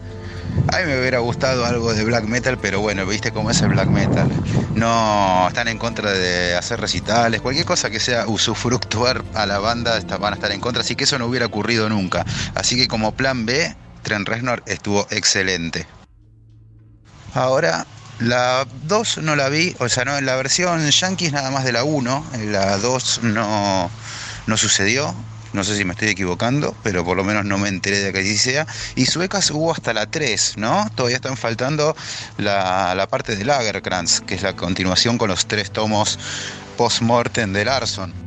A 0.73 0.79
mí 0.79 0.85
me 0.87 0.99
hubiera 0.99 1.21
gustado 1.21 1.65
algo 1.65 1.95
de 1.95 2.05
black 2.05 2.25
metal, 2.25 2.59
pero 2.59 2.81
bueno, 2.81 3.07
viste 3.07 3.31
cómo 3.33 3.51
es 3.51 3.63
el 3.63 3.69
black 3.69 3.89
metal. 3.89 4.29
No 4.75 5.47
están 5.49 5.69
en 5.69 5.79
contra 5.79 6.11
de 6.11 6.57
hacer 6.57 6.81
recitales, 6.81 7.41
cualquier 7.41 7.65
cosa 7.65 7.89
que 7.89 8.01
sea 8.01 8.27
usufructuar 8.27 9.25
a 9.35 9.47
la 9.47 9.59
banda 9.59 9.99
van 10.19 10.33
a 10.33 10.37
estar 10.37 10.51
en 10.51 10.61
contra, 10.61 10.83
así 10.83 10.97
que 10.97 11.05
eso 11.05 11.19
no 11.19 11.27
hubiera 11.27 11.47
ocurrido 11.47 11.89
nunca. 11.89 12.25
Así 12.55 12.77
que 12.77 12.89
como 12.89 13.13
plan 13.13 13.47
B, 13.47 13.75
Trent 14.03 14.29
Reznor 14.29 14.63
estuvo 14.67 15.07
excelente. 15.11 15.87
Ahora, 17.33 17.87
la 18.19 18.67
2 18.85 19.19
no 19.19 19.37
la 19.37 19.49
vi, 19.49 19.77
o 19.79 19.89
sea, 19.89 20.05
no, 20.05 20.17
en 20.17 20.27
la 20.27 20.37
versión 20.37 20.91
Yankees 20.91 21.33
nada 21.33 21.51
más 21.51 21.65
de 21.65 21.73
la 21.73 21.85
1, 21.85 22.27
en 22.35 22.53
la 22.53 22.79
2 22.79 23.21
no, 23.23 23.91
no 24.47 24.57
sucedió, 24.57 25.15
no 25.53 25.65
sé 25.65 25.77
si 25.77 25.85
me 25.85 25.93
estoy 25.93 26.09
equivocando, 26.09 26.75
pero 26.83 27.05
por 27.05 27.17
lo 27.17 27.25
menos 27.25 27.45
no 27.45 27.59
me 27.59 27.69
enteré 27.69 28.01
de 28.01 28.13
que 28.13 28.21
así 28.21 28.37
sea. 28.37 28.67
Y 28.95 29.07
suecas 29.07 29.51
hubo 29.51 29.73
hasta 29.73 29.93
la 29.93 30.07
3, 30.07 30.55
¿no? 30.57 30.89
Todavía 30.95 31.17
están 31.17 31.37
faltando 31.37 31.97
la, 32.39 33.07
parte 33.11 33.37
de 33.37 33.45
Lagerkrantz, 33.45 34.21
que 34.21 34.35
es 34.35 34.43
la 34.43 34.55
continuación 34.55 35.19
con 35.19 35.29
los 35.29 35.47
tres 35.47 35.71
tomos 35.71 36.19
post-mortem 36.77 37.53
de 37.53 37.65
Larson. 37.65 38.27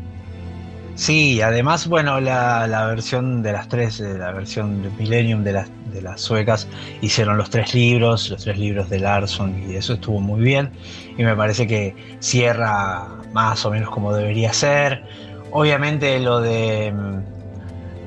Sí, 0.96 1.42
además, 1.42 1.88
bueno, 1.88 2.20
la, 2.20 2.86
versión 2.88 3.42
de 3.42 3.54
las 3.54 3.70
tres, 3.70 4.02
la 4.02 4.32
versión 4.34 4.82
de 4.82 4.90
Millennium 4.90 5.46
de 5.46 5.54
las, 5.54 5.70
de 5.94 6.02
las 6.02 6.20
suecas, 6.20 6.68
hicieron 7.00 7.38
los 7.38 7.50
tres 7.50 7.74
libros, 7.74 8.30
los 8.30 8.44
tres 8.44 8.58
libros 8.58 8.90
de 8.90 9.00
Larson, 9.00 9.72
y 9.72 9.76
eso 9.76 9.94
estuvo 9.94 10.20
muy 10.20 10.42
bien. 10.42 10.72
Y 11.18 11.24
me 11.24 11.38
parece 11.38 11.68
que 11.68 11.96
cierra 12.20 13.08
más 13.32 13.66
o 13.66 13.72
menos 13.72 13.90
como 13.92 14.14
debería 14.14 14.52
ser. 14.52 15.04
Obviamente 15.52 16.20
lo 16.20 16.41
de 16.41 16.93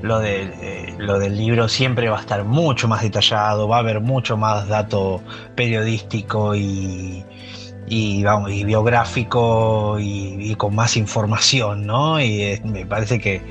lo, 0.03 0.19
de, 0.19 0.43
eh, 0.43 0.95
lo 0.97 1.17
del 1.17 1.37
libro 1.37 1.69
siempre 1.69 2.09
va 2.09 2.17
a 2.17 2.21
estar 2.21 2.43
mucho 2.43 2.87
más 2.87 3.01
detallado, 3.01 3.67
va 3.67 3.77
a 3.77 3.79
haber 3.79 4.01
mucho 4.01 4.35
más 4.35 4.67
dato 4.67 5.21
periodístico 5.55 6.55
y, 6.55 7.23
y, 7.87 8.21
vamos, 8.21 8.51
y 8.51 8.65
biográfico 8.65 9.97
y, 9.99 10.55
con 10.55 10.75
más 10.75 10.97
información, 10.97 11.85
¿no? 11.87 12.19
Y 12.21 12.59
me 12.65 12.85
parece 12.85 13.19
que 13.19 13.41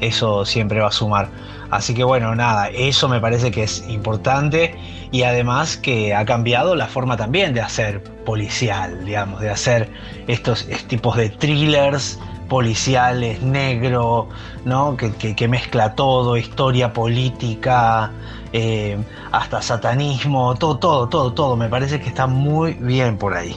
eso 0.00 0.44
siempre 0.44 0.80
va 0.80 0.88
a 0.88 0.92
sumar. 0.92 1.28
Así 1.70 1.94
que 1.94 2.02
bueno, 2.02 2.34
nada, 2.34 2.68
eso 2.70 3.08
me 3.08 3.20
parece 3.20 3.52
que 3.52 3.62
es 3.62 3.84
importante 3.88 4.74
y 5.12 5.22
además 5.22 5.76
que 5.76 6.12
ha 6.14 6.24
cambiado 6.24 6.74
la 6.74 6.88
forma 6.88 7.16
también 7.16 7.54
de 7.54 7.60
hacer 7.60 8.02
policial, 8.24 9.04
digamos, 9.04 9.40
de 9.40 9.50
hacer 9.50 9.88
estos 10.26 10.66
tipos 10.88 11.16
de 11.16 11.28
thrillers 11.30 12.18
policiales, 12.50 13.40
negro, 13.42 14.28
¿no? 14.64 14.96
que, 14.96 15.48
mezcla 15.48 15.94
todo, 15.94 16.36
historia 16.36 16.92
política, 16.92 18.10
eh, 18.52 18.98
hasta 19.30 19.62
satanismo, 19.62 20.56
todo, 20.56 20.76
todo, 20.76 21.08
todo, 21.08 21.32
todo. 21.32 21.56
Me 21.56 21.68
parece 21.68 22.00
que 22.00 22.08
está 22.08 22.26
muy 22.26 22.74
bien 22.74 23.16
por 23.16 23.34
ahí. 23.34 23.56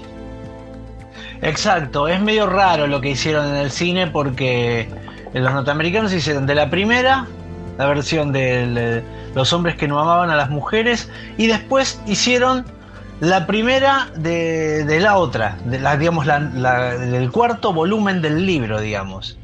Exacto, 1.42 2.08
es 2.08 2.22
medio 2.22 2.46
raro 2.46 2.88
lo 2.88 3.02
que 3.02 3.10
hicieron 3.10 3.48
en 3.48 3.56
el 3.56 3.72
cine 3.72 4.08
porque 4.08 4.88
los 5.34 5.52
norteamericanos 5.52 6.14
hicieron 6.14 6.46
de 6.46 6.56
la 6.56 6.70
primera 6.70 7.28
la 7.78 7.88
versión 7.88 8.32
de 8.32 9.04
los 9.34 9.52
hombres 9.52 9.76
que 9.76 9.88
no 9.88 10.00
amaban 10.00 10.30
a 10.30 10.36
las 10.36 10.52
mujeres 10.52 11.10
y 11.38 11.48
después 11.48 12.00
hicieron 12.06 12.64
la 13.20 13.48
primera 13.48 14.10
de, 14.16 15.00
la 15.00 15.18
otra, 15.18 15.58
de 15.66 15.80
la, 15.80 15.98
digamos, 15.98 16.26
del 16.26 17.32
cuarto 17.32 17.74
volumen 17.74 18.22
del 18.22 18.46
libro, 18.46 18.82
digamos. 18.82 19.38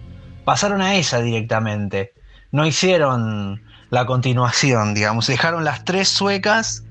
Pasaron 0.45 0.81
a 0.81 0.95
esa 0.95 1.21
directamente. 1.21 2.13
No 2.51 2.65
hicieron 2.65 3.61
la 3.89 4.05
continuación, 4.05 4.93
digamos. 4.93 5.27
Dejaron 5.27 5.63
las 5.63 5.85
tres 5.85 6.09
suecas 6.09 6.83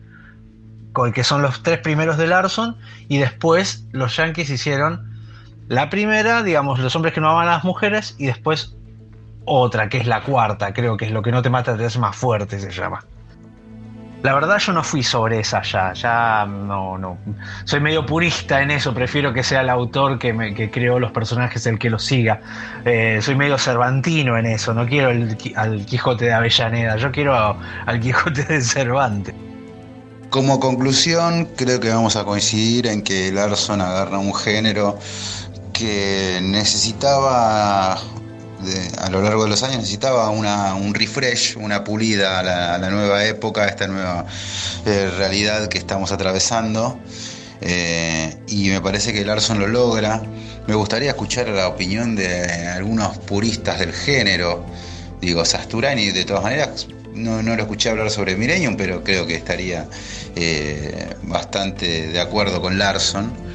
que 1.15 1.25
son 1.25 1.43
los 1.43 1.63
tres 1.63 1.79
primeros 1.79 2.17
de 2.17 2.27
Larson, 2.27 2.77
y 3.09 3.19
después 3.19 3.85
los 3.93 4.17
Yankees 4.17 4.51
hicieron 4.51 5.17
la 5.69 5.91
primera, 5.91 6.43
digamos, 6.43 6.79
los 6.79 6.95
hombres 6.97 7.15
que 7.15 7.21
no 7.21 7.31
aman 7.31 7.49
a 7.49 7.53
las 7.53 7.65
mujeres, 7.65 8.17
y 8.19 8.27
después 8.27 8.75
otra, 9.45 9.89
que 9.89 9.99
es 9.99 10.07
la 10.07 10.23
cuarta, 10.23 10.73
creo 10.73 10.97
que 10.97 11.07
es 11.07 11.11
lo 11.11 11.23
que 11.23 11.31
no 11.31 11.41
te 11.43 11.51
mata, 11.51 11.77
te 11.77 11.85
hace 11.85 11.99
más 11.99 12.17
fuerte, 12.17 12.59
se 12.59 12.71
llama. 12.71 13.05
La 14.23 14.35
verdad 14.35 14.59
yo 14.59 14.73
no 14.73 14.83
fui 14.83 15.05
sobre 15.05 15.39
esa 15.39 15.63
ya, 15.63 15.93
ya 15.93 16.45
no, 16.45 16.99
no. 16.99 17.19
Soy 17.65 17.81
medio 17.81 18.05
purista 18.05 18.61
en 18.61 18.73
eso, 18.73 18.93
prefiero 18.93 19.33
que 19.33 19.45
sea 19.45 19.61
el 19.61 19.71
autor 19.71 20.19
que, 20.19 20.55
que 20.55 20.71
creó 20.71 20.99
los 20.99 21.13
personajes 21.13 21.65
el 21.67 21.79
que 21.79 21.89
los 21.89 22.05
siga. 22.05 22.41
Eh, 22.85 23.21
soy 23.23 23.37
medio 23.37 23.57
cervantino 23.59 24.37
en 24.37 24.47
eso, 24.47 24.75
no 24.75 24.87
quiero 24.87 25.11
al 25.11 25.87
Quijote 25.87 26.25
de 26.25 26.33
Avellaneda, 26.33 26.97
yo 26.97 27.13
quiero 27.13 27.57
al 27.87 28.01
Quijote 28.01 28.43
de 28.43 28.61
Cervantes. 28.61 29.35
Como 30.31 30.61
conclusión, 30.61 31.49
creo 31.57 31.81
que 31.81 31.89
vamos 31.89 32.17
a 32.17 32.25
coincidir 32.25 32.87
en 32.87 33.03
que 33.03 33.33
Larson 33.33 33.81
agarra 33.81 34.19
un 34.19 34.35
género 34.35 34.99
que 35.73 36.41
necesitaba, 36.43 37.97
a 38.99 39.11
lo 39.11 39.23
largo 39.23 39.45
de 39.45 39.51
los 39.51 39.63
años, 39.63 39.79
necesitaba 39.79 40.31
una, 40.31 40.75
un 40.75 40.95
refresh, 40.95 41.57
una 41.57 41.85
pulida 41.85 42.41
a 42.41 42.79
la, 42.79 42.91
nueva 42.91 43.25
época, 43.25 43.65
a 43.65 43.69
esta 43.69 43.87
nueva 43.87 44.27
eh, 44.87 45.11
realidad 45.17 45.69
que 45.69 45.79
estamos 45.79 46.13
atravesando. 46.13 46.99
Eh, 47.61 48.37
y 48.47 48.69
me 48.71 48.81
parece 48.81 49.13
que 49.13 49.25
Larson 49.25 49.59
lo 49.59 49.67
logra. 49.67 50.23
Me 50.67 50.75
gustaría 50.75 51.11
escuchar 51.11 51.49
la 51.49 51.69
opinión 51.69 52.15
de 52.15 52.69
algunos 52.69 53.19
puristas 53.19 53.79
del 53.79 53.93
género. 53.93 54.65
Digo, 55.21 55.45
Sasturani, 55.45 56.11
de 56.11 56.25
todas 56.25 56.43
maneras, 56.43 56.87
no, 57.15 57.43
no 57.43 57.57
lo 57.57 57.63
escuché 57.63 57.91
hablar 57.91 58.11
sobre 58.11 58.37
Millennium, 58.37 58.77
pero 58.77 59.03
creo 59.03 59.27
que 59.27 59.35
estaría 59.35 59.87
eh, 60.37 61.15
bastante 61.23 62.09
de 62.09 62.21
acuerdo 62.21 62.61
con 62.61 62.79
Larson. 62.79 63.48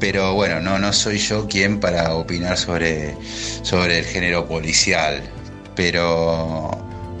Pero 0.00 0.34
bueno, 0.34 0.60
no, 0.60 0.78
no 0.78 0.92
soy 0.92 1.18
yo 1.18 1.46
quien 1.48 1.80
para 1.80 2.14
opinar 2.14 2.56
sobre, 2.56 3.14
sobre 3.62 3.98
el 3.98 4.04
género 4.04 4.46
policial. 4.46 5.22
Pero 5.74 6.70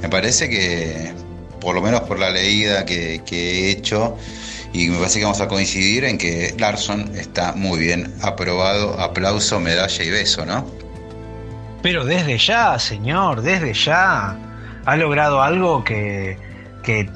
me 0.00 0.08
parece 0.08 0.48
que, 0.48 1.12
por 1.60 1.74
lo 1.74 1.82
menos 1.82 2.02
por 2.02 2.18
la 2.18 2.30
leída 2.30 2.84
que, 2.84 3.22
que 3.26 3.66
he 3.66 3.70
hecho, 3.70 4.16
y 4.72 4.88
me 4.88 4.98
parece 4.98 5.18
que 5.18 5.24
vamos 5.24 5.40
a 5.40 5.48
coincidir 5.48 6.04
en 6.04 6.18
que 6.18 6.54
Larson 6.58 7.10
está 7.16 7.52
muy 7.52 7.80
bien 7.80 8.14
aprobado, 8.22 8.98
aplauso, 9.00 9.58
medalla 9.58 10.04
y 10.04 10.10
beso, 10.10 10.46
¿no? 10.46 10.64
Pero 11.82 12.04
desde 12.04 12.38
ya, 12.38 12.78
señor, 12.78 13.42
desde 13.42 13.72
ya 13.72 14.36
ha 14.84 14.96
logrado 14.96 15.42
algo 15.42 15.84
que, 15.84 16.36
que, 16.88 17.06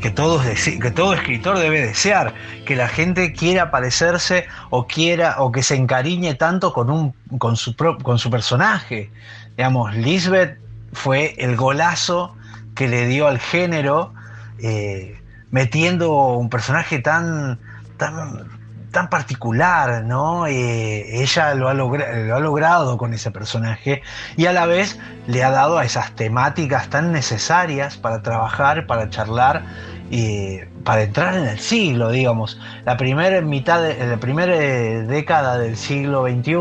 que, 0.00 0.10
todo, 0.10 0.40
que 0.40 0.90
todo 0.90 1.12
escritor 1.12 1.58
debe 1.58 1.82
desear, 1.82 2.32
que 2.64 2.74
la 2.74 2.88
gente 2.88 3.34
quiera 3.34 3.70
parecerse 3.70 4.46
o 4.70 4.86
quiera 4.86 5.34
o 5.40 5.52
que 5.52 5.62
se 5.62 5.74
encariñe 5.74 6.34
tanto 6.34 6.72
con, 6.72 6.88
un, 6.88 7.14
con, 7.36 7.54
su, 7.54 7.76
con 7.76 8.18
su 8.18 8.30
personaje. 8.30 9.10
Digamos, 9.54 9.94
Lisbeth 9.94 10.58
fue 10.94 11.34
el 11.36 11.56
golazo 11.56 12.36
que 12.74 12.88
le 12.88 13.06
dio 13.06 13.28
al 13.28 13.38
género, 13.38 14.14
eh, 14.60 15.20
metiendo 15.50 16.10
un 16.28 16.48
personaje 16.48 16.98
tan, 17.00 17.58
tan 17.98 18.57
tan 18.90 19.10
particular, 19.10 20.04
¿no? 20.04 20.46
Eh, 20.46 21.22
ella 21.22 21.54
lo 21.54 21.68
ha, 21.68 21.74
lo 21.74 21.90
ha, 21.94 22.40
logrado 22.40 22.96
con 22.96 23.12
ese 23.12 23.30
personaje 23.30 24.02
y 24.36 24.46
a 24.46 24.52
la 24.52 24.66
vez 24.66 24.98
le 25.26 25.44
ha 25.44 25.50
dado 25.50 25.78
a 25.78 25.84
esas 25.84 26.12
temáticas 26.12 26.88
tan 26.88 27.12
necesarias 27.12 27.96
para 27.96 28.22
trabajar, 28.22 28.86
para 28.86 29.10
charlar 29.10 29.62
y 30.10 30.58
para 30.84 31.02
entrar 31.02 31.34
en 31.34 31.46
el 31.46 31.58
siglo, 31.58 32.10
digamos. 32.10 32.58
La 32.84 32.96
primera 32.96 33.40
mitad, 33.42 33.82
de, 33.82 34.06
la 34.06 34.16
primera 34.16 34.56
década 34.56 35.58
del 35.58 35.76
siglo 35.76 36.26
XXI, 36.26 36.54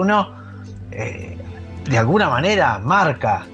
eh, 0.91 1.37
de 1.85 1.97
alguna 1.97 2.29
manera 2.29 2.79
marca 2.79 3.45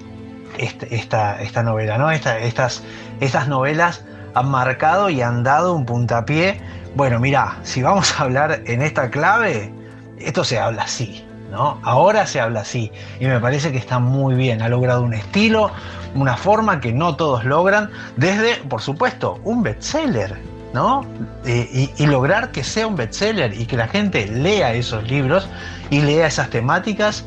este, 0.58 0.94
esta, 0.94 1.40
esta, 1.40 1.62
novela, 1.62 1.98
¿no? 1.98 2.10
estas, 2.10 2.82
estas 3.20 3.48
novelas 3.48 4.04
han 4.34 4.50
marcado 4.50 5.10
y 5.10 5.22
han 5.22 5.44
dado 5.44 5.74
un 5.74 5.86
puntapié 5.86 6.60
bueno, 6.96 7.18
mira, 7.18 7.58
si 7.64 7.82
vamos 7.82 8.12
a 8.12 8.24
hablar 8.24 8.62
en 8.66 8.82
esta 8.82 9.10
clave, 9.10 9.72
esto 10.18 10.44
se 10.44 10.58
habla 10.58 10.82
así, 10.82 11.24
¿no? 11.50 11.78
Ahora 11.82 12.26
se 12.26 12.40
habla 12.40 12.60
así 12.60 12.92
y 13.18 13.26
me 13.26 13.40
parece 13.40 13.72
que 13.72 13.78
está 13.78 13.98
muy 13.98 14.34
bien, 14.34 14.62
ha 14.62 14.68
logrado 14.68 15.02
un 15.02 15.14
estilo, 15.14 15.70
una 16.14 16.36
forma 16.36 16.80
que 16.80 16.92
no 16.92 17.16
todos 17.16 17.44
logran, 17.44 17.90
desde, 18.16 18.56
por 18.68 18.80
supuesto, 18.80 19.40
un 19.42 19.64
bestseller, 19.64 20.36
¿no? 20.72 21.04
Eh, 21.44 21.90
y, 21.96 22.06
lograr 22.06 22.52
que 22.52 22.62
sea 22.62 22.86
un 22.86 22.94
bestseller 22.94 23.52
y 23.60 23.66
que 23.66 23.76
la 23.76 23.88
gente 23.88 24.26
lea 24.26 24.72
esos 24.72 25.02
libros 25.04 25.48
y 25.90 26.00
lea 26.00 26.28
esas 26.28 26.50
temáticas 26.50 27.24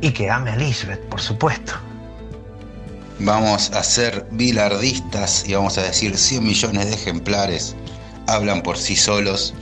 y 0.00 0.12
que 0.12 0.30
ame 0.30 0.52
a 0.52 0.56
Lisbeth, 0.56 1.00
por 1.08 1.20
supuesto. 1.20 1.74
Vamos 3.18 3.70
a 3.72 3.82
ser 3.82 4.26
bilardistas 4.30 5.46
y 5.46 5.52
vamos 5.52 5.76
a 5.76 5.82
decir 5.82 6.16
100 6.16 6.42
millones 6.42 6.86
de 6.86 6.94
ejemplares 6.94 7.76
hablan 8.34 8.62
por 8.62 8.78
sí 8.78 8.96
solos. 8.96 9.54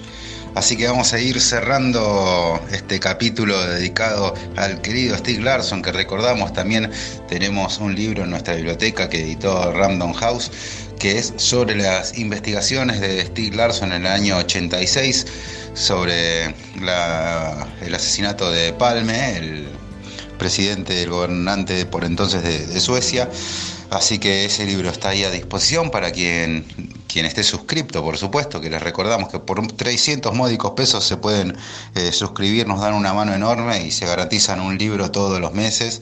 Así 0.55 0.77
que 0.77 0.89
vamos 0.89 1.13
a 1.13 1.21
ir 1.21 1.41
cerrando 1.41 2.61
este 2.73 2.99
capítulo 2.99 3.65
dedicado 3.67 4.35
al 4.57 4.81
querido 4.81 5.17
Steve 5.17 5.41
Larson, 5.41 5.83
que 5.83 5.93
recordamos 5.93 6.53
también 6.53 6.91
tenemos 7.29 7.79
un 7.79 7.95
libro 7.95 8.25
en 8.25 8.31
nuestra 8.31 8.55
biblioteca 8.55 9.09
que 9.09 9.21
editó 9.23 9.73
Random 9.73 10.13
House, 10.15 10.51
que 10.99 11.19
es 11.19 11.33
sobre 11.37 11.77
las 11.77 12.19
investigaciones 12.19 13.01
de 13.01 13.25
Steve 13.27 13.55
Larson 13.55 13.93
en 13.93 14.07
el 14.07 14.13
año 14.13 14.37
86 14.39 15.27
sobre 15.75 16.47
el 16.47 17.95
asesinato 17.95 18.51
de 18.51 18.73
Palme, 18.73 19.37
el 19.37 19.69
presidente, 20.39 21.03
el 21.03 21.11
gobernante 21.11 21.87
por 21.87 22.05
entonces 22.05 22.43
de, 22.43 22.67
de 22.67 22.81
Suecia. 22.81 23.29
Así 23.91 24.19
que 24.19 24.47
ese 24.47 24.67
libro 24.67 24.91
está 24.91 25.11
ahí 25.11 25.25
a 25.25 25.31
disposición 25.31 25.91
para 25.91 26.11
quien 26.11 26.65
quien 27.09 27.25
esté 27.25 27.43
suscripto, 27.43 28.03
por 28.03 28.17
supuesto, 28.19 28.61
que 28.61 28.71
les 28.71 28.83
recordamos 28.83 29.31
que 29.31 29.41
por 29.41 29.67
300 29.67 30.33
módicos 30.35 30.73
pesos 30.73 31.05
se 31.05 31.17
pueden 31.17 31.57
eh, 31.95 32.13
suscribir, 32.13 32.69
nos 32.69 32.81
dan 32.81 32.95
una 32.95 33.13
mano 33.15 33.35
enorme 33.35 33.83
y 33.85 33.91
se 33.91 34.07
garantizan 34.07 34.61
un 34.61 34.79
libro 34.79 35.11
todos 35.11 35.41
los 35.41 35.53
meses, 35.53 36.01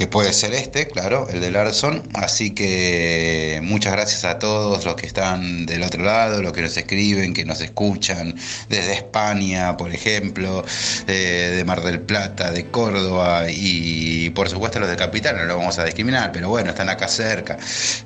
que 0.00 0.06
puede 0.06 0.32
ser 0.32 0.54
este, 0.54 0.88
claro, 0.88 1.28
el 1.28 1.42
de 1.42 1.50
Larson. 1.50 2.08
Así 2.14 2.52
que 2.52 3.60
muchas 3.62 3.92
gracias 3.92 4.24
a 4.24 4.38
todos 4.38 4.86
los 4.86 4.94
que 4.94 5.06
están 5.06 5.66
del 5.66 5.82
otro 5.82 6.02
lado, 6.02 6.40
los 6.40 6.54
que 6.54 6.62
nos 6.62 6.74
escriben, 6.74 7.34
que 7.34 7.44
nos 7.44 7.60
escuchan 7.60 8.34
desde 8.70 8.94
España, 8.94 9.76
por 9.76 9.92
ejemplo, 9.92 10.64
eh, 11.06 11.52
de 11.54 11.64
Mar 11.66 11.82
del 11.82 12.00
Plata, 12.00 12.50
de 12.50 12.64
Córdoba 12.70 13.50
y 13.50 14.30
por 14.30 14.48
supuesto 14.48 14.80
los 14.80 14.88
de 14.88 14.96
Capital, 14.96 15.36
no 15.36 15.44
lo 15.44 15.58
vamos 15.58 15.78
a 15.78 15.84
discriminar, 15.84 16.32
pero 16.32 16.48
bueno, 16.48 16.70
están 16.70 16.88
acá 16.88 17.06
cerca. 17.06 17.58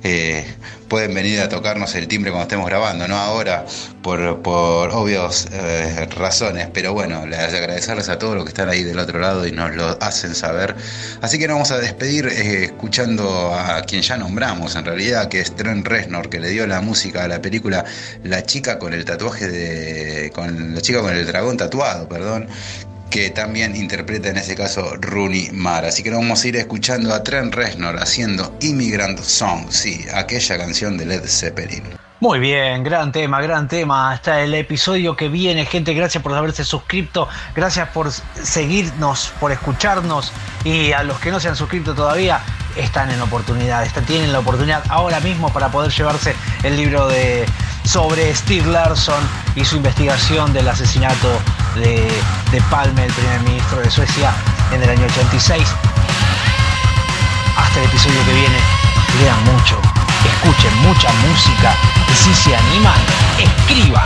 Eh, 0.03 0.43
pueden 0.89 1.13
venir 1.13 1.39
a 1.39 1.47
tocarnos 1.47 1.95
el 1.95 2.09
timbre 2.09 2.31
cuando 2.31 2.43
estemos 2.43 2.67
grabando, 2.67 3.07
no 3.07 3.15
ahora 3.15 3.65
por, 4.01 4.41
por 4.41 4.91
obvias 4.91 5.47
eh, 5.53 6.07
razones, 6.17 6.67
pero 6.73 6.93
bueno, 6.93 7.25
les 7.25 7.39
agradecerles 7.39 8.09
a 8.09 8.19
todos 8.19 8.35
los 8.35 8.43
que 8.43 8.49
están 8.49 8.67
ahí 8.67 8.83
del 8.83 8.99
otro 8.99 9.17
lado 9.17 9.47
y 9.47 9.53
nos 9.53 9.73
lo 9.73 9.97
hacen 10.01 10.35
saber. 10.35 10.75
Así 11.21 11.39
que 11.39 11.47
nos 11.47 11.55
vamos 11.55 11.71
a 11.71 11.84
despedir 11.85 12.27
eh, 12.27 12.65
escuchando 12.65 13.53
a 13.53 13.81
quien 13.83 14.01
ya 14.01 14.17
nombramos 14.17 14.75
en 14.75 14.85
realidad, 14.85 15.29
que 15.29 15.39
es 15.39 15.55
Trent 15.55 15.87
Reznor, 15.87 16.29
que 16.29 16.39
le 16.39 16.49
dio 16.49 16.67
la 16.67 16.81
música 16.81 17.23
a 17.23 17.27
la 17.27 17.41
película 17.41 17.85
La 18.23 18.43
chica 18.43 18.77
con 18.79 18.93
el 18.93 19.05
tatuaje 19.05 19.47
de... 19.47 20.31
con 20.31 20.73
la 20.73 20.81
chica 20.81 21.01
con 21.01 21.15
el 21.15 21.25
dragón 21.25 21.57
tatuado, 21.57 22.09
perdón, 22.09 22.47
que 23.09 23.29
también 23.29 23.75
interpreta 23.75 24.29
en 24.29 24.37
ese 24.37 24.55
caso 24.55 24.95
Rooney 24.99 25.51
Mara. 25.51 25.89
Así 25.89 26.03
que 26.03 26.09
nos 26.09 26.19
vamos 26.19 26.43
a 26.43 26.47
ir 26.47 26.55
escuchando 26.57 27.13
a 27.13 27.23
Trent 27.23 27.53
Reznor 27.53 27.97
haciendo 27.97 28.57
Immigrant 28.61 29.19
Song, 29.19 29.67
sí, 29.69 30.05
aquella 30.13 30.57
canción 30.57 30.97
de 30.97 31.05
Led 31.05 31.25
Zeppelin. 31.25 32.04
Muy 32.25 32.39
bien, 32.39 32.83
gran 32.83 33.11
tema, 33.11 33.39
gran 33.39 33.67
tema. 33.67 34.11
Hasta 34.11 34.41
el 34.41 34.55
episodio 34.55 35.15
que 35.15 35.29
viene, 35.29 35.63
gente. 35.63 35.93
Gracias 35.93 36.23
por 36.23 36.33
haberse 36.33 36.63
suscrito, 36.63 37.29
gracias 37.53 37.87
por 37.89 38.11
seguirnos, 38.11 39.31
por 39.39 39.51
escucharnos. 39.51 40.31
Y 40.63 40.91
a 40.91 41.03
los 41.03 41.19
que 41.19 41.29
no 41.29 41.39
se 41.39 41.49
han 41.49 41.55
suscrito 41.55 41.93
todavía, 41.93 42.41
están 42.75 43.11
en 43.11 43.21
oportunidad, 43.21 43.83
están, 43.83 44.05
tienen 44.05 44.33
la 44.33 44.39
oportunidad 44.39 44.81
ahora 44.89 45.19
mismo 45.19 45.53
para 45.53 45.69
poder 45.69 45.91
llevarse 45.91 46.35
el 46.63 46.75
libro 46.75 47.07
de 47.07 47.45
sobre 47.83 48.33
Steve 48.33 48.71
Larson 48.71 49.23
y 49.55 49.63
su 49.63 49.75
investigación 49.75 50.51
del 50.51 50.67
asesinato 50.67 51.29
de, 51.75 52.11
de 52.51 52.61
Palme, 52.71 53.05
el 53.05 53.13
primer 53.13 53.39
ministro 53.41 53.81
de 53.81 53.91
Suecia, 53.91 54.33
en 54.73 54.81
el 54.81 54.89
año 54.89 55.05
86. 55.05 55.61
Hasta 57.55 57.79
el 57.79 57.85
episodio 57.85 58.25
que 58.25 58.33
viene, 58.33 58.57
lean 59.21 59.43
mucho, 59.43 59.79
escuchen 60.25 60.75
mucha 60.81 61.11
música 61.27 61.75
y 62.11 62.15
si 62.15 62.33
se 62.33 62.55
animan, 62.55 62.99
escriban. 63.37 64.05